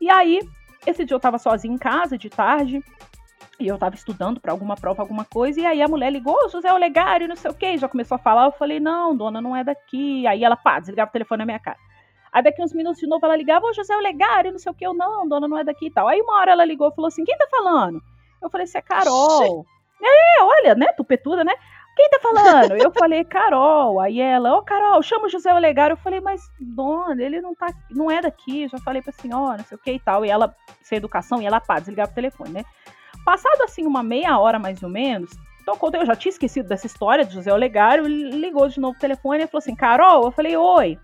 E 0.00 0.10
aí, 0.10 0.40
esse 0.86 1.04
dia 1.04 1.14
eu 1.14 1.20
tava 1.20 1.38
sozinha 1.38 1.74
em 1.74 1.78
casa, 1.78 2.18
de 2.18 2.28
tarde, 2.28 2.82
e 3.60 3.66
eu 3.66 3.76
tava 3.76 3.94
estudando 3.94 4.40
pra 4.40 4.52
alguma 4.52 4.76
prova, 4.76 5.02
alguma 5.02 5.24
coisa, 5.24 5.60
e 5.60 5.66
aí 5.66 5.82
a 5.82 5.88
mulher 5.88 6.12
ligou, 6.12 6.34
"Ô, 6.44 6.48
José 6.48 6.72
Olegário, 6.72 7.28
não 7.28 7.36
sei 7.36 7.50
o 7.50 7.54
quê, 7.54 7.76
já 7.76 7.88
começou 7.88 8.14
a 8.14 8.18
falar, 8.18 8.46
eu 8.46 8.52
falei, 8.52 8.78
não, 8.78 9.16
dona, 9.16 9.40
não 9.40 9.56
é 9.56 9.64
daqui. 9.64 10.26
Aí 10.26 10.44
ela, 10.44 10.56
pá, 10.56 10.78
desligava 10.78 11.08
o 11.08 11.12
telefone 11.12 11.38
na 11.38 11.46
minha 11.46 11.58
cara. 11.58 11.78
Aí 12.32 12.42
daqui 12.42 12.62
uns 12.62 12.72
minutos 12.72 13.00
de 13.00 13.06
novo 13.06 13.24
ela 13.24 13.36
ligava, 13.36 13.66
ô 13.66 13.72
José 13.72 13.96
Olegário, 13.96 14.52
não 14.52 14.58
sei 14.58 14.70
o 14.70 14.74
que, 14.74 14.86
eu 14.86 14.94
não, 14.94 15.26
dona, 15.26 15.48
não 15.48 15.58
é 15.58 15.64
daqui 15.64 15.86
e 15.86 15.90
tal. 15.90 16.06
Aí 16.06 16.20
uma 16.20 16.38
hora 16.38 16.52
ela 16.52 16.64
ligou 16.64 16.88
e 16.88 16.94
falou 16.94 17.08
assim, 17.08 17.24
quem 17.24 17.36
tá 17.36 17.48
falando? 17.50 18.00
Eu 18.40 18.48
falei, 18.48 18.66
você 18.66 18.78
é 18.78 18.82
Carol. 18.82 19.66
É, 20.02 20.42
olha, 20.42 20.74
né, 20.74 20.86
tupetuda, 20.96 21.44
né? 21.44 21.54
Quem 21.96 22.08
tá 22.10 22.20
falando? 22.20 22.76
Eu 22.76 22.92
falei, 22.92 23.24
Carol. 23.24 23.98
Aí 23.98 24.20
ela, 24.20 24.56
ô 24.56 24.62
Carol, 24.62 25.02
chama 25.02 25.26
o 25.26 25.28
José 25.28 25.52
Olegário. 25.52 25.94
Eu 25.94 25.98
falei, 25.98 26.20
mas 26.20 26.48
dona, 26.60 27.20
ele 27.20 27.40
não 27.40 27.56
tá, 27.56 27.66
não 27.90 28.08
é 28.08 28.20
daqui. 28.20 28.68
Já 28.68 28.78
falei 28.78 29.02
pra 29.02 29.12
senhora, 29.12 29.58
não 29.58 29.64
sei 29.64 29.76
o 29.76 29.80
que 29.80 29.92
e 29.92 29.98
tal. 29.98 30.24
E 30.24 30.30
ela, 30.30 30.54
sem 30.80 30.96
educação, 30.96 31.42
e 31.42 31.46
ela, 31.46 31.60
pá, 31.60 31.80
desligava 31.80 32.12
o 32.12 32.14
telefone, 32.14 32.50
né? 32.50 32.64
Passado 33.24 33.62
assim 33.62 33.84
uma 33.84 34.02
meia 34.02 34.38
hora 34.38 34.60
mais 34.60 34.80
ou 34.80 34.88
menos, 34.88 35.32
tocou, 35.66 35.90
eu 35.92 36.06
já 36.06 36.14
tinha 36.14 36.30
esquecido 36.30 36.68
dessa 36.68 36.86
história 36.86 37.24
de 37.24 37.34
José 37.34 37.52
Olegário, 37.52 38.06
ele 38.06 38.30
ligou 38.30 38.68
de 38.68 38.80
novo 38.80 38.96
o 38.96 39.00
telefone 39.00 39.42
e 39.42 39.46
falou 39.46 39.58
assim, 39.58 39.74
Carol, 39.74 40.24
eu 40.24 40.30
falei, 40.30 40.56
oi. 40.56 40.98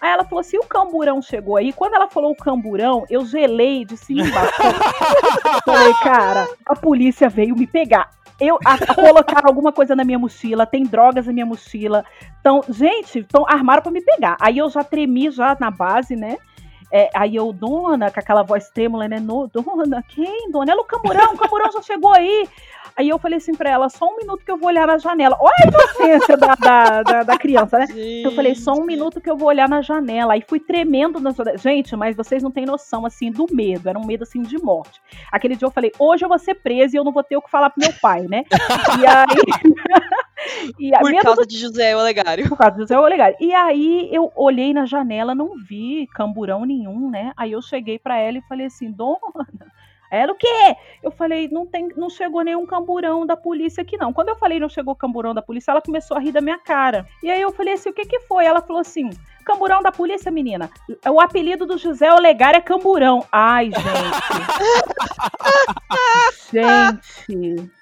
Aí 0.00 0.10
ela 0.10 0.24
falou 0.24 0.40
assim, 0.40 0.56
o 0.56 0.66
camburão 0.66 1.22
chegou 1.22 1.56
aí. 1.56 1.72
Quando 1.72 1.94
ela 1.94 2.08
falou 2.08 2.32
o 2.32 2.36
camburão, 2.36 3.04
eu 3.08 3.24
gelei 3.24 3.84
de 3.84 3.96
cima. 3.96 4.24
Falei, 5.64 5.94
cara, 6.02 6.48
a 6.66 6.74
polícia 6.74 7.28
veio 7.28 7.54
me 7.54 7.68
pegar. 7.68 8.10
Eu 8.40 8.58
a, 8.64 8.74
a 8.74 8.94
colocaram 8.94 9.48
alguma 9.48 9.72
coisa 9.72 9.94
na 9.94 10.04
minha 10.04 10.18
mochila, 10.18 10.66
tem 10.66 10.84
drogas 10.84 11.26
na 11.26 11.32
minha 11.32 11.46
mochila. 11.46 12.04
Então, 12.40 12.62
gente, 12.68 13.20
então 13.20 13.44
armaram 13.48 13.82
pra 13.82 13.92
me 13.92 14.00
pegar. 14.00 14.36
Aí 14.40 14.58
eu 14.58 14.68
já 14.70 14.82
tremi 14.82 15.30
já 15.30 15.56
na 15.60 15.70
base, 15.70 16.16
né? 16.16 16.38
É, 16.92 17.08
aí 17.14 17.34
eu, 17.34 17.52
dona, 17.54 18.10
com 18.10 18.20
aquela 18.20 18.42
voz 18.42 18.68
trêmula, 18.68 19.08
né? 19.08 19.18
No, 19.18 19.48
dona, 19.48 20.04
quem, 20.06 20.50
dona? 20.50 20.72
Ela, 20.72 20.82
o 20.82 20.84
Camburão, 20.84 21.32
o 21.32 21.38
Camburão 21.38 21.72
já 21.72 21.80
chegou 21.80 22.12
aí. 22.12 22.46
Aí 22.94 23.08
eu 23.08 23.18
falei 23.18 23.38
assim 23.38 23.54
pra 23.54 23.70
ela, 23.70 23.88
só 23.88 24.06
um 24.06 24.16
minuto 24.16 24.44
que 24.44 24.50
eu 24.50 24.58
vou 24.58 24.68
olhar 24.68 24.86
na 24.86 24.98
janela. 24.98 25.36
Olha 25.40 25.54
a 25.64 25.68
inocência 25.68 26.36
da, 26.36 26.54
da, 26.54 27.02
da, 27.02 27.22
da 27.22 27.38
criança, 27.38 27.78
né? 27.78 27.86
Gente. 27.86 28.24
Eu 28.24 28.32
falei, 28.32 28.54
só 28.54 28.74
um 28.74 28.84
minuto 28.84 29.20
que 29.20 29.30
eu 29.30 29.36
vou 29.36 29.48
olhar 29.48 29.68
na 29.68 29.80
janela. 29.80 30.34
Aí 30.34 30.44
fui 30.46 30.60
tremendo 30.60 31.18
na 31.18 31.30
janela. 31.30 31.56
Gente, 31.56 31.96
mas 31.96 32.14
vocês 32.14 32.42
não 32.42 32.50
têm 32.50 32.66
noção, 32.66 33.06
assim, 33.06 33.30
do 33.30 33.46
medo. 33.50 33.88
Era 33.88 33.98
um 33.98 34.04
medo, 34.04 34.24
assim, 34.24 34.42
de 34.42 34.58
morte. 34.62 35.00
Aquele 35.30 35.56
dia 35.56 35.66
eu 35.66 35.70
falei, 35.70 35.90
hoje 35.98 36.24
eu 36.24 36.28
vou 36.28 36.38
ser 36.38 36.54
presa 36.56 36.94
e 36.94 36.98
eu 36.98 37.04
não 37.04 37.12
vou 37.12 37.22
ter 37.22 37.36
o 37.36 37.42
que 37.42 37.50
falar 37.50 37.70
pro 37.70 37.82
meu 37.82 37.92
pai, 38.00 38.26
né? 38.28 38.44
E 39.00 39.06
aí... 39.06 40.12
e 40.78 40.90
Por 40.98 41.22
causa 41.22 41.46
de 41.46 41.56
José 41.56 41.96
Olegário. 41.96 42.48
por 42.48 42.58
causa 42.58 42.76
do 42.76 42.86
Zé 42.86 42.98
Olegário. 42.98 43.36
E 43.40 43.52
aí 43.54 44.08
eu 44.12 44.30
olhei 44.34 44.72
na 44.72 44.86
janela, 44.86 45.34
não 45.34 45.52
vi 45.56 46.08
camburão 46.14 46.64
nenhum, 46.64 46.81
né? 47.10 47.32
Aí 47.36 47.52
eu 47.52 47.62
cheguei 47.62 47.98
pra 47.98 48.16
ela 48.16 48.38
e 48.38 48.42
falei 48.42 48.66
assim, 48.66 48.90
dona. 48.90 49.18
Ela 50.10 50.32
o 50.32 50.36
quê? 50.36 50.76
Eu 51.02 51.10
falei, 51.10 51.48
não 51.48 51.64
tem, 51.64 51.88
não 51.96 52.10
chegou 52.10 52.42
nenhum 52.42 52.66
camburão 52.66 53.24
da 53.24 53.34
polícia 53.34 53.80
aqui 53.80 53.96
não. 53.96 54.12
Quando 54.12 54.28
eu 54.28 54.36
falei 54.36 54.60
não 54.60 54.68
chegou 54.68 54.94
camburão 54.94 55.32
da 55.32 55.40
polícia, 55.40 55.70
ela 55.70 55.80
começou 55.80 56.18
a 56.18 56.20
rir 56.20 56.32
da 56.32 56.40
minha 56.42 56.58
cara. 56.58 57.08
E 57.22 57.30
aí 57.30 57.40
eu 57.40 57.50
falei 57.50 57.72
assim, 57.72 57.88
o 57.88 57.94
que 57.94 58.04
que 58.04 58.20
foi? 58.20 58.44
Ela 58.44 58.60
falou 58.60 58.80
assim, 58.80 59.08
camburão 59.42 59.82
da 59.82 59.90
polícia, 59.90 60.30
menina. 60.30 60.68
O 61.08 61.18
apelido 61.18 61.64
do 61.64 61.78
José 61.78 62.12
Olegário 62.12 62.58
é 62.58 62.60
camburão. 62.60 63.24
Ai, 63.32 63.70
gente. 63.70 64.12
gente. 66.52 67.72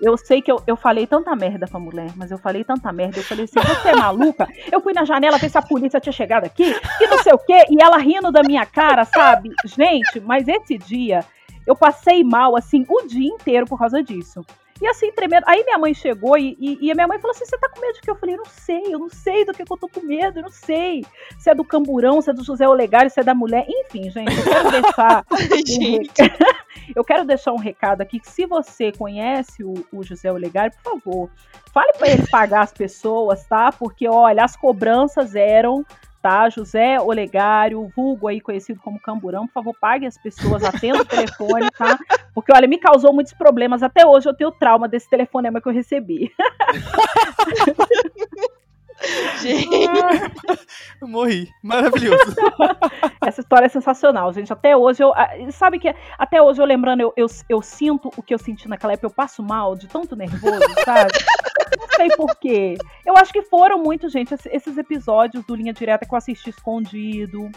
Eu 0.00 0.16
sei 0.16 0.42
que 0.42 0.50
eu, 0.50 0.62
eu 0.66 0.76
falei 0.76 1.06
tanta 1.06 1.34
merda 1.34 1.66
pra 1.66 1.80
mulher, 1.80 2.10
mas 2.16 2.30
eu 2.30 2.38
falei 2.38 2.64
tanta 2.64 2.92
merda. 2.92 3.18
Eu 3.18 3.24
falei 3.24 3.44
assim: 3.44 3.60
você 3.60 3.88
é 3.88 3.96
maluca? 3.96 4.46
Eu 4.70 4.80
fui 4.80 4.92
na 4.92 5.04
janela 5.04 5.38
ver 5.38 5.50
se 5.50 5.58
a 5.58 5.62
polícia 5.62 6.00
tinha 6.00 6.12
chegado 6.12 6.44
aqui, 6.44 6.74
e 7.00 7.06
não 7.06 7.22
sei 7.22 7.32
o 7.32 7.38
quê, 7.38 7.64
e 7.70 7.82
ela 7.82 7.98
rindo 7.98 8.30
da 8.30 8.42
minha 8.42 8.66
cara, 8.66 9.04
sabe? 9.04 9.50
Gente, 9.64 10.20
mas 10.20 10.46
esse 10.48 10.76
dia 10.76 11.24
eu 11.66 11.74
passei 11.74 12.22
mal, 12.22 12.56
assim, 12.56 12.84
o 12.88 13.06
dia 13.06 13.28
inteiro 13.28 13.66
por 13.66 13.78
causa 13.78 14.02
disso. 14.02 14.44
E 14.80 14.86
assim, 14.86 15.10
tremendo. 15.12 15.44
Aí 15.46 15.64
minha 15.64 15.78
mãe 15.78 15.94
chegou 15.94 16.36
e, 16.36 16.56
e, 16.60 16.86
e 16.86 16.90
a 16.90 16.94
minha 16.94 17.08
mãe 17.08 17.18
falou 17.18 17.34
assim: 17.34 17.44
Você 17.44 17.56
tá 17.58 17.68
com 17.68 17.80
medo 17.80 17.94
de 17.94 18.00
quê? 18.00 18.10
Eu 18.10 18.16
falei: 18.16 18.34
Eu 18.34 18.38
não 18.38 18.46
sei, 18.46 18.94
eu 18.94 18.98
não 18.98 19.08
sei 19.08 19.44
do 19.44 19.52
que, 19.52 19.64
que 19.64 19.72
eu 19.72 19.76
tô 19.76 19.88
com 19.88 20.00
medo, 20.00 20.38
eu 20.38 20.42
não 20.42 20.50
sei. 20.50 21.04
Se 21.38 21.50
é 21.50 21.54
do 21.54 21.64
camburão, 21.64 22.20
se 22.20 22.30
é 22.30 22.32
do 22.32 22.44
José 22.44 22.68
Olegário, 22.68 23.10
se 23.10 23.20
é 23.20 23.24
da 23.24 23.34
mulher. 23.34 23.66
Enfim, 23.68 24.10
gente, 24.10 24.36
eu 24.36 24.44
quero 24.44 24.70
deixar. 24.70 25.24
um 25.32 26.92
eu 26.94 27.04
quero 27.04 27.24
deixar 27.24 27.52
um 27.52 27.58
recado 27.58 28.02
aqui: 28.02 28.20
que 28.20 28.28
se 28.28 28.46
você 28.46 28.92
conhece 28.92 29.64
o, 29.64 29.74
o 29.92 30.02
José 30.02 30.30
Olegário, 30.30 30.72
por 30.82 31.00
favor, 31.00 31.30
fale 31.72 31.92
pra 31.94 32.08
ele 32.08 32.26
pagar 32.26 32.62
as 32.62 32.72
pessoas, 32.72 33.44
tá? 33.46 33.72
Porque, 33.72 34.08
olha, 34.08 34.44
as 34.44 34.56
cobranças 34.56 35.34
eram. 35.34 35.84
Tá, 36.26 36.50
José 36.50 37.00
Olegário, 37.00 37.88
vulgo 37.94 38.26
aí 38.26 38.40
conhecido 38.40 38.80
como 38.82 38.98
Camburão, 38.98 39.46
por 39.46 39.52
favor, 39.52 39.76
pague 39.80 40.06
as 40.06 40.18
pessoas, 40.18 40.64
atenda 40.64 41.02
o 41.02 41.04
telefone, 41.06 41.70
tá? 41.70 41.96
Porque, 42.34 42.52
olha, 42.52 42.66
me 42.66 42.78
causou 42.78 43.12
muitos 43.12 43.32
problemas. 43.32 43.80
Até 43.80 44.04
hoje 44.04 44.28
eu 44.28 44.34
tenho 44.34 44.50
trauma 44.50 44.88
desse 44.88 45.08
telefonema 45.08 45.60
que 45.60 45.68
eu 45.68 45.72
recebi. 45.72 46.32
Gente. 49.40 49.68
Eu 51.00 51.08
morri. 51.08 51.50
Maravilhoso. 51.62 52.34
Essa 53.24 53.40
história 53.40 53.66
é 53.66 53.68
sensacional, 53.68 54.32
gente. 54.32 54.52
Até 54.52 54.76
hoje 54.76 55.02
eu. 55.02 55.12
Sabe 55.52 55.78
que 55.78 55.94
até 56.18 56.40
hoje 56.40 56.60
eu 56.62 56.66
lembrando, 56.66 57.00
eu, 57.00 57.12
eu, 57.16 57.26
eu 57.48 57.60
sinto 57.62 58.10
o 58.16 58.22
que 58.22 58.32
eu 58.32 58.38
senti 58.38 58.68
naquela 58.68 58.92
época, 58.94 59.06
eu 59.06 59.14
passo 59.14 59.42
mal 59.42 59.74
de 59.74 59.86
tanto 59.88 60.14
nervoso, 60.16 60.60
sabe? 60.84 61.12
Não 61.78 61.88
sei 61.96 62.08
porquê. 62.16 62.78
Eu 63.04 63.16
acho 63.16 63.32
que 63.32 63.42
foram 63.42 63.78
muito, 63.82 64.08
gente, 64.08 64.32
esse- 64.34 64.48
esses 64.50 64.78
episódios 64.78 65.44
do 65.44 65.54
Linha 65.54 65.72
Direta 65.72 66.06
que 66.06 66.14
eu 66.14 66.18
assisti 66.18 66.50
escondido. 66.50 67.50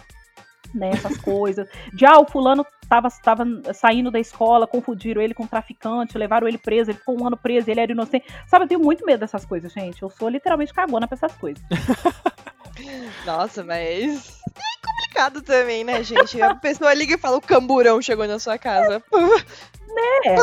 Né, 0.73 0.91
essas 0.91 1.17
coisas. 1.17 1.67
De 1.91 2.05
ah, 2.05 2.19
o 2.19 2.25
fulano 2.25 2.65
tava, 2.87 3.09
tava 3.23 3.43
saindo 3.73 4.11
da 4.11 4.19
escola, 4.19 4.67
confundiram 4.67 5.21
ele 5.21 5.33
com 5.33 5.43
um 5.43 5.47
traficante, 5.47 6.17
levaram 6.17 6.47
ele 6.47 6.57
preso, 6.57 6.91
ele 6.91 6.97
ficou 6.99 7.19
um 7.19 7.25
ano 7.25 7.35
preso, 7.35 7.69
ele 7.71 7.79
era 7.79 7.91
inocente. 7.91 8.25
Sabe, 8.47 8.65
eu 8.65 8.69
tenho 8.69 8.79
muito 8.79 9.05
medo 9.05 9.19
dessas 9.19 9.45
coisas, 9.45 9.71
gente. 9.71 10.01
Eu 10.01 10.09
sou 10.09 10.29
literalmente 10.29 10.73
cagona 10.73 11.07
pra 11.07 11.15
essas 11.15 11.35
coisas. 11.35 11.63
Nossa, 13.25 13.63
mas. 13.63 14.39
É 15.19 15.23
complicado 15.23 15.41
também, 15.41 15.83
né, 15.83 16.01
gente? 16.03 16.41
A 16.41 16.55
pessoa 16.55 16.93
liga 16.93 17.15
e 17.15 17.17
fala: 17.17 17.37
o 17.37 17.41
camburão 17.41 18.01
chegou 18.01 18.25
na 18.27 18.39
sua 18.39 18.57
casa. 18.57 19.03
É, 20.23 20.35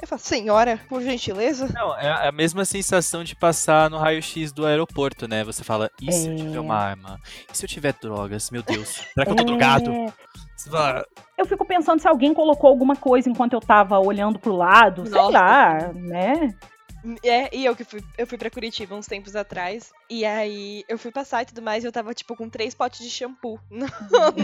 Eu 0.00 0.08
falo, 0.08 0.18
senhora, 0.18 0.80
por 0.88 1.02
gentileza? 1.02 1.68
Não, 1.74 1.96
é 1.98 2.26
a 2.26 2.32
mesma 2.32 2.64
sensação 2.64 3.22
de 3.22 3.36
passar 3.36 3.90
no 3.90 3.98
raio-x 3.98 4.50
do 4.50 4.64
aeroporto, 4.66 5.28
né? 5.28 5.44
Você 5.44 5.62
fala, 5.62 5.90
e 6.00 6.10
se 6.10 6.26
eu 6.30 6.36
tiver 6.36 6.56
É. 6.56 6.60
uma 6.60 6.74
arma? 6.74 7.20
E 7.52 7.56
se 7.56 7.64
eu 7.64 7.68
tiver 7.68 7.92
drogas? 8.00 8.50
Meu 8.50 8.62
Deus, 8.62 8.88
será 9.12 9.26
que 9.26 9.32
eu 9.32 9.36
tô 9.36 9.44
drogado? 9.44 9.90
É, 9.92 10.06
Você 10.56 10.70
fala, 10.70 11.04
Eu 11.36 11.44
fico 11.46 11.64
pensando 11.66 12.00
se 12.00 12.08
alguém 12.08 12.32
colocou 12.32 12.68
alguma 12.70 12.96
coisa 12.96 13.28
enquanto 13.28 13.52
eu 13.52 13.60
tava 13.60 13.98
olhando 14.00 14.38
pro 14.38 14.56
lado, 14.56 15.04
sei 15.04 15.14
Nossa. 15.14 15.38
lá, 15.38 15.92
né? 15.94 16.54
É, 17.22 17.54
e 17.54 17.64
eu 17.64 17.76
que 17.76 17.84
fui, 17.84 18.02
eu 18.16 18.26
fui 18.26 18.38
pra 18.38 18.50
Curitiba 18.50 18.94
uns 18.94 19.06
tempos 19.06 19.36
atrás. 19.36 19.92
E 20.08 20.24
aí 20.24 20.84
eu 20.88 20.96
fui 20.98 21.10
passar 21.12 21.42
e 21.42 21.46
tudo 21.46 21.60
mais. 21.62 21.84
E 21.84 21.86
eu 21.86 21.92
tava, 21.92 22.14
tipo, 22.14 22.34
com 22.36 22.48
três 22.48 22.74
potes 22.74 23.00
de 23.04 23.10
shampoo 23.10 23.58
no- 23.70 23.86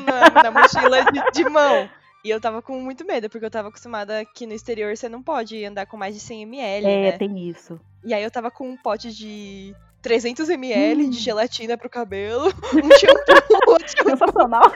na, 0.04 0.42
na 0.42 0.50
mochila 0.50 1.04
de, 1.10 1.30
de 1.32 1.44
mão. 1.48 1.88
E 2.22 2.28
eu 2.28 2.38
tava 2.40 2.60
com 2.60 2.78
muito 2.80 3.02
medo, 3.06 3.30
porque 3.30 3.46
eu 3.46 3.50
tava 3.50 3.68
acostumada 3.68 4.22
que 4.26 4.46
no 4.46 4.52
exterior 4.52 4.94
você 4.94 5.08
não 5.08 5.22
pode 5.22 5.64
andar 5.64 5.86
com 5.86 5.96
mais 5.96 6.14
de 6.14 6.20
100ml, 6.20 6.84
É, 6.84 7.10
né? 7.12 7.12
tem 7.12 7.48
isso. 7.48 7.80
E 8.04 8.12
aí 8.12 8.22
eu 8.22 8.30
tava 8.30 8.50
com 8.50 8.68
um 8.68 8.76
pote 8.76 9.10
de 9.10 9.74
300ml 10.02 11.06
Hum. 11.06 11.10
de 11.10 11.18
gelatina 11.18 11.78
pro 11.78 11.88
cabelo, 11.88 12.44
um 12.76 12.90
shampoo, 12.98 13.78
Sensacional. 14.10 14.70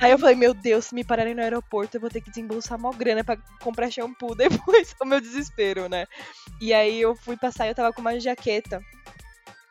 Aí 0.00 0.10
eu 0.10 0.18
falei, 0.18 0.34
meu 0.34 0.52
Deus, 0.52 0.86
se 0.86 0.94
me 0.94 1.04
pararem 1.04 1.34
no 1.34 1.42
aeroporto, 1.42 1.96
eu 1.96 2.00
vou 2.00 2.10
ter 2.10 2.20
que 2.20 2.30
desembolsar 2.30 2.78
mó 2.78 2.90
grana 2.90 3.24
pra 3.24 3.36
comprar 3.60 3.90
shampoo 3.90 4.34
depois. 4.36 4.94
o 5.00 5.04
meu 5.04 5.20
desespero, 5.20 5.88
né? 5.88 6.06
E 6.60 6.72
aí 6.74 7.00
eu 7.00 7.14
fui 7.16 7.36
passar 7.36 7.66
e 7.66 7.70
eu 7.70 7.74
tava 7.74 7.92
com 7.92 8.00
uma 8.00 8.18
jaqueta. 8.18 8.82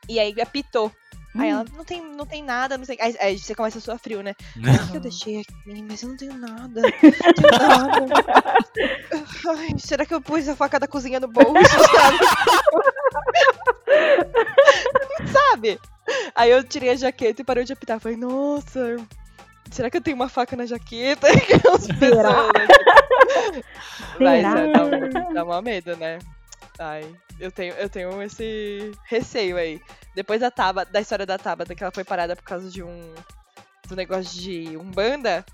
E 0.07 0.19
aí 0.19 0.39
apitou. 0.41 0.91
Aí 1.37 1.49
ela, 1.49 1.65
não 1.75 1.83
tem, 1.83 2.01
não 2.01 2.25
tem 2.25 2.41
nada, 2.41 2.77
não 2.77 2.85
sei. 2.85 2.97
Aí, 3.01 3.13
aí 3.19 3.37
você 3.37 3.53
começa 3.53 3.77
a 3.77 3.81
suar 3.81 3.99
frio, 3.99 4.23
né? 4.23 4.33
O 4.55 4.91
que 4.91 4.97
eu 4.97 5.01
deixei 5.01 5.41
aqui? 5.41 5.83
Mas 5.83 6.01
eu 6.01 6.09
não 6.09 6.15
tenho 6.15 6.33
nada. 6.37 6.81
Não 6.81 6.91
tenho 6.91 7.51
nada. 7.51 8.05
Ai, 9.59 9.77
será 9.77 10.05
que 10.05 10.13
eu 10.13 10.21
pus 10.21 10.47
a 10.47 10.55
faca 10.55 10.79
da 10.79 10.87
cozinha 10.87 11.19
no 11.19 11.27
bolso, 11.27 11.51
sabe? 11.91 12.17
sabe? 15.29 15.79
Aí 16.33 16.51
eu 16.51 16.63
tirei 16.63 16.91
a 16.91 16.95
jaqueta 16.95 17.41
e 17.41 17.45
parou 17.45 17.65
de 17.65 17.73
apitar. 17.73 17.99
Falei, 17.99 18.17
nossa, 18.17 18.95
será 19.71 19.89
que 19.89 19.97
eu 19.97 20.01
tenho 20.01 20.15
uma 20.15 20.29
faca 20.29 20.55
na 20.55 20.65
jaqueta? 20.65 21.27
Será? 21.99 22.47
né? 22.47 23.63
Mas 24.19 24.45
é, 24.45 24.71
dá, 24.71 24.85
um, 24.85 25.33
dá 25.33 25.43
uma 25.43 25.61
medo, 25.61 25.95
né? 25.97 26.19
Ai, 26.79 27.05
eu 27.39 27.51
tenho, 27.51 27.73
eu 27.75 27.89
tenho 27.89 28.21
esse 28.21 28.91
receio 29.05 29.57
aí. 29.57 29.81
Depois 30.13 30.41
da 30.41 30.51
Taba, 30.51 30.85
da 30.85 31.01
história 31.01 31.25
da 31.25 31.37
Tabata, 31.37 31.73
que 31.75 31.83
ela 31.83 31.91
foi 31.91 32.03
parada 32.03 32.35
por 32.35 32.43
causa 32.43 32.69
de 32.69 32.83
um 32.83 33.13
do 33.87 33.95
negócio 33.95 34.41
de 34.41 34.75
Umbanda, 34.77 35.45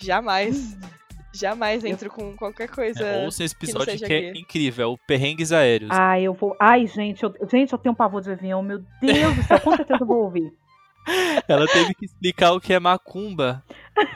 jamais, 0.00 0.76
jamais 1.34 1.84
entro 1.84 2.10
com 2.10 2.36
qualquer 2.36 2.68
coisa. 2.68 3.04
É, 3.04 3.24
ouça 3.24 3.44
esse 3.44 3.54
que 3.54 3.66
não 3.66 3.82
episódio 3.82 3.92
que, 3.92 3.98
seja 3.98 4.12
é 4.12 4.32
gay. 4.32 4.40
incrível, 4.40 4.84
é 4.84 4.92
o 4.92 4.98
Perrengues 4.98 5.52
Aéreos. 5.52 5.90
Ai, 5.92 6.22
eu 6.22 6.34
vou. 6.34 6.56
Ai, 6.60 6.86
gente, 6.86 7.22
eu... 7.22 7.34
gente, 7.50 7.72
eu 7.72 7.78
tenho 7.78 7.92
um 7.92 7.96
pavor 7.96 8.22
de 8.22 8.30
avião. 8.30 8.62
Meu 8.62 8.82
Deus 9.00 9.36
do 9.36 9.42
céu, 9.44 9.60
com 9.60 9.76
certeza 9.76 10.02
eu 10.02 10.06
vou 10.06 10.24
ouvir. 10.24 10.52
Ela 11.48 11.66
teve 11.66 11.94
que 11.94 12.06
explicar 12.06 12.52
o 12.52 12.60
que 12.60 12.72
é 12.72 12.78
macumba 12.78 13.62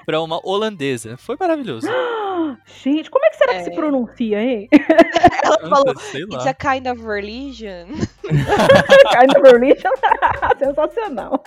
pra 0.06 0.20
uma 0.22 0.40
holandesa. 0.46 1.16
Foi 1.16 1.36
maravilhoso. 1.38 1.86
Gente, 2.82 3.10
como 3.10 3.24
é 3.26 3.30
que 3.30 3.36
será 3.36 3.52
que 3.54 3.58
É. 3.60 3.64
se 3.64 3.70
pronuncia, 3.74 4.40
hein? 4.42 4.68
Ela 5.44 5.58
falou, 5.68 5.92
it's 5.92 6.46
a 6.46 6.54
kind 6.54 6.86
of 6.86 7.04
religion. 7.04 7.88
Kind 8.24 9.36
of 9.36 9.42
religion. 9.42 9.90
Sensacional. 10.58 11.42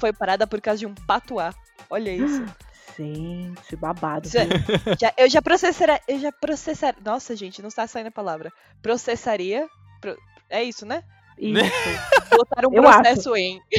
foi 0.00 0.12
parada 0.12 0.46
por 0.46 0.60
causa 0.60 0.80
de 0.80 0.86
um 0.86 0.94
patuá. 0.94 1.54
Olha 1.90 2.10
isso. 2.10 2.44
Gente, 2.96 3.76
babado. 3.76 4.28
É- 4.36 4.44
viu? 4.44 4.96
Já, 5.00 5.12
eu 5.16 5.28
já 5.28 5.42
processaria. 5.42 6.00
Eu 6.08 6.18
já 6.18 6.32
processaria. 6.32 6.98
Nossa, 7.04 7.34
gente, 7.36 7.60
não 7.60 7.68
está 7.68 7.86
saindo 7.86 8.08
a 8.08 8.12
palavra. 8.12 8.52
Processaria. 8.82 9.68
pro- 10.00 10.16
É 10.50 10.62
isso, 10.62 10.86
né? 10.86 11.02
Isso. 11.38 11.60
Botaram 12.36 12.70
um 12.70 12.72
processo 12.72 13.36
em. 13.36 13.62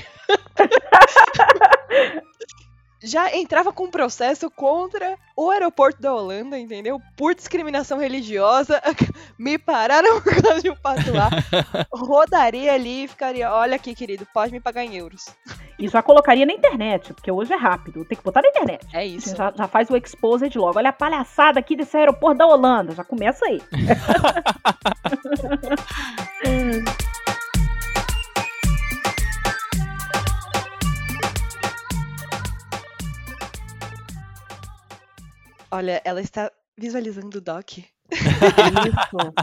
Já 3.05 3.35
entrava 3.35 3.71
com 3.71 3.83
um 3.83 3.91
processo 3.91 4.49
contra 4.49 5.15
o 5.37 5.51
aeroporto 5.51 6.01
da 6.01 6.11
Holanda, 6.11 6.57
entendeu? 6.57 6.99
Por 7.15 7.35
discriminação 7.35 7.99
religiosa. 7.99 8.81
Me 9.37 9.59
pararam 9.59 10.19
por 10.21 10.41
causa 10.41 10.61
de 10.61 10.71
um 10.71 10.75
patuá. 10.75 11.29
Rodaria 11.93 12.73
ali 12.73 13.03
e 13.03 13.07
ficaria: 13.07 13.53
olha 13.53 13.75
aqui, 13.75 13.93
querido, 13.93 14.27
pode 14.33 14.51
me 14.51 14.59
pagar 14.59 14.83
em 14.83 14.95
euros. 14.95 15.25
E 15.77 15.87
já 15.87 16.01
colocaria 16.01 16.47
na 16.47 16.53
internet, 16.53 17.13
porque 17.13 17.31
hoje 17.31 17.53
é 17.53 17.57
rápido. 17.57 18.03
Tem 18.05 18.17
que 18.17 18.23
botar 18.23 18.41
na 18.41 18.47
internet. 18.47 18.87
É 18.91 19.05
isso. 19.05 19.35
Já, 19.35 19.53
já 19.55 19.67
faz 19.67 19.87
o 19.91 19.95
exposed 19.95 20.57
logo. 20.57 20.79
Olha 20.79 20.89
a 20.89 20.93
palhaçada 20.93 21.59
aqui 21.59 21.75
desse 21.75 21.95
aeroporto 21.95 22.39
da 22.39 22.47
Holanda. 22.47 22.95
Já 22.95 23.03
começa 23.03 23.45
aí. 23.45 23.61
Olha, 35.75 36.01
ela 36.05 36.21
está 36.21 36.51
visualizando 36.77 37.37
o 37.37 37.41
Doc. 37.41 37.77
Isso. 37.77 39.33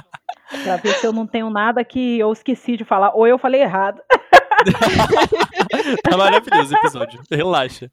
Pra 0.64 0.76
ver 0.76 0.94
se 0.94 1.06
eu 1.06 1.12
não 1.12 1.26
tenho 1.26 1.48
nada 1.50 1.84
que 1.84 2.18
eu 2.18 2.32
esqueci 2.32 2.76
de 2.76 2.84
falar, 2.84 3.12
ou 3.14 3.26
eu 3.26 3.38
falei 3.38 3.62
errado. 3.62 4.00
tá 6.02 6.16
maravilhoso 6.16 6.74
o 6.74 6.76
episódio. 6.78 7.22
Relaxa. 7.30 7.90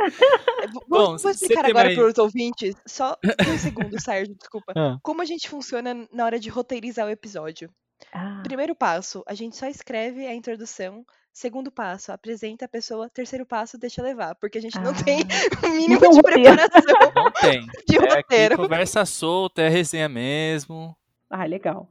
É, 0.00 0.66
Bom, 0.88 1.16
Vou, 1.16 1.30
explicar 1.30 1.66
agora 1.66 1.86
mais- 1.88 1.98
para 1.98 2.06
os 2.08 2.18
ouvintes, 2.18 2.74
só 2.86 3.16
um 3.48 3.58
segundo, 3.58 4.00
Sérgio, 4.00 4.34
desculpa. 4.34 4.72
Ah. 4.76 4.96
Como 5.02 5.20
a 5.20 5.24
gente 5.24 5.48
funciona 5.48 6.06
na 6.12 6.24
hora 6.24 6.38
de 6.38 6.48
roteirizar 6.48 7.06
o 7.06 7.10
episódio? 7.10 7.70
Ah, 8.12 8.40
Primeiro 8.42 8.74
passo, 8.74 9.22
a 9.26 9.34
gente 9.34 9.56
só 9.56 9.66
escreve 9.66 10.26
a 10.26 10.34
introdução. 10.34 11.04
Segundo 11.32 11.70
passo, 11.70 12.10
apresenta 12.10 12.64
a 12.64 12.68
pessoa. 12.68 13.08
Terceiro 13.08 13.46
passo, 13.46 13.78
deixa 13.78 14.02
levar, 14.02 14.34
porque 14.34 14.58
a 14.58 14.60
gente 14.60 14.78
não 14.80 14.92
tem 14.92 15.20
ah. 15.22 15.66
o 15.66 15.70
mínimo 15.70 16.00
tem 16.00 16.10
de 16.10 16.22
preparação 16.22 16.82
Não 17.14 17.30
tem. 17.32 17.66
de 17.88 17.96
É 17.96 17.98
aqui 17.98 18.14
roteiro. 18.16 18.56
conversa 18.56 19.04
solta, 19.04 19.62
é 19.62 19.68
resenha 19.68 20.08
mesmo. 20.08 20.96
Ah, 21.30 21.44
legal. 21.44 21.88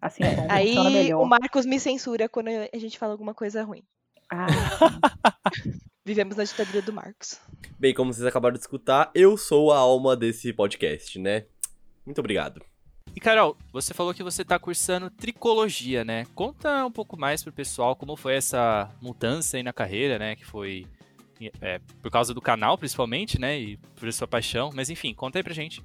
Assim 0.00 0.24
é 0.24 0.34
bom, 0.34 0.46
Aí 0.48 0.74
melhor. 0.90 1.20
o 1.22 1.26
Marcos 1.26 1.66
me 1.66 1.78
censura 1.78 2.26
quando 2.26 2.48
a 2.48 2.78
gente 2.78 2.98
fala 2.98 3.12
alguma 3.12 3.34
coisa 3.34 3.62
ruim. 3.62 3.82
Ah, 4.32 4.46
Vivemos 6.02 6.34
na 6.36 6.44
ditadura 6.44 6.80
do 6.80 6.92
Marcos. 6.92 7.38
Bem, 7.78 7.92
como 7.92 8.12
vocês 8.12 8.26
acabaram 8.26 8.54
de 8.54 8.60
escutar, 8.60 9.10
eu 9.14 9.36
sou 9.36 9.70
a 9.72 9.78
alma 9.78 10.16
desse 10.16 10.52
podcast, 10.54 11.18
né? 11.18 11.44
Muito 12.06 12.18
obrigado. 12.18 12.64
E 13.14 13.20
Carol, 13.20 13.56
você 13.72 13.92
falou 13.92 14.14
que 14.14 14.22
você 14.22 14.44
tá 14.44 14.58
cursando 14.58 15.10
tricologia, 15.10 16.04
né? 16.04 16.26
Conta 16.34 16.84
um 16.86 16.90
pouco 16.92 17.18
mais 17.18 17.42
pro 17.42 17.52
pessoal 17.52 17.96
como 17.96 18.16
foi 18.16 18.34
essa 18.36 18.90
mudança 19.00 19.56
aí 19.56 19.62
na 19.62 19.72
carreira, 19.72 20.18
né? 20.18 20.36
Que 20.36 20.44
foi 20.44 20.86
é, 21.60 21.80
por 22.02 22.10
causa 22.10 22.34
do 22.34 22.40
canal, 22.40 22.76
principalmente, 22.78 23.40
né? 23.40 23.58
E 23.58 23.76
por 23.96 24.12
sua 24.12 24.28
paixão. 24.28 24.70
Mas 24.74 24.90
enfim, 24.90 25.12
conta 25.14 25.38
aí 25.38 25.42
pra 25.42 25.54
gente. 25.54 25.82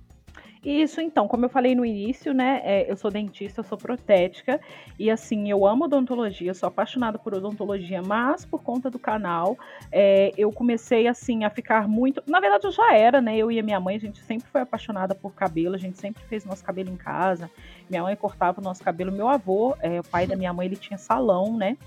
Isso, 0.65 0.99
então, 0.99 1.27
como 1.27 1.45
eu 1.45 1.49
falei 1.49 1.75
no 1.75 1.85
início, 1.85 2.33
né, 2.33 2.59
é, 2.63 2.91
eu 2.91 2.97
sou 2.97 3.11
dentista, 3.11 3.59
eu 3.59 3.63
sou 3.63 3.77
protética, 3.77 4.59
e 4.97 5.11
assim, 5.11 5.47
eu 5.47 5.63
amo 5.63 5.85
odontologia, 5.85 6.55
sou 6.55 6.65
apaixonada 6.65 7.19
por 7.19 7.35
odontologia, 7.35 8.01
mas 8.01 8.43
por 8.47 8.63
conta 8.63 8.89
do 8.89 8.97
canal, 8.97 9.55
é, 9.91 10.31
eu 10.35 10.51
comecei, 10.51 11.07
assim, 11.07 11.43
a 11.43 11.51
ficar 11.51 11.87
muito, 11.87 12.23
na 12.25 12.39
verdade 12.39 12.65
eu 12.65 12.71
já 12.71 12.95
era, 12.95 13.21
né, 13.21 13.37
eu 13.37 13.51
e 13.51 13.59
a 13.59 13.63
minha 13.63 13.79
mãe, 13.79 13.95
a 13.95 13.99
gente 13.99 14.19
sempre 14.23 14.47
foi 14.49 14.61
apaixonada 14.61 15.13
por 15.13 15.35
cabelo, 15.35 15.75
a 15.75 15.77
gente 15.77 15.99
sempre 15.99 16.23
fez 16.23 16.43
nosso 16.43 16.63
cabelo 16.63 16.89
em 16.89 16.97
casa, 16.97 17.47
minha 17.87 18.01
mãe 18.01 18.15
cortava 18.15 18.59
o 18.59 18.63
nosso 18.63 18.83
cabelo, 18.83 19.11
meu 19.11 19.29
avô, 19.29 19.77
é, 19.81 19.99
o 19.99 20.03
pai 20.03 20.25
da 20.25 20.35
minha 20.35 20.51
mãe, 20.51 20.65
ele 20.65 20.77
tinha 20.77 20.97
salão, 20.97 21.55
né, 21.55 21.77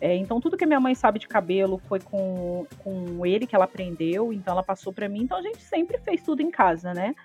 é, 0.00 0.14
então 0.14 0.40
tudo 0.40 0.56
que 0.56 0.64
minha 0.64 0.78
mãe 0.78 0.94
sabe 0.94 1.18
de 1.18 1.26
cabelo 1.26 1.82
foi 1.88 1.98
com, 1.98 2.68
com 2.84 3.26
ele 3.26 3.48
que 3.48 3.56
ela 3.56 3.64
aprendeu, 3.64 4.32
então 4.32 4.52
ela 4.52 4.62
passou 4.62 4.92
para 4.92 5.08
mim, 5.08 5.22
então 5.22 5.38
a 5.38 5.42
gente 5.42 5.60
sempre 5.60 5.98
fez 5.98 6.22
tudo 6.22 6.40
em 6.40 6.52
casa, 6.52 6.94
né, 6.94 7.16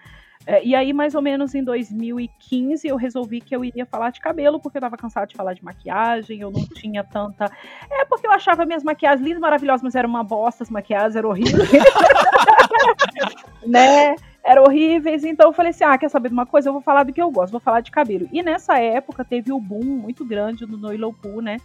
e 0.64 0.76
aí, 0.76 0.91
mais 0.91 1.16
ou 1.16 1.22
menos 1.22 1.56
em 1.56 1.64
2015, 1.64 2.88
eu 2.88 2.96
resolvi 2.96 3.39
que 3.39 3.56
eu 3.56 3.64
iria 3.64 3.86
falar 3.86 4.10
de 4.10 4.20
cabelo, 4.20 4.60
porque 4.60 4.78
eu 4.78 4.82
tava 4.82 4.98
cansada 4.98 5.28
de 5.28 5.36
falar 5.36 5.54
de 5.54 5.64
maquiagem, 5.64 6.41
eu 6.41 6.52
não 6.52 6.66
tinha 6.66 7.04
tanta. 7.04 7.46
É, 7.89 8.06
porque 8.06 8.28
eu 8.28 8.32
achava 8.32 8.66
minhas 8.66 8.84
maquiagens 8.84 9.26
lindas, 9.26 9.41
maravilhosas, 9.41 9.82
mas 9.82 9.96
eram 9.96 10.10
uma 10.10 10.24
bosta, 10.24 10.64
as 10.64 10.70
maquiagens 10.70 11.16
eram 11.16 11.30
horríveis. 11.30 11.70
né? 13.66 14.16
Eram 14.44 14.64
horríveis, 14.64 15.24
então 15.24 15.48
eu 15.48 15.54
falei 15.54 15.72
assim: 15.72 15.86
ah, 15.86 15.98
quer 15.98 16.10
saber 16.10 16.28
de 16.28 16.34
uma 16.34 16.46
coisa? 16.46 16.68
Eu 16.68 16.74
vou 16.74 16.82
falar 16.82 17.04
do 17.04 17.14
que 17.14 17.22
eu 17.22 17.32
gosto, 17.32 17.52
vou 17.52 17.62
falar 17.62 17.80
de 17.80 17.91
cabelo. 17.91 18.28
E 18.32 18.44
nessa 18.44 18.78
época 18.78 19.24
teve 19.24 19.54
o 19.54 19.60
boom 19.60 19.84
muito 19.84 20.26
grande 20.26 20.66
do 20.66 20.78
Noilopu, 20.78 21.41
né? 21.41 21.58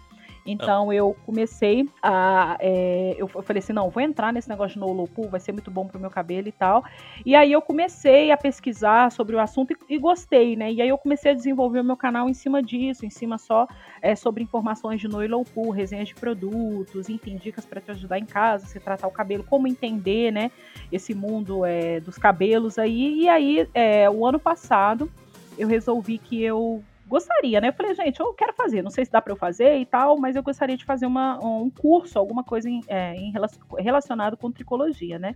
Então 0.51 0.91
eu 0.91 1.15
comecei 1.27 1.87
a. 2.03 2.57
é, 2.59 3.15
eu 3.19 3.29
falei 3.29 3.59
assim: 3.59 3.75
não, 3.75 3.91
vou 3.91 4.03
entrar 4.03 4.33
nesse 4.33 4.49
negócio 4.49 4.75
de 4.75 4.81
Nolopu, 4.81 5.29
vai 5.29 5.39
ser 5.39 5.53
muito 5.53 5.71
bom 5.71 5.87
pro 5.87 6.01
meu 6.01 6.09
cabelo 6.09 6.49
e 6.49 6.53
tal. 6.53 6.83
E 7.25 7.37
aí 7.37 7.53
eu 7.53 7.61
comecei 7.61 8.31
a 8.31 8.37
pesquisar 8.37 9.13
sobre 9.13 9.37
o 9.37 9.41
assunto 9.41 9.73
e, 9.73 9.95
e 9.95 9.99
gostei, 9.99 10.57
né? 10.57 10.73
E 10.73 10.81
aí 10.81 10.89
eu 10.89 10.97
comecei 10.97 11.33
a 11.33 11.35
desenvolver 11.35 11.81
o 11.81 11.85
meu 11.85 11.99
canal 11.99 12.31
em 12.31 12.35
cima 12.35 12.63
disso, 12.63 13.05
em 13.05 13.11
cima 13.11 13.37
só 13.37 13.69
é, 14.01 14.17
sobre 14.17 14.43
informações 14.43 15.03
de 15.03 15.07
Noilopu, 15.07 15.71
resenhas 15.71 16.09
de 16.09 16.15
produtos, 16.15 17.11
enfim, 17.11 17.37
dicas 17.37 17.67
para 17.67 17.83
te 17.83 17.91
ajudar 17.91 18.19
em 18.19 18.25
casa, 18.25 18.67
se 18.67 18.81
tratar 18.81 19.07
o 19.07 19.11
cabelo, 19.13 19.45
como 19.45 19.69
entender, 19.69 20.33
né? 20.33 20.51
Esse 20.91 21.15
mundo 21.15 21.63
é, 21.67 22.01
dos 22.01 22.17
cabelos 22.17 22.79
aí. 22.79 23.21
E 23.21 23.29
aí, 23.29 23.69
é, 23.75 24.09
o 24.09 24.25
ano 24.25 24.39
passado, 24.39 25.11
eu 25.59 25.69
resolvi 25.69 26.17
que 26.17 26.43
eu 26.43 26.83
gostaria, 27.09 27.61
né? 27.61 27.69
Eu 27.69 27.73
falei, 27.73 27.95
gente, 27.95 28.21
eu 28.21 28.33
quero 28.35 28.53
fazer, 28.53 28.83
não 28.83 28.91
sei 28.91 29.05
se 29.05 29.11
dá 29.11 29.21
para 29.21 29.33
eu 29.33 29.37
fazer 29.37 29.79
e 29.79 29.87
tal, 29.87 30.19
mas 30.19 30.37
eu 30.37 30.43
gostaria 30.43 30.77
de 30.77 30.85
fazer 30.85 31.07
uma, 31.07 31.39
um 31.45 31.71
curso, 31.71 32.19
alguma 32.19 32.45
coisa 32.45 32.69
em, 32.69 32.81
é, 32.87 33.15
em 33.15 33.33
relacion- 33.33 33.61
relacionado 33.79 34.37
com 34.37 34.51
tricologia, 34.53 35.19
né? 35.19 35.35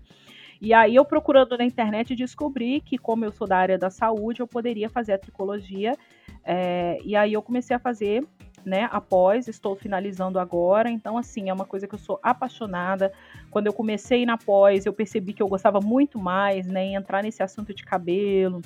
E 0.60 0.72
aí 0.72 0.94
eu 0.94 1.04
procurando 1.04 1.58
na 1.58 1.64
internet 1.64 2.14
descobri 2.14 2.80
que, 2.80 2.96
como 2.96 3.24
eu 3.24 3.32
sou 3.32 3.48
da 3.48 3.56
área 3.56 3.76
da 3.76 3.90
saúde, 3.90 4.40
eu 4.40 4.46
poderia 4.46 4.88
fazer 4.88 5.12
a 5.14 5.18
tricologia. 5.18 5.96
é, 6.44 6.98
e 7.04 7.16
aí 7.16 7.32
eu 7.32 7.42
comecei 7.42 7.74
a 7.74 7.78
fazer, 7.80 8.24
né? 8.64 8.88
Após, 8.92 9.48
estou 9.48 9.74
finalizando 9.74 10.38
agora. 10.38 10.88
Então, 10.90 11.18
assim, 11.18 11.48
é 11.48 11.52
uma 11.52 11.64
coisa 11.64 11.88
que 11.88 11.94
eu 11.94 11.98
sou 11.98 12.20
apaixonada. 12.22 13.12
Quando 13.50 13.66
eu 13.66 13.72
comecei 13.72 14.24
na 14.24 14.38
pós, 14.38 14.86
eu 14.86 14.92
percebi 14.92 15.32
que 15.32 15.42
eu 15.42 15.48
gostava 15.48 15.80
muito 15.80 16.18
mais, 16.18 16.66
né? 16.66 16.84
Em 16.84 16.94
entrar 16.94 17.22
nesse 17.22 17.42
assunto 17.42 17.74
de 17.74 17.84
cabelo, 17.84 18.62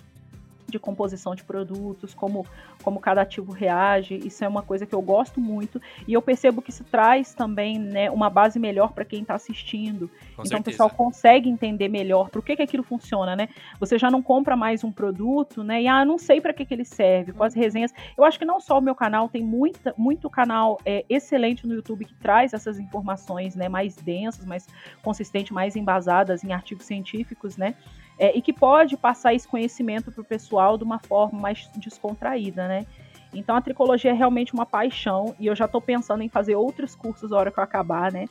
de 0.68 0.78
composição 0.78 1.34
de 1.34 1.44
produtos, 1.44 2.14
como, 2.14 2.46
como 2.82 3.00
cada 3.00 3.22
ativo 3.22 3.52
reage. 3.52 4.16
Isso 4.16 4.44
é 4.44 4.48
uma 4.48 4.62
coisa 4.62 4.86
que 4.86 4.94
eu 4.94 5.02
gosto 5.02 5.40
muito. 5.40 5.80
E 6.06 6.12
eu 6.12 6.22
percebo 6.22 6.60
que 6.60 6.70
isso 6.70 6.84
traz 6.84 7.34
também 7.34 7.78
né, 7.78 8.10
uma 8.10 8.28
base 8.28 8.58
melhor 8.58 8.92
para 8.92 9.04
quem 9.04 9.22
está 9.22 9.34
assistindo. 9.34 10.08
Com 10.08 10.42
então 10.42 10.44
o 10.44 10.46
certeza. 10.46 10.64
pessoal 10.64 10.90
consegue 10.90 11.48
entender 11.48 11.88
melhor 11.88 12.30
por 12.30 12.42
que, 12.42 12.56
que 12.56 12.62
aquilo 12.62 12.82
funciona, 12.82 13.36
né? 13.36 13.48
Você 13.78 13.98
já 13.98 14.10
não 14.10 14.22
compra 14.22 14.56
mais 14.56 14.82
um 14.84 14.92
produto, 14.92 15.62
né? 15.62 15.82
E 15.82 15.88
ah, 15.88 16.04
não 16.04 16.18
sei 16.18 16.40
para 16.40 16.52
que, 16.52 16.64
que 16.64 16.74
ele 16.74 16.84
serve, 16.84 17.32
com 17.32 17.44
as 17.44 17.54
resenhas. 17.54 17.92
Eu 18.16 18.24
acho 18.24 18.38
que 18.38 18.44
não 18.44 18.60
só 18.60 18.78
o 18.78 18.82
meu 18.82 18.94
canal, 18.94 19.28
tem 19.28 19.42
muita, 19.42 19.94
muito 19.96 20.28
canal 20.28 20.78
é, 20.84 21.04
excelente 21.08 21.66
no 21.66 21.74
YouTube 21.74 22.04
que 22.04 22.14
traz 22.14 22.52
essas 22.52 22.78
informações 22.78 23.54
né, 23.54 23.68
mais 23.68 23.96
densas, 23.96 24.44
mais 24.44 24.66
consistentes, 25.02 25.52
mais 25.52 25.76
embasadas 25.76 26.44
em 26.44 26.52
artigos 26.52 26.86
científicos, 26.86 27.56
né? 27.56 27.74
É, 28.18 28.36
e 28.36 28.40
que 28.40 28.52
pode 28.52 28.96
passar 28.96 29.34
esse 29.34 29.46
conhecimento 29.46 30.10
para 30.10 30.22
o 30.22 30.24
pessoal 30.24 30.78
de 30.78 30.84
uma 30.84 30.98
forma 30.98 31.38
mais 31.38 31.68
descontraída, 31.76 32.66
né? 32.66 32.86
Então 33.34 33.54
a 33.54 33.60
tricologia 33.60 34.10
é 34.10 34.14
realmente 34.14 34.54
uma 34.54 34.64
paixão 34.64 35.34
e 35.38 35.46
eu 35.46 35.54
já 35.54 35.66
estou 35.66 35.80
pensando 35.80 36.22
em 36.22 36.28
fazer 36.28 36.56
outros 36.56 36.94
cursos 36.94 37.30
na 37.30 37.36
hora 37.36 37.50
que 37.50 37.58
eu 37.58 37.64
acabar, 37.64 38.10
né? 38.10 38.26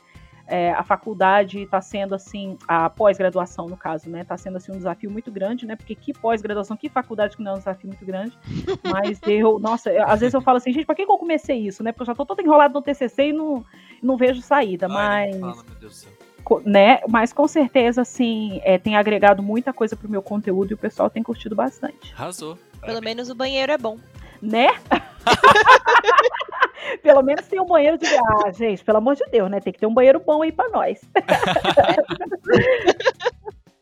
É, 0.48 0.72
a 0.72 0.84
faculdade 0.84 1.60
está 1.62 1.80
sendo 1.80 2.14
assim, 2.14 2.56
a 2.68 2.88
pós-graduação 2.88 3.66
no 3.66 3.76
caso, 3.76 4.08
né? 4.08 4.20
Está 4.20 4.36
sendo 4.36 4.56
assim 4.56 4.70
um 4.70 4.76
desafio 4.76 5.10
muito 5.10 5.30
grande, 5.30 5.66
né? 5.66 5.74
Porque 5.74 5.94
que 5.94 6.12
pós-graduação, 6.12 6.76
que 6.76 6.88
faculdade 6.88 7.36
que 7.36 7.42
não 7.42 7.52
é 7.52 7.54
um 7.54 7.58
desafio 7.58 7.88
muito 7.88 8.04
grande. 8.04 8.38
Mas 8.84 9.20
eu, 9.26 9.58
nossa, 9.58 9.90
às 10.04 10.20
vezes 10.20 10.34
eu 10.34 10.40
falo 10.40 10.58
assim, 10.58 10.72
gente, 10.72 10.86
para 10.86 10.94
que, 10.94 11.04
que 11.04 11.10
eu 11.10 11.18
comecei 11.18 11.58
isso, 11.58 11.82
né? 11.82 11.90
Porque 11.90 12.02
eu 12.02 12.06
já 12.06 12.12
estou 12.12 12.26
toda 12.26 12.42
enrolada 12.42 12.72
no 12.72 12.80
TCC 12.80 13.30
e 13.30 13.32
não, 13.32 13.64
não 14.00 14.16
vejo 14.16 14.40
saída. 14.40 14.86
Ai, 14.88 15.30
mas 15.32 15.40
fala, 15.40 15.64
meu 15.68 15.80
Deus 15.80 15.92
do 15.92 15.96
céu. 15.96 16.12
Né? 16.64 17.00
Mas 17.08 17.32
com 17.32 17.46
certeza, 17.46 18.02
assim, 18.02 18.60
é, 18.64 18.78
tem 18.78 18.96
agregado 18.96 19.42
muita 19.42 19.72
coisa 19.72 19.96
pro 19.96 20.08
meu 20.08 20.22
conteúdo 20.22 20.70
e 20.70 20.74
o 20.74 20.78
pessoal 20.78 21.10
tem 21.10 21.22
curtido 21.22 21.54
bastante. 21.54 22.12
Arrasou. 22.14 22.58
Pelo 22.80 23.00
menos 23.00 23.30
o 23.30 23.34
banheiro 23.34 23.72
é 23.72 23.78
bom. 23.78 23.98
Né? 24.40 24.68
pelo 27.02 27.22
menos 27.22 27.46
tem 27.46 27.60
um 27.60 27.66
banheiro 27.66 27.98
de. 27.98 28.06
Ah, 28.06 28.52
gente, 28.52 28.84
pelo 28.84 28.98
amor 28.98 29.16
de 29.16 29.24
Deus, 29.30 29.50
né? 29.50 29.60
Tem 29.60 29.72
que 29.72 29.78
ter 29.78 29.86
um 29.86 29.94
banheiro 29.94 30.20
bom 30.20 30.42
aí 30.42 30.52
pra 30.52 30.68
nós. 30.68 31.00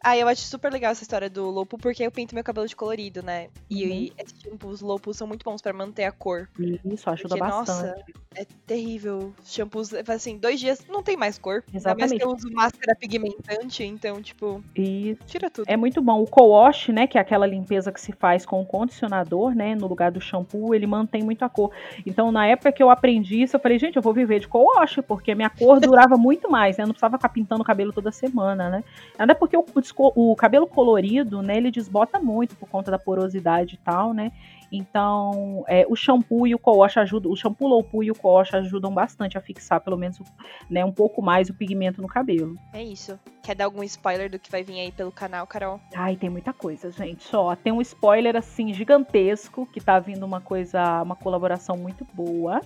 Ah, 0.06 0.18
eu 0.18 0.28
acho 0.28 0.42
super 0.42 0.70
legal 0.70 0.92
essa 0.92 1.02
história 1.02 1.30
do 1.30 1.48
Lopo, 1.48 1.78
porque 1.78 2.02
eu 2.02 2.10
pinto 2.10 2.34
meu 2.34 2.44
cabelo 2.44 2.68
de 2.68 2.76
colorido, 2.76 3.22
né? 3.22 3.48
E, 3.70 3.84
Uhum. 3.84 3.90
e 3.90 4.12
esses 4.18 4.38
shampoos 4.42 4.82
Lopo 4.82 5.14
são 5.14 5.26
muito 5.26 5.42
bons 5.42 5.62
pra 5.62 5.72
manter 5.72 6.04
a 6.04 6.12
cor. 6.12 6.46
Isso 6.84 7.08
ajuda 7.08 7.36
Porque, 7.36 7.50
nossa, 7.50 7.72
bastante. 7.86 8.14
É 8.36 8.44
terrível. 8.66 9.32
Shampoos, 9.44 9.94
assim, 9.94 10.36
dois 10.36 10.58
dias 10.60 10.84
não 10.88 11.02
tem 11.02 11.16
mais 11.16 11.38
cor. 11.38 11.62
Ainda 11.72 11.94
mais 11.94 12.12
Exatamente. 12.12 12.18
que 12.18 12.24
eu 12.26 12.30
uso 12.32 12.50
máscara 12.52 12.94
pigmentante, 12.96 13.84
então, 13.84 14.20
tipo, 14.20 14.62
Isso. 14.74 15.22
tira 15.26 15.48
tudo. 15.48 15.66
É 15.68 15.76
muito 15.76 16.02
bom. 16.02 16.20
O 16.20 16.26
co-wash, 16.26 16.88
né, 16.88 17.06
que 17.06 17.16
é 17.16 17.20
aquela 17.20 17.46
limpeza 17.46 17.90
que 17.92 18.00
se 18.00 18.12
faz 18.12 18.44
com 18.44 18.60
o 18.60 18.66
condicionador, 18.66 19.54
né, 19.54 19.74
no 19.74 19.86
lugar 19.86 20.10
do 20.10 20.20
shampoo, 20.20 20.74
ele 20.74 20.86
mantém 20.86 21.22
muito 21.22 21.44
a 21.44 21.48
cor. 21.48 21.70
Então, 22.04 22.30
na 22.32 22.46
época 22.46 22.72
que 22.72 22.82
eu 22.82 22.90
aprendi 22.90 23.40
isso, 23.40 23.56
eu 23.56 23.60
falei, 23.60 23.78
gente, 23.78 23.96
eu 23.96 24.02
vou 24.02 24.12
viver 24.12 24.40
de 24.40 24.48
co-wash, 24.48 24.98
porque 25.06 25.30
a 25.30 25.34
minha 25.36 25.48
cor 25.48 25.78
durava 25.80 26.16
muito 26.18 26.50
mais, 26.50 26.76
né? 26.76 26.82
Eu 26.82 26.88
não 26.88 26.92
precisava 26.94 27.16
ficar 27.16 27.28
pintando 27.30 27.62
o 27.62 27.64
cabelo 27.64 27.92
toda 27.92 28.10
semana, 28.10 28.68
né? 28.68 28.84
Até 29.16 29.32
porque 29.32 29.56
o, 29.56 29.64
o 29.96 30.34
cabelo 30.36 30.66
colorido, 30.66 31.42
né, 31.42 31.56
ele 31.56 31.70
desbota 31.70 32.18
muito 32.18 32.56
por 32.56 32.68
conta 32.68 32.90
da 32.90 32.98
porosidade 32.98 33.74
e 33.74 33.78
tal, 33.78 34.12
né? 34.12 34.32
Então, 34.70 35.64
é, 35.68 35.86
o 35.88 35.94
shampoo 35.94 36.46
e 36.46 36.54
o 36.54 36.58
co-wash 36.58 36.96
ajudam, 36.96 37.30
o 37.30 37.36
shampoo 37.36 37.68
low 37.68 37.82
poo 37.82 38.02
e 38.02 38.10
o 38.10 38.14
co-wash 38.14 38.54
ajudam 38.54 38.92
bastante 38.92 39.38
a 39.38 39.40
fixar, 39.40 39.80
pelo 39.80 39.96
menos, 39.96 40.20
né, 40.68 40.84
um 40.84 40.90
pouco 40.90 41.22
mais 41.22 41.48
o 41.48 41.54
pigmento 41.54 42.02
no 42.02 42.08
cabelo. 42.08 42.56
É 42.72 42.82
isso. 42.82 43.18
Quer 43.42 43.54
dar 43.54 43.66
algum 43.66 43.84
spoiler 43.84 44.30
do 44.30 44.38
que 44.38 44.50
vai 44.50 44.64
vir 44.64 44.80
aí 44.80 44.90
pelo 44.90 45.12
canal, 45.12 45.46
Carol? 45.46 45.80
Ai, 45.94 46.16
tem 46.16 46.28
muita 46.28 46.52
coisa, 46.52 46.90
gente. 46.90 47.34
Ó, 47.34 47.54
tem 47.54 47.72
um 47.72 47.80
spoiler 47.80 48.36
assim 48.36 48.72
gigantesco 48.72 49.66
que 49.66 49.80
tá 49.80 50.00
vindo 50.00 50.24
uma 50.24 50.40
coisa, 50.40 51.02
uma 51.02 51.14
colaboração 51.14 51.76
muito 51.76 52.04
boa 52.12 52.60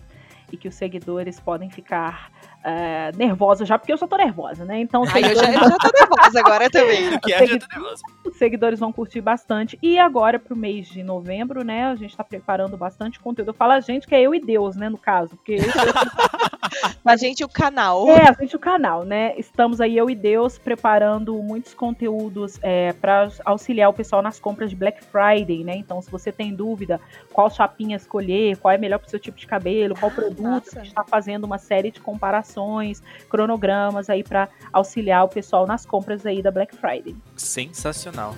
e 0.53 0.57
que 0.57 0.69
os 0.69 0.75
seguidores 0.75 1.39
podem 1.41 1.71
ficar 1.71 2.31
eh, 2.65 3.13
nervosos 3.17 3.69
já, 3.69 3.79
porque 3.79 3.93
eu 3.93 3.97
já 3.97 4.07
tô 4.07 4.17
nervosa, 4.17 4.65
né? 4.65 4.81
Então, 4.81 5.03
os 5.03 5.15
Ai, 5.15 5.21
eu 5.21 5.35
já, 5.35 5.41
seguidores, 5.41 5.63
eu 5.63 5.71
já 5.71 5.77
tô 5.77 5.99
nervosa 5.99 6.41
agora 6.41 6.71
também. 6.71 7.19
Que 7.23 7.33
é, 7.33 7.47
já 7.47 7.59
tô 7.59 7.67
nervoso. 7.69 8.03
os 8.27 8.37
seguidores 8.37 8.81
vão 8.81 8.93
curtir 8.93 9.21
bastante. 9.21 9.79
E 9.83 9.99
agora, 9.99 10.39
pro 10.39 10.57
mês 10.57 10.89
de 10.89 11.03
novembro, 11.03 11.65
né? 11.65 11.85
A 11.85 11.95
gente 11.95 12.17
tá 12.17 12.25
preparando 12.25 12.77
bastante 12.77 13.21
conteúdo. 13.21 13.51
Eu 13.51 13.55
falo 13.55 13.73
a 13.73 13.81
gente, 13.81 14.07
que 14.07 14.15
é 14.15 14.23
eu 14.23 14.35
e 14.35 14.41
Deus, 14.41 14.77
né? 14.77 14.89
No 14.89 14.99
caso. 14.99 15.37
Porque 15.37 15.55
eu 15.55 15.59
A 17.05 17.17
gente, 17.17 17.43
o 17.43 17.49
canal. 17.49 18.09
É, 18.09 18.29
a 18.29 18.33
gente 18.33 18.55
o 18.55 18.59
canal, 18.59 19.05
né? 19.05 19.35
Estamos 19.39 19.81
aí, 19.81 19.97
eu 19.97 20.11
e 20.11 20.15
Deus, 20.15 20.59
preparando 20.59 21.35
muitos 21.43 21.73
conteúdos 21.73 22.59
é, 22.63 22.93
para 22.93 23.29
auxiliar 23.45 23.89
o 23.89 23.93
pessoal 23.93 24.21
nas 24.21 24.39
compras 24.39 24.71
de 24.71 24.77
Black 24.77 25.03
Friday, 25.05 25.65
né? 25.65 25.77
Então, 25.77 26.03
se 26.03 26.11
você 26.11 26.31
tem 26.31 26.55
dúvida 26.55 27.01
qual 27.33 27.51
chapinha 27.51 27.97
escolher, 27.97 28.59
qual 28.59 28.73
é 28.73 28.79
melhor 28.79 28.99
para 28.99 29.07
o 29.07 29.11
seu 29.11 29.19
tipo 29.19 29.39
de 29.39 29.47
cabelo, 29.47 29.95
qual 29.99 30.11
produto, 30.11 30.38
a 30.47 30.61
gente 30.61 30.89
está 30.89 31.05
fazendo 31.05 31.45
uma 31.45 31.59
série 31.59 31.91
de 31.91 32.01
comparações, 32.01 33.03
cronogramas 33.28 34.09
aí 34.09 34.22
para 34.22 34.49
auxiliar 34.72 35.24
o 35.24 35.28
pessoal 35.28 35.66
nas 35.66 35.84
compras 35.84 36.24
aí 36.24 36.43
da 36.43 36.51
Black 36.51 36.76
Friday. 36.76 37.16
Sensacional. 37.36 38.34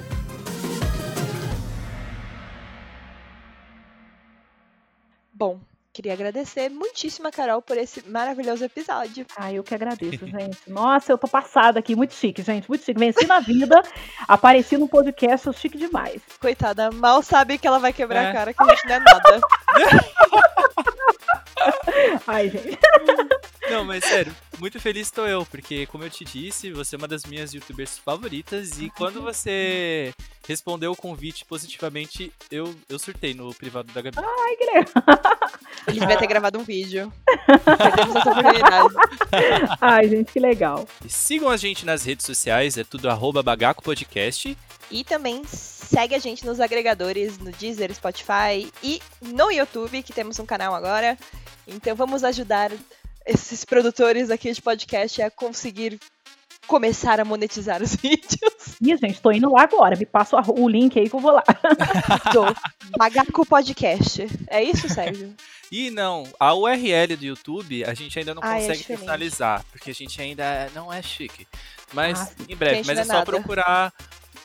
Bom, 5.33 5.59
queria 6.01 6.15
agradecer 6.15 6.71
muitíssimo 6.71 7.29
a 7.29 7.31
Carol 7.31 7.61
por 7.61 7.77
esse 7.77 8.03
maravilhoso 8.09 8.65
episódio. 8.65 9.27
Ah, 9.37 9.53
eu 9.53 9.63
que 9.63 9.75
agradeço, 9.75 10.27
gente. 10.27 10.59
Nossa, 10.67 11.13
eu 11.13 11.19
tô 11.19 11.29
passada 11.29 11.79
aqui, 11.79 11.95
muito 11.95 12.15
chique, 12.15 12.41
gente, 12.41 12.67
muito 12.71 12.83
chique. 12.83 12.99
Venci 12.99 13.27
na 13.27 13.39
vida, 13.41 13.83
apareci 14.27 14.79
no 14.79 14.89
podcast, 14.89 15.45
sou 15.45 15.53
chique 15.53 15.77
demais. 15.77 16.23
Coitada, 16.41 16.91
mal 16.91 17.23
sabe 17.23 17.59
que 17.59 17.67
ela 17.67 17.79
vai 17.79 17.93
quebrar 17.93 18.23
É. 18.25 18.31
a 18.31 18.33
cara, 18.33 18.55
que 18.55 18.63
a 18.63 18.67
gente 18.69 18.87
não 18.89 18.95
é 18.95 18.99
nada. 19.01 19.41
Ai, 22.27 22.49
gente. 22.49 22.79
Não, 23.69 23.85
mas 23.85 24.05
sério, 24.05 24.35
muito 24.59 24.81
feliz 24.81 25.07
estou 25.07 25.27
eu, 25.27 25.45
porque 25.47 25.87
como 25.87 26.05
eu 26.05 26.11
te 26.11 26.25
disse, 26.25 26.73
você 26.73 26.97
é 26.97 26.99
uma 26.99 27.09
das 27.09 27.25
minhas 27.25 27.53
youtubers 27.53 27.99
favoritas 27.99 28.79
e 28.81 28.91
quando 28.91 29.21
você 29.23 30.13
respondeu 30.47 30.93
o 30.93 30.97
convite 30.97 31.45
positivamente, 31.45 32.33
eu, 32.51 32.75
eu 32.89 32.99
surtei 32.99 33.35
no 33.35 33.55
privado 33.55 33.93
da 33.93 34.03
Gabi. 34.03 34.19
Ai, 34.19 34.57
que 34.57 34.65
legal. 34.65 34.85
Ele 35.87 36.01
devia 36.01 36.19
ter 36.19 36.27
gravado 36.27 36.59
um 36.59 36.65
vídeo. 36.65 37.13
Perdemos 37.47 38.17
essa 38.17 38.31
oportunidade. 38.31 38.95
Ai, 39.81 40.09
gente, 40.09 40.33
que 40.33 40.41
legal. 40.41 40.89
E 41.05 41.09
sigam 41.09 41.49
a 41.49 41.57
gente 41.57 41.87
nas 41.87 42.05
redes 42.05 42.27
sociais, 42.27 42.77
é 42.77 42.85
tudo 42.85 43.09
arroba 43.09 43.43
Bagaco 43.43 43.83
Podcast. 43.83 44.57
E 44.91 45.05
também 45.05 45.45
segue 45.45 46.15
a 46.15 46.19
gente 46.19 46.45
nos 46.45 46.61
agregadores, 46.61 47.39
no 47.39 47.53
Deezer, 47.53 47.95
Spotify 47.95 48.71
e 48.83 49.01
no 49.23 49.51
YouTube, 49.51 50.03
que 50.03 50.13
temos 50.13 50.39
um 50.39 50.47
canal 50.47 50.75
agora. 50.75 51.17
Então 51.67 51.95
vamos 51.95 52.25
ajudar 52.25 52.73
esses 53.27 53.65
produtores 53.65 54.31
aqui 54.31 54.53
de 54.53 54.61
podcast 54.63 55.23
a 55.23 55.31
conseguir 55.31 55.99
começar 56.67 57.19
a 57.21 57.25
monetizar 57.25 57.83
os 57.83 57.95
vídeos 57.97 58.77
Ih, 58.81 58.97
gente, 58.97 59.21
tô 59.21 59.31
indo 59.33 59.51
lá 59.53 59.63
agora. 59.63 59.97
Me 59.97 60.07
passa 60.07 60.37
o 60.37 60.63
o 60.65 60.69
link 60.69 60.99
aí 60.99 61.09
que 61.09 61.15
eu 61.15 61.21
vou 61.21 61.33
lá. 61.33 61.43
do 62.33 62.97
Bagaco 62.97 63.45
Podcast. 63.45 64.27
É 64.49 64.63
isso, 64.63 64.89
Sérgio? 64.89 65.35
E 65.73 65.89
não, 65.89 66.25
a 66.41 66.53
URL 66.53 67.17
do 67.17 67.25
YouTube 67.25 67.85
a 67.85 67.95
gente 67.95 68.19
ainda 68.19 68.35
não 68.35 68.43
Ah, 68.43 68.59
é 68.59 68.67
consegue 68.67 68.83
personalizar, 68.83 69.65
porque 69.71 69.93
a 69.93 69.95
gente 69.95 70.21
ainda 70.21 70.69
não 70.75 70.93
é 70.93 71.01
chique. 71.01 71.47
Mas 71.93 72.19
Ah, 72.21 72.31
em 72.49 72.57
breve, 72.57 72.83
mas 72.85 72.99
é 72.99 73.03
é 73.03 73.05
só 73.05 73.13
nada. 73.13 73.25
procurar 73.25 73.93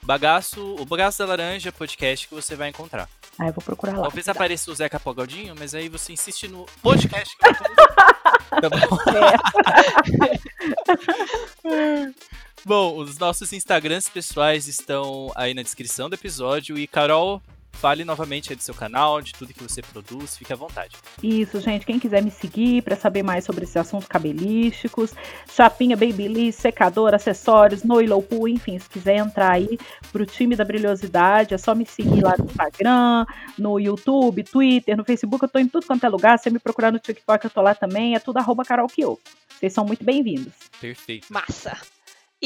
Bagaço, 0.03 0.75
o 0.79 0.85
Bagaço 0.85 1.17
da 1.17 1.25
Laranja 1.25 1.71
podcast 1.71 2.27
que 2.27 2.35
você 2.35 2.55
vai 2.55 2.69
encontrar. 2.69 3.09
Ah, 3.37 3.47
eu 3.47 3.53
vou 3.53 3.61
procurar 3.63 3.97
lá. 3.97 4.03
Talvez 4.03 4.29
apareça 4.29 4.71
o 4.71 4.75
Zeca 4.75 4.99
Pagodinho, 4.99 5.53
mas 5.57 5.75
aí 5.75 5.89
você 5.89 6.13
insiste 6.13 6.47
no 6.47 6.65
podcast 6.81 7.35
que 7.37 7.47
eu 7.47 7.53
Tá 8.61 8.69
bom? 8.69 8.79
Bom, 12.63 12.97
os 12.97 13.17
nossos 13.19 13.51
Instagrams 13.53 14.09
pessoais 14.09 14.67
estão 14.67 15.31
aí 15.35 15.53
na 15.53 15.61
descrição 15.61 16.09
do 16.09 16.15
episódio. 16.15 16.79
E 16.79 16.87
Carol, 16.87 17.41
fale 17.85 18.03
novamente 18.03 18.51
aí 18.51 18.55
do 18.55 18.63
seu 18.63 18.73
canal, 18.73 19.21
de 19.21 19.31
tudo 19.31 19.53
que 19.53 19.61
você 19.61 19.79
produz, 19.79 20.35
fique 20.35 20.51
à 20.51 20.55
vontade. 20.55 20.95
Isso, 21.21 21.61
gente. 21.61 21.85
Quem 21.85 21.99
quiser 21.99 22.23
me 22.23 22.31
seguir 22.31 22.81
para 22.81 22.95
saber 22.95 23.21
mais 23.21 23.45
sobre 23.45 23.63
esses 23.63 23.77
assuntos 23.77 24.07
cabelísticos, 24.07 25.13
chapinha, 25.47 25.95
babyliss, 25.95 26.55
secador, 26.55 27.13
acessórios, 27.13 27.83
no 27.83 27.97
Willow 27.97 28.23
Pool, 28.23 28.47
enfim, 28.47 28.79
se 28.79 28.89
quiser 28.89 29.17
entrar 29.17 29.51
aí 29.51 29.77
pro 30.11 30.25
time 30.25 30.55
da 30.55 30.65
brilhosidade, 30.65 31.53
é 31.53 31.59
só 31.59 31.75
me 31.75 31.85
seguir 31.85 32.23
lá 32.23 32.33
no 32.39 32.45
Instagram, 32.45 33.27
no 33.55 33.79
YouTube, 33.79 34.41
Twitter, 34.41 34.97
no 34.97 35.05
Facebook, 35.05 35.43
eu 35.43 35.49
tô 35.49 35.59
em 35.59 35.67
tudo 35.67 35.85
quanto 35.85 36.07
é 36.07 36.09
lugar. 36.09 36.39
Se 36.39 36.45
você 36.45 36.49
me 36.49 36.57
procurar 36.57 36.91
no 36.91 36.97
TikTok, 36.97 37.45
eu 37.45 37.51
tô 37.51 37.61
lá 37.61 37.75
também. 37.75 38.15
É 38.15 38.19
tudo 38.19 38.37
arroba 38.37 38.65
Carol 38.65 38.87
Kiyoko. 38.87 39.21
Vocês 39.47 39.71
são 39.71 39.85
muito 39.85 40.03
bem-vindos. 40.03 40.53
Perfeito. 40.81 41.31
Massa! 41.31 41.77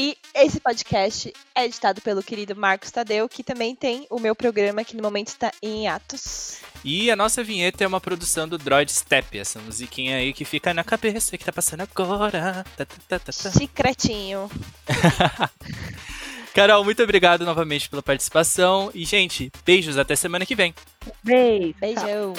E 0.02 0.16
esse 0.34 0.58
podcast 0.58 1.30
é 1.54 1.66
editado 1.66 2.00
pelo 2.00 2.22
querido 2.22 2.56
Marcos 2.56 2.90
Tadeu, 2.90 3.28
que 3.28 3.44
também 3.44 3.76
tem 3.76 4.06
o 4.08 4.18
meu 4.18 4.34
programa 4.34 4.82
que 4.82 4.96
no 4.96 5.02
momento 5.02 5.28
está 5.28 5.52
em 5.62 5.88
atos. 5.88 6.62
E 6.82 7.10
a 7.10 7.16
nossa 7.16 7.44
vinheta 7.44 7.84
é 7.84 7.86
uma 7.86 8.00
produção 8.00 8.48
do 8.48 8.56
Droid 8.56 8.90
Step, 8.90 9.38
essa 9.38 9.60
musiquinha 9.60 10.16
aí 10.16 10.32
que 10.32 10.42
fica 10.42 10.72
na 10.72 10.82
cabeça 10.82 11.36
que 11.36 11.44
tá 11.44 11.52
passando 11.52 11.82
agora. 11.82 12.64
Tá, 12.78 12.86
tá, 13.06 13.18
tá. 13.18 13.30
Secretinho. 13.30 14.50
Carol, 16.54 16.82
muito 16.82 17.02
obrigado 17.02 17.44
novamente 17.44 17.90
pela 17.90 18.02
participação. 18.02 18.90
E, 18.94 19.04
gente, 19.04 19.52
beijos 19.66 19.98
até 19.98 20.16
semana 20.16 20.46
que 20.46 20.54
vem. 20.54 20.74
Beijo. 21.22 21.74
tchau. 21.74 21.78
Beijão. 21.78 22.34